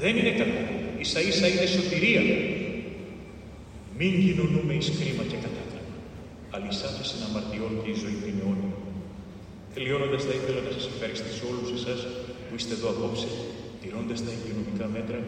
Δεν 0.01 0.13
είναι 0.17 0.33
κακό 0.41 0.63
ίσα 1.03 1.19
ίσα 1.29 1.47
είναι 1.51 1.65
σωτηρία. 1.75 2.23
Μην 3.99 4.11
κοινωνούμε 4.23 4.73
εις 4.79 4.89
κρίμα 4.97 5.23
και 5.31 5.37
κατάκραμα, 5.45 5.95
αλλά 6.53 6.65
εις 6.71 6.79
άφηση 6.87 7.15
αμαρτιών 7.27 7.73
και 7.81 7.89
η 7.95 7.97
ζωή 8.03 8.17
την 8.25 8.35
αιώνια. 8.39 8.71
Τελειώνοντας, 9.75 10.21
θα 10.27 10.33
ήθελα 10.39 10.59
να 10.67 10.71
σας 10.75 10.85
ευχαριστήσω 10.91 11.43
όλους 11.51 11.69
εσάς 11.77 11.99
που 12.45 12.53
είστε 12.57 12.73
εδώ 12.77 12.87
απόψε, 12.93 13.29
τηρώντας 13.81 14.19
τα 14.25 14.31
υγειονομικά 14.35 14.85
μέτρα, 14.95 15.19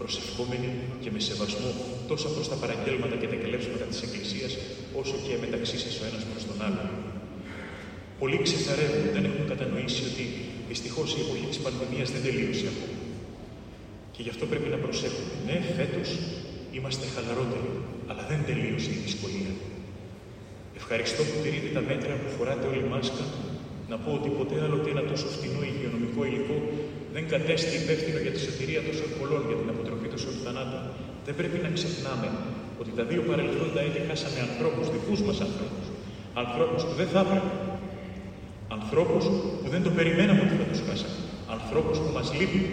προσευχόμενοι 0.00 0.70
και 1.02 1.10
με 1.14 1.20
σεβασμό 1.28 1.70
τόσο 2.10 2.28
προς 2.34 2.46
τα 2.52 2.56
παραγγέλματα 2.62 3.14
και 3.20 3.28
τα 3.32 3.36
κελέψματα 3.42 3.84
της 3.90 4.00
Εκκλησίας, 4.06 4.52
όσο 5.00 5.16
και 5.26 5.34
μεταξύ 5.44 5.76
σας 5.84 5.94
ο 6.00 6.04
ένας 6.10 6.22
προς 6.30 6.42
τον 6.48 6.58
άλλο. 6.66 6.84
Πολλοί 8.20 8.38
ξεθαρεύουν, 8.46 9.04
δεν 9.14 9.24
έχουν 9.28 9.44
κατανοήσει 9.52 10.02
ότι 10.10 10.24
δυστυχώς 10.70 11.08
η 11.18 11.20
εποχή 11.24 11.46
της 11.52 11.60
πανδημίας 11.64 12.08
δεν 12.14 12.22
τελείωσε 12.26 12.66
ακόμα. 12.72 12.98
Και 14.14 14.20
γι' 14.24 14.32
αυτό 14.34 14.44
πρέπει 14.50 14.68
να 14.74 14.78
προσέχουμε. 14.84 15.32
Ναι, 15.46 15.56
φέτος 15.78 16.08
είμαστε 16.76 17.04
χαλαρότεροι, 17.14 17.70
αλλά 18.10 18.22
δεν 18.30 18.40
τελείωσε 18.48 18.90
η 18.96 18.98
δυσκολία. 19.06 19.52
Ευχαριστώ 20.80 21.22
που 21.28 21.36
τηρείτε 21.42 21.70
τα 21.76 21.82
μέτρα 21.90 22.12
που 22.20 22.28
φοράτε 22.36 22.64
όλη 22.70 22.82
μάσκα. 22.92 23.24
Να 23.90 23.96
πω 24.02 24.10
ότι 24.18 24.28
ποτέ 24.38 24.56
άλλοτε 24.64 24.88
ένα 24.94 25.04
τόσο 25.10 25.26
φτηνό 25.34 25.60
υγειονομικό 25.70 26.20
υλικό 26.28 26.56
δεν 27.14 27.24
κατέστη 27.32 27.74
υπεύθυνο 27.82 28.18
για 28.24 28.32
τη 28.34 28.40
σωτηρία 28.46 28.80
τόσων 28.86 29.10
πολλών, 29.18 29.42
για 29.48 29.56
την 29.60 29.68
αποτροπή 29.74 30.06
τόσων 30.14 30.34
θανάτων, 30.44 30.82
δεν 31.26 31.34
πρέπει 31.38 31.58
να 31.66 31.70
ξεχνάμε 31.76 32.28
ότι 32.80 32.90
τα 32.98 33.04
δύο 33.10 33.22
παρελθόντα 33.28 33.80
έτη 33.88 34.00
χάσαμε 34.08 34.38
ανθρώπους, 34.48 34.86
δικούς 34.96 35.20
μας 35.26 35.38
ανθρώπους. 35.46 35.86
Ανθρώπους 36.42 36.80
που 36.86 36.94
δεν 37.00 37.08
θα 37.12 37.20
έπρεπε. 37.24 37.65
Ανθρώπου 38.68 39.18
που 39.62 39.68
δεν 39.74 39.82
το 39.82 39.90
περιμέναμε 39.90 40.40
ότι 40.46 40.54
θα 40.60 40.66
του 40.70 40.78
χάσαμε. 40.88 41.18
Ανθρώπου 41.56 41.92
που 42.02 42.10
μας 42.16 42.28
λείπουν. 42.38 42.64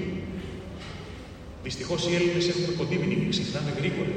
Δυστυχώς 1.68 2.00
οι 2.08 2.12
Έλληνες 2.18 2.46
έχουμε 2.52 2.72
κοντή 2.80 2.96
μην 3.02 3.30
ξεχνάμε 3.34 3.72
γρήγορα. 3.80 4.14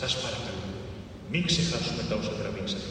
Σας 0.00 0.12
παρακαλώ, 0.22 0.64
μην 1.32 1.42
ξεχάσουμε 1.50 2.02
τα 2.08 2.14
όσα 2.20 2.32
τραβήξαμε. 2.40 2.88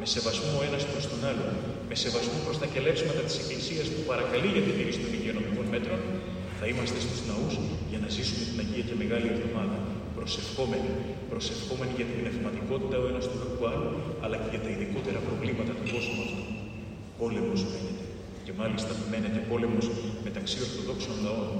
Με 0.00 0.06
σεβασμό 0.14 0.50
ο 0.60 0.62
ένας 0.68 0.82
προς 0.90 1.04
τον 1.10 1.20
άλλο, 1.30 1.46
με 1.88 1.94
σεβασμό 2.04 2.38
προς 2.46 2.56
τα 2.62 2.66
κελεύσματα 2.74 3.20
της 3.26 3.36
Εκκλησίας 3.40 3.86
που 3.92 4.02
παρακαλεί 4.10 4.48
για 4.54 4.62
τη 4.66 4.72
τήρηση 4.78 5.00
των 5.04 5.10
υγειονομικών 5.18 5.66
μέτρων, 5.74 6.00
θα 6.58 6.66
είμαστε 6.70 6.98
στους 7.06 7.20
ναούς 7.28 7.54
για 7.90 8.00
να 8.04 8.08
ζήσουμε 8.14 8.42
την 8.48 8.56
Αγία 8.62 8.84
και 8.88 8.96
Μεγάλη 9.02 9.28
Εβδομάδα. 9.34 9.78
Προσευχόμενοι, 10.18 10.90
προσευχόμενοι 11.32 11.92
για 11.98 12.06
την 12.08 12.16
πνευματικότητα 12.20 12.96
ο 13.02 13.06
ένας 13.12 13.24
του 13.30 13.66
άλλου, 13.70 13.90
αλλά 14.24 14.36
και 14.40 14.48
για 14.52 14.62
τα 14.64 14.70
ειδικότερα 14.72 15.18
προβλήματα 15.26 15.72
του 15.78 15.86
κόσμου 15.92 16.22
αυτού. 16.26 16.59
Πόλεμος 17.20 17.60
μένεται. 17.70 18.04
Και 18.44 18.52
μάλιστα 18.60 18.92
μένεται 19.10 19.40
πόλεμος 19.50 19.86
μεταξύ 20.26 20.56
Ορθοδόξων 20.64 21.16
λαών. 21.24 21.50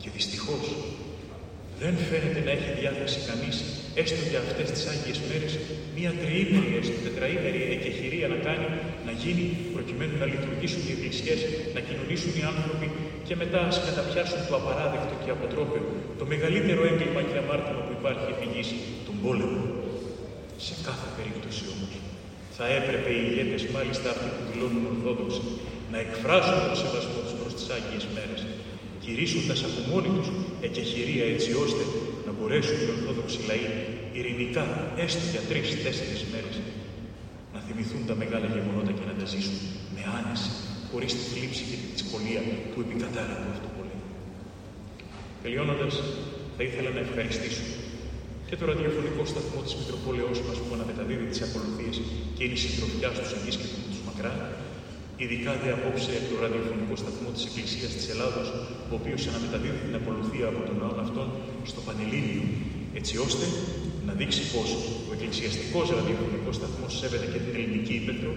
Και 0.00 0.08
δυστυχώς 0.16 0.64
δεν 1.82 1.94
φαίνεται 2.08 2.40
να 2.46 2.52
έχει 2.56 2.70
διάθεση 2.80 3.18
κανείς, 3.28 3.56
έστω 4.00 4.22
για 4.30 4.40
αυτές 4.46 4.68
τις 4.74 4.82
άγιες 4.92 5.18
μέρες, 5.28 5.52
μία 5.96 6.10
τριήμερη, 6.22 6.70
έστω 6.80 6.98
τετραήμερη 7.06 7.60
εκεχηρία 7.76 8.26
να 8.34 8.38
κάνει, 8.46 8.68
να 9.06 9.12
γίνει, 9.22 9.44
προκειμένου 9.76 10.14
να 10.22 10.26
λειτουργήσουν 10.32 10.82
οι 10.86 10.92
εκκλησιές, 10.96 11.40
να 11.76 11.80
κοινωνήσουν 11.86 12.32
οι 12.38 12.44
άνθρωποι 12.52 12.86
και 13.26 13.34
μετά 13.42 13.60
ας 13.70 13.76
καταπιάσουν 13.86 14.40
το 14.48 14.54
απαράδεκτο 14.60 15.14
και 15.22 15.30
αποτρόπαιο, 15.36 15.84
το 16.20 16.24
μεγαλύτερο 16.32 16.82
έγκλημα 16.90 17.22
και 17.28 17.36
αμάρτημα 17.42 17.80
που 17.86 17.92
υπάρχει 18.00 18.26
επί 18.34 18.46
γης, 18.52 18.68
τον 19.06 19.16
πόλεμο. 19.22 19.62
Σε 20.66 20.74
κάθε 20.86 21.08
περίπτωση 21.16 21.62
όμως, 21.74 21.92
θα 22.58 22.66
έπρεπε 22.78 23.10
οι 23.16 23.22
ηγέτες, 23.28 23.62
μάλιστα 23.76 24.06
αυτοί 24.14 24.28
που 24.34 24.42
δηλώνουν 24.50 24.84
Ορθόδοξοι, 24.92 25.42
να 25.92 25.98
εκφράσουν 26.06 26.58
τον 26.66 26.76
σεβασμό 26.82 27.18
τους 27.24 27.34
προς 27.40 27.52
τις 27.56 27.66
άγιες 27.76 28.04
μέρες, 28.14 28.40
κηρύσσοντα 29.02 29.56
από 29.68 29.80
μόνοι 29.90 30.10
τους 30.16 30.28
εκεχηρία 30.68 31.24
έτσι 31.34 31.50
ώστε 31.64 31.82
να 32.26 32.30
μπορέσουν 32.36 32.76
οι 32.82 32.88
Ορθόδοξοι 32.94 33.38
λαοί 33.50 33.66
ειρηνικά, 34.16 34.64
έστω 35.04 35.24
για 35.32 35.42
τρει-τέσσερι 35.50 36.16
μέρες, 36.32 36.56
να 37.54 37.58
θυμηθούν 37.66 38.02
τα 38.10 38.14
μεγάλα 38.22 38.46
γεγονότα 38.54 38.92
και 38.98 39.06
να 39.10 39.14
τα 39.20 39.26
ζήσουν 39.32 39.58
με 39.94 40.02
άνεση, 40.18 40.50
χωρίς 40.90 41.10
τη 41.16 41.22
θλίψη 41.32 41.62
και 41.70 41.76
τη 41.82 41.86
δυσκολία 41.94 42.40
που 42.70 42.78
επικατάρα 42.84 43.34
από 43.38 43.48
αυτό 43.52 43.62
το 43.66 43.70
πολέμο. 43.76 44.06
Τελειώνοντας, 45.42 45.94
θα 46.56 46.62
ήθελα 46.68 46.90
να 46.96 47.00
ευχαριστήσω 47.06 47.64
και 48.48 48.56
το 48.60 48.64
ραδιοφωνικό 48.70 49.22
σταθμό 49.32 49.58
της 49.66 49.74
Μητροπόλεω 49.78 50.30
μας 50.48 50.58
που 50.64 50.72
αναμεταδίδει 50.76 51.26
τις 51.32 51.40
ακολουθίες 51.46 51.96
και 52.36 52.42
είναι 52.44 52.56
η 52.58 52.62
συντροφιά 52.64 53.08
στου 53.16 53.28
ενίσκεπτου 53.38 53.80
του 53.92 54.00
μακρά, 54.08 54.34
ειδικά 55.22 55.52
δε 55.62 55.68
απόψε 55.76 56.12
το 56.28 56.34
ραδιοφωνικό 56.44 56.94
σταθμό 57.02 57.28
της 57.34 57.42
Εκκλησίας 57.48 57.90
της 57.96 58.06
Ελλάδος, 58.12 58.46
ο 58.90 58.94
οποίος 58.98 59.20
αναμεταδίδει 59.30 59.80
την 59.86 59.94
ακολουθία 60.00 60.46
από 60.52 60.60
τον 60.68 60.76
ναό 60.82 60.94
αυτόν 61.04 61.28
στο 61.70 61.80
Πανελλήνιο, 61.86 62.44
έτσι 63.00 63.14
ώστε 63.26 63.44
να 64.06 64.12
δείξει 64.20 64.42
πω 64.52 64.60
ο 65.08 65.12
εκκλησιαστικός 65.16 65.86
ραδιοφωνικός 65.98 66.54
σταθμός 66.60 66.92
σέβεται 66.98 67.26
και 67.32 67.40
την 67.44 67.52
ελληνική 67.58 67.94
ύπεθρο, 68.00 68.32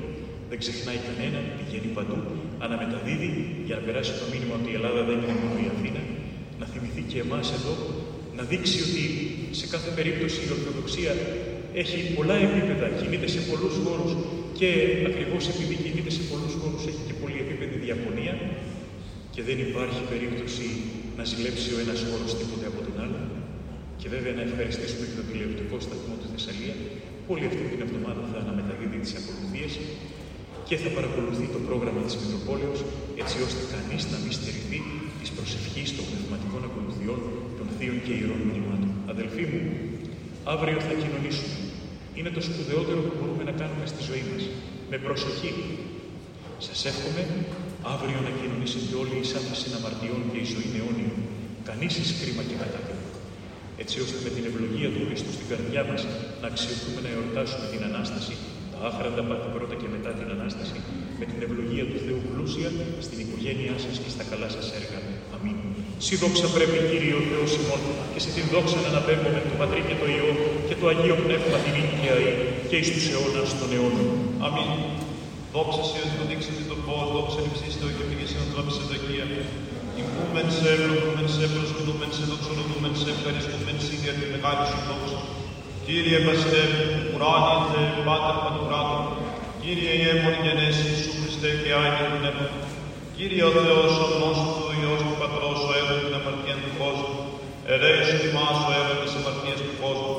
δεν 0.49 0.57
ξεχνάει 0.63 0.99
κανένα, 1.07 1.39
πηγαίνει 1.57 1.89
παντού, 1.97 2.19
αναμεταδίδει 2.65 3.31
για 3.67 3.75
να 3.77 3.81
περάσει 3.85 4.11
το 4.19 4.25
μήνυμα 4.31 4.53
ότι 4.59 4.69
η 4.73 4.75
Ελλάδα 4.79 5.01
δεν 5.09 5.17
είναι 5.21 5.37
μόνο 5.41 5.57
η 5.65 5.67
Αθήνα, 5.73 6.01
να 6.59 6.65
θυμηθεί 6.71 7.01
και 7.11 7.19
εμάς 7.25 7.47
εδώ, 7.57 7.75
να 8.37 8.43
δείξει 8.51 8.77
ότι 8.87 9.03
σε 9.59 9.65
κάθε 9.73 9.89
περίπτωση 9.97 10.39
η 10.47 10.49
Ορθοδοξία 10.55 11.13
έχει 11.81 11.97
πολλά 12.17 12.35
επίπεδα, 12.47 12.87
κινείται 12.99 13.29
σε 13.35 13.41
πολλούς 13.49 13.75
χώρους 13.83 14.11
και 14.59 14.69
ακριβώς 15.09 15.43
επειδή 15.53 15.75
κινείται 15.83 16.11
σε 16.17 16.23
πολλούς 16.31 16.53
χώρους 16.61 16.81
έχει 16.91 17.03
και 17.09 17.15
πολύ 17.21 17.37
επίπεδη 17.45 17.75
διαπονία 17.85 18.35
και 19.33 19.41
δεν 19.47 19.57
υπάρχει 19.67 20.01
περίπτωση 20.11 20.65
να 21.17 21.23
ζηλέψει 21.31 21.69
ο 21.75 21.77
ένας 21.85 21.99
χώρος 22.09 22.29
τίποτε 22.39 22.65
από 22.71 22.79
τον 22.87 22.95
άλλο. 23.03 23.21
Και 24.01 24.07
βέβαια 24.15 24.33
να 24.39 24.43
ευχαριστήσουμε 24.47 25.03
και 25.09 25.15
τον 25.19 25.25
τηλεοπτικό 25.29 25.75
σταθμό 25.87 26.13
του 26.21 26.27
Θεσσαλία 26.33 26.75
που 27.23 27.29
όλη 27.35 27.45
αυτή 27.51 27.63
την 27.71 27.79
εβδομάδα 27.85 28.21
θα 28.31 28.37
αναμεταδίδει 28.43 28.97
τις 29.03 29.13
ακολουθίες 29.19 29.73
και 30.67 30.75
θα 30.83 30.89
παρακολουθεί 30.97 31.45
το 31.55 31.59
πρόγραμμα 31.67 32.01
της 32.07 32.15
Μητροπόλεως 32.21 32.79
έτσι 33.21 33.37
ώστε 33.47 33.61
κανείς 33.73 34.01
να 34.13 34.17
μην 34.23 34.31
στερηθεί 34.37 34.79
της 35.19 35.29
προσευχής 35.37 35.89
των 35.95 36.03
πνευματικών 36.09 36.61
ακολουθιών 36.69 37.19
των 37.25 37.33
θείων 37.77 37.97
και 38.05 38.13
ιερών 38.19 38.41
μηνυμάτων. 38.47 38.91
Αδελφοί 39.13 39.43
μου, 39.51 39.61
αύριο 40.53 40.77
θα 40.87 40.93
κοινωνήσουμε. 41.01 41.55
Είναι 42.17 42.31
το 42.35 42.41
σπουδαιότερο 42.47 42.99
που 43.05 43.13
μπορούμε 43.17 43.43
να 43.49 43.53
κάνουμε 43.61 43.85
στη 43.91 44.01
ζωή 44.09 44.23
μας. 44.29 44.43
Με 44.91 44.97
προσοχή. 45.05 45.51
Σας 46.67 46.79
εύχομαι 46.91 47.23
αύριο 47.93 48.19
να 48.27 48.31
κοινωνήσετε 48.39 48.93
όλοι 49.01 49.15
ει 49.23 49.25
άφηση 49.39 49.67
αμαρτιών 49.77 50.21
και 50.31 50.39
η 50.45 50.47
ζωή 50.53 50.67
αιώνιων. 50.75 51.15
Κανείς 51.69 51.93
εις 51.99 52.09
κρίμα 52.19 52.43
και 52.49 52.55
κατάκριμα. 52.61 53.07
Έτσι 53.83 53.95
ώστε 54.05 54.17
με 54.25 54.29
την 54.35 54.43
ευλογία 54.49 54.89
του 54.93 55.01
Χριστού 55.07 55.31
στην 55.37 55.47
καρδιά 55.51 55.81
μας 55.89 56.01
να 56.41 56.47
αξιωθούμε 56.51 56.99
να 57.05 57.09
εορτάσουμε 57.15 57.65
την 57.73 57.81
Ανάσταση, 57.89 58.33
τα 58.71 58.77
άχραντα 58.87 59.23
πάθη 59.29 59.49
πρώτα 59.55 59.75
και 59.81 59.89
μετά 59.95 60.11
την 60.19 60.27
Ανάσταση, 60.35 60.77
με 61.19 61.25
την 61.31 61.39
ευλογία 61.45 61.85
του 61.89 61.97
Θεού 62.05 62.19
πλούσια 62.29 62.69
στην 63.05 63.17
οικογένειά 63.23 63.75
σας 63.85 63.95
και 64.03 64.09
στα 64.15 64.23
καλά 64.31 64.49
σας 64.55 64.67
έργα. 64.79 64.99
Αμήν. 65.35 65.57
Σύ 66.05 66.15
δόξα 66.21 66.47
πρέπει, 66.55 66.77
Κύριε 66.89 67.15
ο 67.21 67.23
Θεός 67.29 67.51
ημών, 67.59 67.81
και 68.13 68.19
σε 68.23 68.29
την 68.35 68.45
δόξα 68.53 68.77
να 68.83 68.89
αναπέμπουμε 68.91 69.39
το 69.49 69.53
Πατρί 69.59 69.81
και 69.89 69.95
το 70.01 70.05
Υιό 70.15 70.31
και 70.67 70.75
το 70.79 70.85
Αγίο 70.91 71.15
Πνεύμα 71.23 71.57
την 71.63 71.73
νίκαια 71.77 72.15
και 72.69 72.75
εις 72.79 72.89
τους 72.93 73.05
αιώνας 73.11 73.49
των 73.59 73.69
αιώνων. 73.73 74.07
Αμήν. 74.45 74.71
Δόξα 75.53 75.83
σε 75.89 75.97
ότι 76.03 76.15
το 76.19 76.25
δείξετε 76.29 76.63
το 76.71 76.75
φως, 76.83 77.07
δόξα 77.15 77.39
νυψίστε 77.45 77.85
και 77.97 78.03
πήγες 78.09 78.31
να 78.37 78.43
τρόψει 78.51 78.73
σε 78.77 78.83
δοκία. 78.89 79.25
Υπούμεν 80.01 80.47
σε, 80.57 80.67
ευλογούμεν 80.75 81.27
σε, 81.35 81.43
προσκυνούμεν 81.53 82.11
σε, 82.15 82.23
δοξολογούμεν 82.29 82.93
σε, 83.01 83.07
ευχαριστούμεν 83.15 83.77
σε 83.85 83.93
για 84.03 84.13
τη 84.17 84.23
μεγάλη 84.33 84.63
σου 84.69 84.79
δόξα. 84.87 85.19
Κύριε 85.85 86.19
Βασιλεύει, 86.27 86.85
ουράνιε 87.11 87.57
Θεέ, 87.69 87.87
Πάτερ 88.07 88.37
Παντουράτων, 88.43 89.03
Κύριε 89.61 89.93
Ιέμον 90.01 90.35
γενέσει 90.43 90.85
Ιησού 90.91 91.11
Χριστέ 91.19 91.49
και 91.61 91.71
Άγιε 91.83 92.07
Πνεύμα, 92.15 92.47
Κύριε 93.17 93.43
ο 93.49 93.51
Θεός, 93.57 93.91
ο 94.05 94.07
γνώστος 94.13 94.49
του 94.55 94.60
Υιός 94.81 95.01
του 95.07 95.15
Πατρός, 95.21 95.59
ο 95.67 95.71
έργο 95.79 95.95
την 96.03 96.13
αμαρτία 96.19 96.57
του 96.63 96.71
κόσμου, 96.81 97.13
ελέησον 97.73 98.21
ημάς 98.29 98.57
ο 98.67 98.69
έργο 98.79 98.95
της 99.03 99.13
αμαρτίας 99.19 99.59
του 99.65 99.75
κόσμου, 99.83 100.15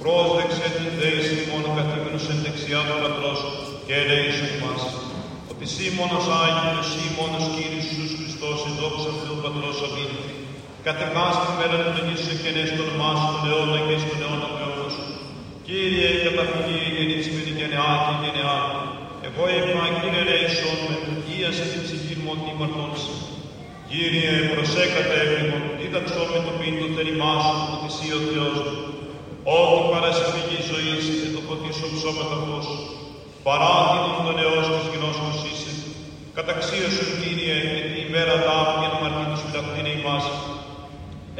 πρόσδεξε 0.00 0.66
την 0.76 0.88
δέηση 1.00 1.36
μόνο 1.50 1.68
καθήμενος 1.76 2.24
εν 2.32 2.38
δεξιά 2.44 2.80
του 2.88 2.96
Πατρός 3.02 3.40
και 3.86 3.94
ελέησον 4.02 4.50
ημάς. 4.56 4.82
Ότι 5.50 5.64
σύ 5.72 5.86
μόνος 5.98 6.26
Άγιος, 6.42 6.86
σύ 6.92 7.04
μόνος 7.18 7.44
Κύριος 7.54 7.86
Ιησούς 7.90 8.12
Χριστός, 8.18 8.58
η 8.70 8.72
δόξα 8.78 9.10
Θεού 9.20 9.36
Πατρός 9.44 9.78
αμήν. 9.86 10.12
Κατεκάστη 10.86 11.48
μέρα 11.58 11.76
του 11.82 11.92
τον 11.96 12.06
Ιησού 12.10 12.34
και 12.42 12.50
νες 12.54 12.70
το 12.76 12.82
όνομά 12.86 13.10
σου, 13.20 13.28
τον 13.34 13.46
αιώνα 13.48 13.78
και 13.86 13.96
στον 14.02 14.18
αιώνα 14.22 14.46
του 14.50 14.58
αιώνος. 14.60 14.94
Κύριε, 15.66 16.10
καταφυγή, 16.24 16.80
γεννήσιμη 16.96 17.42
γενεά 17.58 17.92
και 18.06 18.14
γενεά, 18.22 18.58
εγώ 19.26 19.42
είπα, 19.54 19.82
Κύριε, 19.98 20.22
ελέησον 20.24 20.78
με, 20.88 20.96
ίασε 21.36 21.64
την 21.72 21.80
ψυχή 21.84 22.14
μου 22.20 22.30
ότι 22.34 22.50
μαρτώνησε. 22.58 23.14
Κύριε, 23.92 24.34
προσέκατε 24.52 25.16
έμεινον, 25.24 25.62
δίδαξό 25.78 26.22
με 26.32 26.38
το 26.46 26.52
πίντο 26.58 26.86
θέλημά 26.96 27.32
σου, 27.44 27.56
ότι 27.74 27.86
εσύ 27.90 28.06
ο 28.18 28.20
Θεός 28.30 28.56
μου. 28.66 28.76
Ό,τι 29.56 29.82
παρασυμπηγή 29.92 30.58
ζωής 30.70 31.04
και 31.20 31.28
το 31.34 31.40
φωτίσω 31.46 31.86
ψώματα 31.94 32.36
φως. 32.44 32.68
Παράδειγμα 33.46 34.18
τον 34.26 34.36
αιώς 34.42 34.66
της 34.74 34.86
γνώσεως 34.92 35.40
είσαι. 35.48 35.72
Καταξίωσον, 36.36 37.10
Κύριε, 37.20 37.56
και 37.70 37.80
την 37.84 37.96
ημέρα 38.06 38.34
τάφου 38.46 38.76
για 38.80 38.90
να 38.92 38.98
μαρτύρους 39.02 39.40
φυλακτήνε 39.44 39.92
ημάς. 39.98 40.26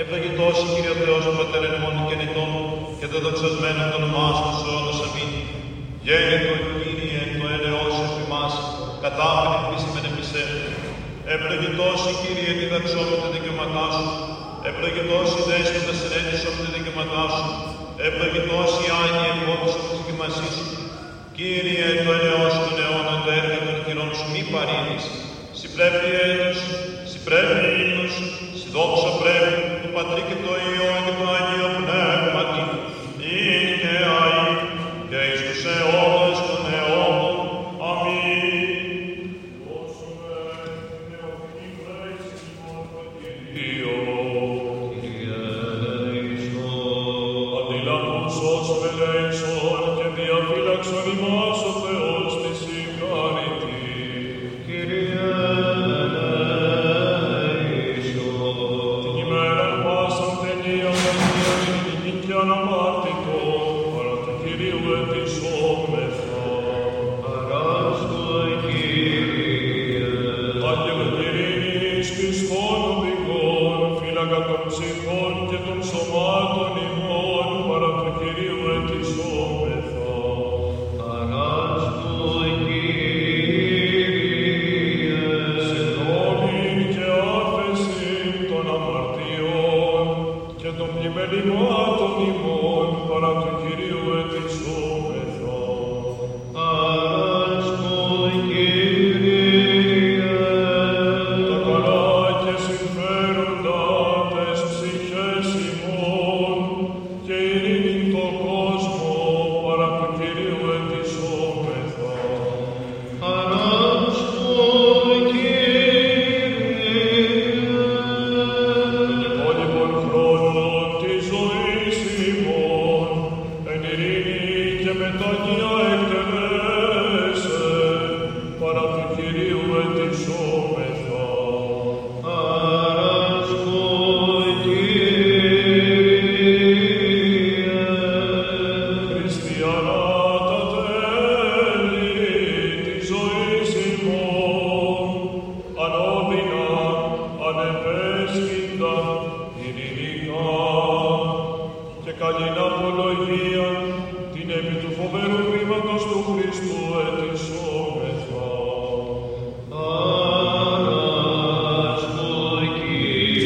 Ευλογητός, 0.00 0.56
Κύριε 0.72 0.92
ο 0.94 0.98
Θεός, 1.02 1.24
Πατέρ 1.38 1.62
ημών 1.76 1.96
και 2.08 2.16
νητών, 2.20 2.52
και 2.98 3.06
το 3.12 3.18
δοξασμένο 3.24 3.82
το 3.90 3.96
όνομά 4.00 4.28
σου, 4.38 4.50
σε 4.60 4.68
όνος 4.78 4.98
αμήν. 5.06 5.30
Γέννητο, 6.04 6.54
Κύριε, 6.82 7.22
το 7.38 7.44
έλεος 7.54 7.96
επί 8.06 8.24
μας, 8.32 8.52
κατάπιν 9.02 9.52
επίσημεν 11.34 11.52
εμισέ. 11.52 11.76
Ευλογητός, 11.88 12.00
Κύριε, 12.22 12.52
διδαξόμαι 12.60 13.16
τα 13.22 13.28
δικαιώματά 13.34 13.86
σου. 13.94 14.06
Ευλογητός, 14.70 15.28
η 15.40 15.42
δέσποτα 15.48 15.92
συνέντησον 16.00 16.54
τα 16.60 16.68
δικαιώματά 16.74 17.24
σου. 17.34 17.46
Ευλογητός, 18.08 18.70
η 18.84 18.86
Άγιε, 19.02 19.30
επόδισον 19.36 19.84
της 19.90 20.00
κοιμασής 20.06 20.52
σου. 20.56 20.66
Κύριε, 21.36 21.88
το 22.04 22.10
έλεος 22.18 22.54
των 22.64 22.74
αιώνων, 22.82 23.18
το 23.24 23.30
έργο 23.38 23.58
των 23.66 23.76
χειρών 23.84 24.10
σου 24.18 24.26
μη 24.32 24.42
παρήνεις. 24.52 25.04
Συ 25.58 25.66
πρέπει 25.74 26.08
έλεος, 26.24 26.58
συ 27.10 27.18
πρέπει 27.26 27.56
ήλιος, 27.82 28.14
συ 28.58 28.66
δόξα 28.74 29.10
πρέπει, 29.22 29.52
του 29.80 29.90
Πατρί 29.94 30.22
και 30.28 30.36
το 30.44 30.52
Υιό 30.68 30.88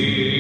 Κύριε. 0.03 0.32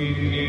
we, 0.00 0.39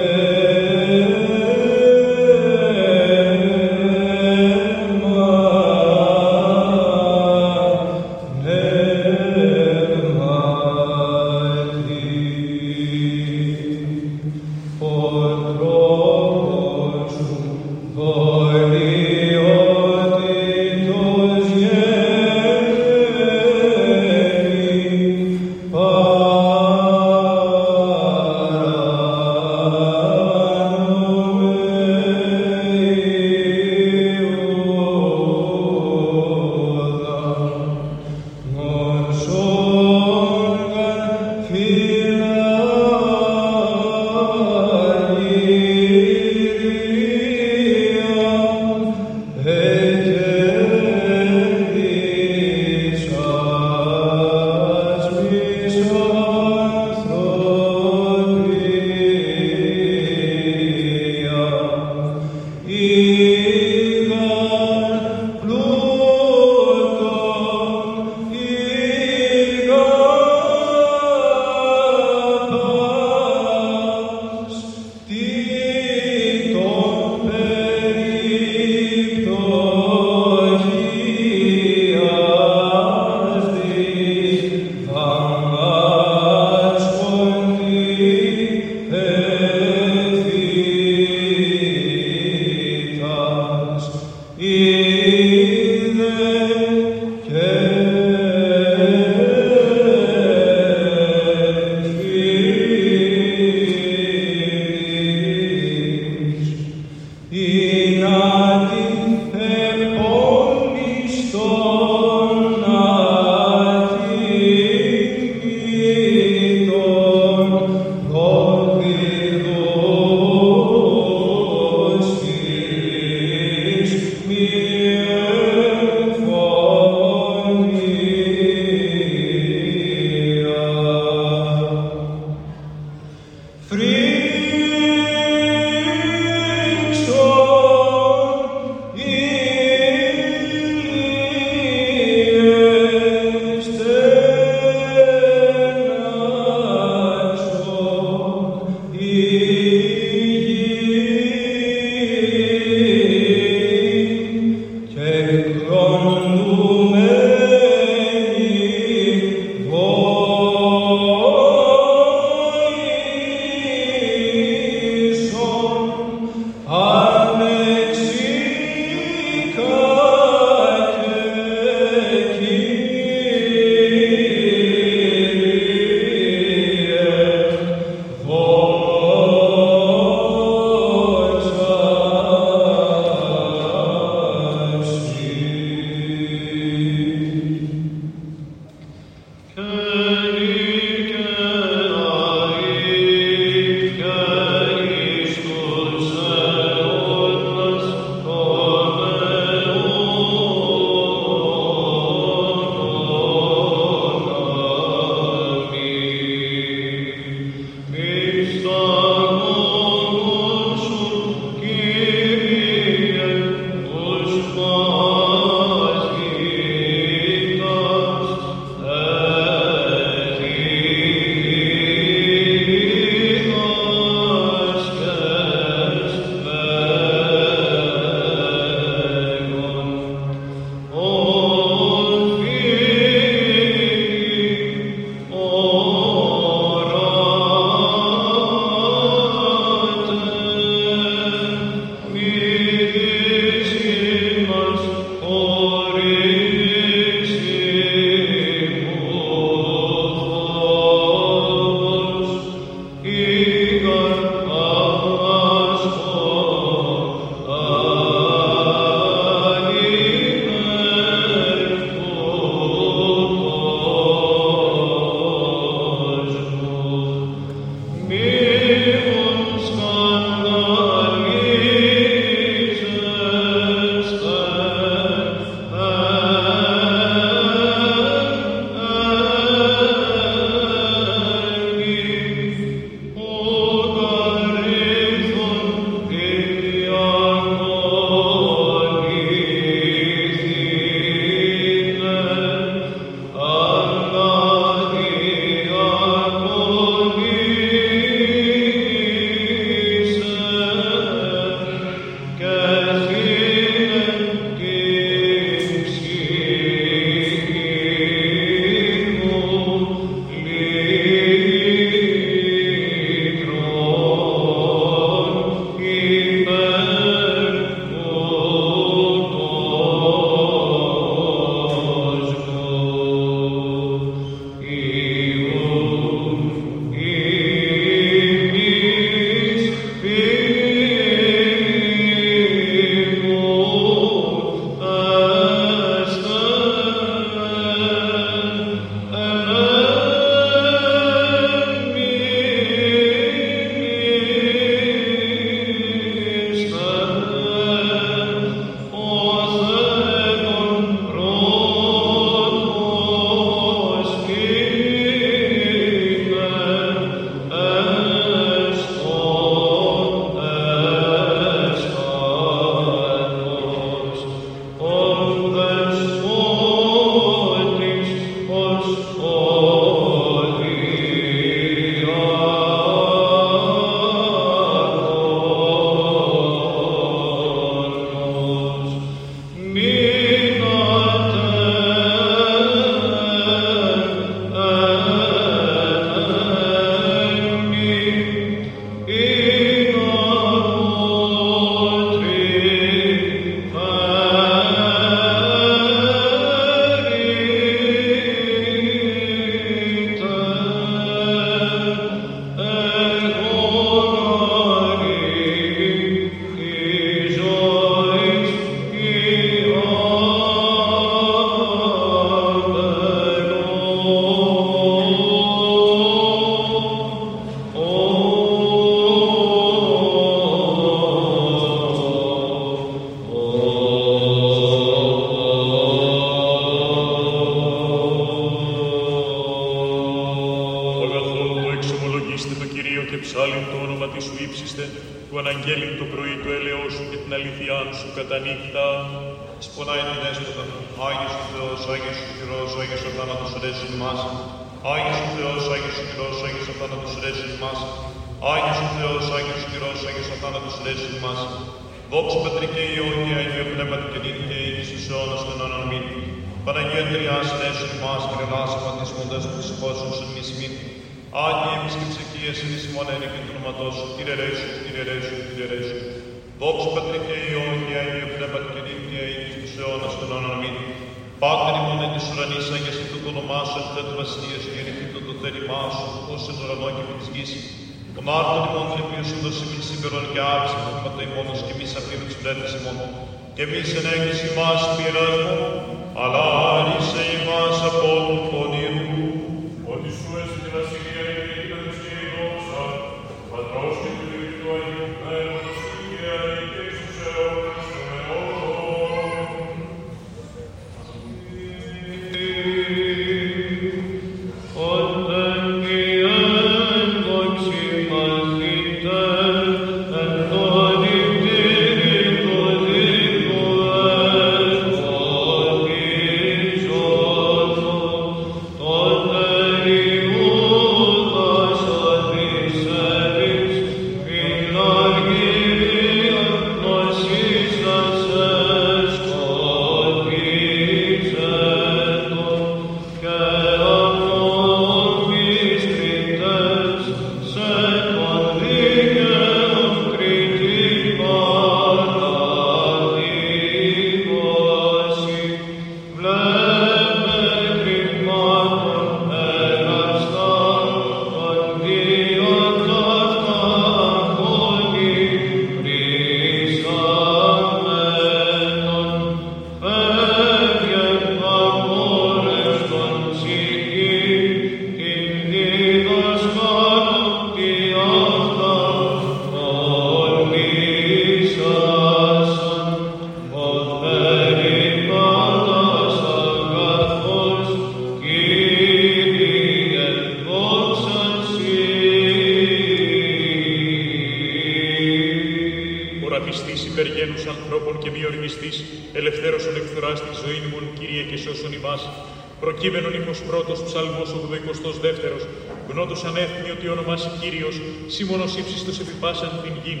ανέθνη 597.16 597.24
ότι 597.24 597.24
ονομάσει 597.24 597.28
Κύριος, 597.40 597.76
σήμωνος 598.14 598.56
ύψιστος 598.60 598.96
επιπάσαν 599.04 599.50
την 599.62 599.74
γην. 599.84 600.00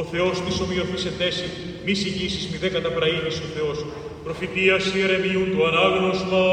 Ο 0.00 0.02
Θεός 0.12 0.36
της 0.44 0.54
ομοιωθής 0.64 1.04
ετέση, 1.10 1.46
μη 1.84 1.94
συγγύσεις 2.02 2.44
μη 2.50 2.56
δέκατα 2.64 2.90
πραήνης 2.96 3.36
ο 3.44 3.48
Θεός. 3.54 3.78
Προφητείας 4.24 4.82
ιερεμιούν 4.94 5.48
του 5.52 5.62
ανάγνωσμα, 5.70 6.44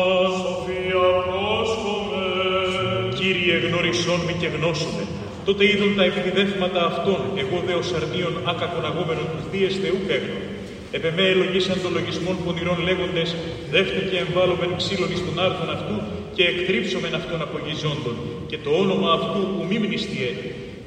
Σοφία 0.42 1.06
πρόσκομε. 1.28 2.26
Κύριε 3.20 3.56
γνωρισόν 3.66 4.20
μη 4.28 4.34
και 4.42 4.50
γνώσουμε. 4.56 5.04
Τότε 5.48 5.64
είδον 5.72 5.92
τα 5.98 6.04
επιδεύματα 6.12 6.82
αυτών, 6.92 7.20
εγώ 7.42 7.58
δε 7.68 7.74
ως 7.82 7.90
αρνίων 8.00 8.34
άκακον 8.52 8.86
αγόμενον 8.90 9.28
τους 9.32 9.46
θείες 9.52 9.74
Θεού 9.82 10.00
καίγνω. 10.08 10.40
Επεμέ 10.98 11.26
ελογίσαν 11.34 11.78
των 11.84 11.92
λογισμών 11.98 12.36
πονηρών 12.44 12.80
λέγοντες, 12.88 13.30
δεύτε 13.74 14.02
και 14.10 14.18
εμβάλλομεν 14.24 14.72
ξύλων 14.80 15.10
εις 15.14 15.22
τον 15.28 15.36
άρθον 15.46 15.70
αυτού 15.78 15.98
και 16.36 16.44
εκτρίψομεν 16.52 17.14
αυτόν 17.20 17.42
απογειζόντων, 17.42 18.16
και 18.50 18.58
το 18.66 18.72
όνομα 18.84 19.10
αυτού 19.20 19.42
ου 19.58 19.66
μη 19.70 19.78
μνηστιέ. 19.80 20.32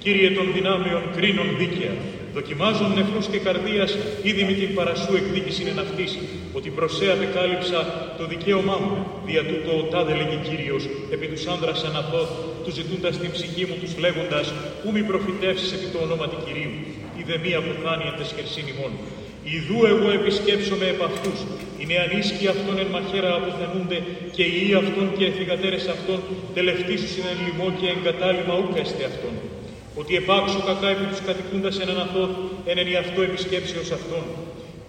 Κύριε 0.02 0.30
των 0.30 0.46
δυνάμεων 0.56 1.02
κρίνων 1.16 1.48
δίκαια, 1.58 1.94
δοκιμάζων 2.34 2.90
νεφρούς 2.96 3.26
και 3.32 3.38
καρδίας, 3.46 3.90
ήδη 4.22 4.42
με 4.48 4.52
την 4.52 4.74
παρασού 4.74 5.12
εκδίκηση 5.20 5.62
εν 5.70 5.78
αυτής, 5.78 6.18
ότι 6.52 6.68
προσέ 6.78 7.06
απεκάλυψα 7.16 7.78
το 8.18 8.24
δικαίωμά 8.26 8.76
μου. 8.84 8.96
Δια 9.26 9.42
τούτο 9.50 9.72
ο 9.80 9.82
τάδε 9.92 10.14
λέγει 10.20 10.38
Κύριος, 10.48 10.82
επί 11.14 11.26
τους 11.32 11.46
άνδρας 11.52 11.84
αναθώ, 11.88 12.22
του 12.64 12.70
ζητούντας 12.78 13.18
την 13.18 13.30
ψυχή 13.36 13.64
μου 13.68 13.76
τους 13.80 13.92
λέγοντας, 14.02 14.46
ου 14.82 14.92
μη 14.94 15.02
προφητεύσεις 15.10 15.72
επί 15.76 15.86
το 15.92 15.98
ονόματι 16.04 16.36
Κυρίου, 16.46 16.72
η 17.20 17.22
δε 17.28 17.36
μία 17.44 17.58
που 17.64 17.72
χάνει 17.82 18.04
εν 18.10 18.16
τεσχερσήν 18.18 18.66
ημών. 18.72 18.92
Ιδού 19.44 19.78
εγώ 19.92 20.08
επισκέψομαι 20.18 20.86
επ' 20.94 21.02
αυτούς, 21.10 21.38
οι 21.78 21.84
νεανίσκοι 21.90 22.46
αυτών 22.54 22.78
εν 22.82 22.90
μαχαίρα 22.94 23.30
αποθενούνται 23.38 23.98
και 24.36 24.44
οι 24.50 24.54
ιοί 24.62 24.74
αυτών 24.82 25.06
και 25.16 25.24
οι 25.24 25.32
θυγατέρες 25.36 25.86
αυτών 25.94 26.18
τελευτήσουσιν 26.58 27.24
εν 27.32 27.38
λοιμό 27.44 27.68
και 27.78 27.86
εγκατάλημα 27.94 28.54
ούκα 28.62 28.80
εστε 28.84 29.04
αυτών. 29.10 29.34
Ότι 30.00 30.12
επάξω 30.22 30.60
κακά 30.68 30.88
επί 30.94 31.04
τους 31.10 31.22
κατοικούντας 31.28 31.76
εν 31.82 31.88
αναθώθ, 31.94 32.32
εν 32.70 32.76
εν 32.82 32.88
αυτό 33.04 33.20
επισκέψεως 33.28 33.90
αυτών. 33.98 34.24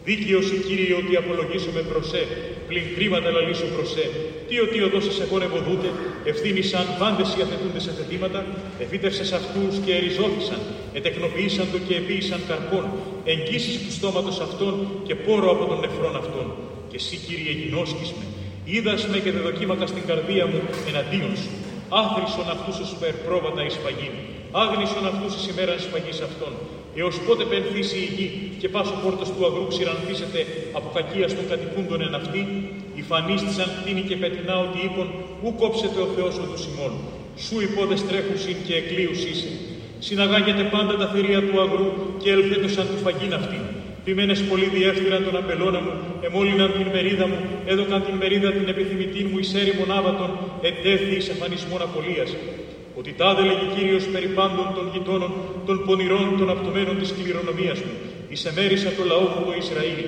Δίκαιος 0.07 0.45
η 0.55 0.57
Κύριε 0.67 0.95
ότι 1.01 1.13
απολογήσουμε 1.21 1.81
προσέ, 1.91 2.23
πλην 2.67 2.85
κρίματα 2.95 3.29
λαλήσω 3.35 3.67
προσέ. 3.75 4.05
Τι 4.47 4.55
ότι 4.65 4.77
οδός 4.87 5.05
εγώ 5.25 5.37
ευωδούτε, 5.47 5.89
ευθύνησαν 6.31 6.85
πάντες 6.99 7.27
οι 7.35 7.41
αθετούντες 7.45 7.83
σε 7.83 7.91
θετήματα, 7.97 8.39
εφύτευσες 8.83 9.31
αυτούς 9.39 9.73
και 9.85 9.91
εριζώθησαν, 9.99 10.59
ετεκνοποιήσαν 10.99 11.65
το 11.71 11.77
και 11.87 11.95
επίησαν 12.01 12.41
καρπών, 12.49 12.85
εγγύσεις 13.33 13.75
του 13.83 13.91
στόματος 13.97 14.37
αυτών 14.47 14.73
και 15.07 15.15
πόρο 15.15 15.47
από 15.55 15.63
των 15.69 15.79
νεφρών 15.79 16.15
αυτών. 16.23 16.47
Και 16.89 16.97
εσύ 17.01 17.15
Κύριε 17.25 17.53
γινώσκεις 17.59 18.09
με, 18.17 18.25
είδας 18.73 19.01
με 19.11 19.17
και 19.23 19.31
δεδοκίμακα 19.37 19.85
στην 19.91 20.03
καρδία 20.09 20.45
μου 20.51 20.61
εναντίον 20.89 21.33
σου. 21.41 21.51
Άθρησον 22.01 22.47
αυτούς 22.55 22.75
ως 22.83 22.91
περπρόβατα 23.01 23.61
εις 23.67 23.77
φαγήν. 23.83 24.13
Άγνησον 24.63 25.05
αυτούς 25.11 25.31
εις 25.35 25.45
ημέραν 25.51 25.79
σφαγής 25.85 26.19
αυτών. 26.27 26.53
Έως 27.01 27.15
πότε 27.25 27.43
πενθήσει 27.51 27.97
η 28.05 28.09
γη 28.15 28.27
και 28.59 28.69
πάσο 28.73 28.95
πόρτος 29.03 29.29
του 29.33 29.45
αγρού 29.47 29.65
ξηρανθήσεται 29.73 30.39
από 30.77 30.87
κακίας 30.97 31.31
των 31.37 31.45
κατοικούντων 31.51 32.01
εν 32.07 32.15
αυτή, 32.21 32.41
η 32.99 33.01
φανίστησαν 33.09 33.67
κτίνη 33.75 34.03
και 34.09 34.15
πετεινά 34.21 34.55
ότι 34.65 34.77
είπον, 34.85 35.07
ου 35.41 35.49
κόψετε 35.61 35.99
ο 36.05 36.07
Θεός 36.15 36.35
οδούς 36.43 36.63
ημών. 36.69 36.93
Σου 37.45 37.55
υπόδες 37.67 38.01
τρέχουσιν 38.09 38.57
και 38.67 38.75
εκλείους 38.81 39.19
είσαι. 39.29 39.51
Συναγάγεται 40.07 40.63
πάντα 40.75 40.93
τα 41.01 41.07
θηρία 41.11 41.41
του 41.47 41.61
αγρού 41.63 41.89
και 42.21 42.29
ελθέτωσαν 42.35 42.85
του 42.91 42.99
φαγήν 43.03 43.33
αυτήν. 43.39 43.63
Ποιμένες 44.05 44.41
πολύ 44.49 44.67
διέφθυραν 44.75 45.23
τον 45.27 45.35
αμπελώνα 45.41 45.79
μου, 45.85 45.93
εμόλυναν 46.27 46.69
την 46.77 46.87
μερίδα 46.93 47.27
μου, 47.27 47.39
έδωκαν 47.71 48.01
την 48.07 48.15
μερίδα 48.21 48.49
την 48.51 48.67
επιθυμητή 48.73 49.23
μου 49.23 49.37
εις 49.39 49.53
έρημον 49.61 49.91
άβατον, 49.97 50.29
ετέθη 50.69 51.15
εις 51.15 51.29
αφανισμόν 51.29 51.81
απολίας. 51.87 52.29
Ότι 52.99 53.11
τάδε 53.19 53.41
λέγει 53.49 53.67
Κύριος 53.75 54.03
περί 54.13 54.29
πάντων 54.37 54.67
των 54.75 54.85
γειτόνων, 54.93 55.31
των 55.65 55.85
πονηρών 55.85 56.27
των 56.39 56.49
απτωμένων 56.49 56.95
της 56.99 57.13
κληρονομίας 57.17 57.79
μου. 57.85 57.93
Εις 58.29 58.45
εμέρισα 58.45 58.89
το 58.97 59.03
λαό 59.11 59.25
μου 59.31 59.41
το 59.45 59.53
Ισραήλ. 59.61 60.01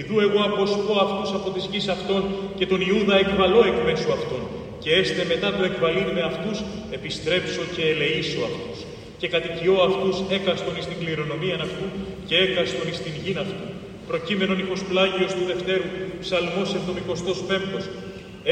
Ιδού 0.00 0.16
εγώ 0.26 0.40
αποσπώ 0.48 0.94
αυτούς 1.06 1.30
από 1.38 1.48
της 1.54 1.64
γης 1.70 1.88
αυτών 1.88 2.22
και 2.58 2.66
τον 2.66 2.80
Ιούδα 2.88 3.16
εκβαλώ 3.24 3.60
εκ 3.70 3.78
μέσου 3.86 4.12
αυτών. 4.18 4.42
Και 4.82 4.90
έστε 5.00 5.22
μετά 5.32 5.48
το 5.56 5.62
εκβαλήν 5.64 6.08
με 6.16 6.22
αυτούς, 6.30 6.56
επιστρέψω 6.96 7.62
και 7.74 7.82
ελεήσω 7.92 8.40
αυτούς. 8.50 8.78
και 9.24 9.28
κατοικιώ 9.34 9.76
αυτούς 9.88 10.16
έκαστον 10.36 10.74
εις 10.78 10.86
την 10.90 10.98
κληρονομία 11.02 11.58
αυτού 11.66 11.86
και 12.28 12.36
έκαστον 12.46 12.86
εις 12.90 12.98
την 13.04 13.14
γην 13.22 13.38
αυτού. 13.44 13.66
Προκείμενον 14.10 14.58
ηχος 14.62 14.82
πλάγιος 14.90 15.32
του 15.36 15.44
Δευτέρου, 15.50 15.88
ψαλμός 16.22 16.68
75 16.80 17.84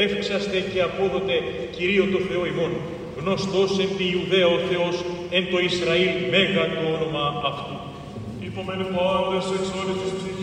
Εύξαστε 0.03 0.57
και 0.71 0.81
απόδοτε 0.89 1.35
Κυρίω 1.75 2.05
το 2.13 2.19
Θεό 2.29 2.43
ημών, 2.51 2.73
γνωστός 3.19 3.71
εν 3.83 3.89
τη 3.97 4.05
Ιουδαία 4.13 4.47
ο 4.57 4.59
Θεός, 4.69 4.95
εν 5.37 5.43
το 5.51 5.57
Ισραήλ 5.69 6.13
μέγα 6.33 6.63
το 6.75 6.83
όνομα 6.95 7.25
αυτού. 7.51 7.75
Υπομεν 8.47 8.81
πάντες 8.95 9.45
εξ 9.57 9.65
όλης 9.79 9.97
της 10.01 10.11
ψυχής 10.17 10.42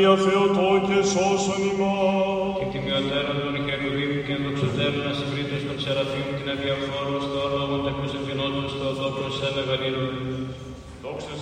Υπεραγία 0.00 0.24
Θεοτό 0.26 0.70
και 0.86 0.98
σώσον 1.12 1.62
ημάς. 1.70 2.54
Και 2.58 2.66
τιμιωτέρων 2.72 3.36
των 3.44 3.54
χερουβίμ 3.66 4.12
και 4.26 4.32
ενδοξωτέρων 4.36 5.04
ασυμβρίτως 5.12 5.62
των 5.68 5.76
Σεραφείμ 5.82 6.28
την 6.38 6.48
αδιαφόρο 6.52 7.16
στο 7.26 7.38
όνομα 7.48 7.76
των 7.82 7.90
εκπροσωπηνόντων 7.92 8.66
στο 8.72 8.84
οδόκρος 8.92 9.34
σε 9.38 9.48
μεγαλύνων. 9.56 10.14
Δόξα 11.02 11.32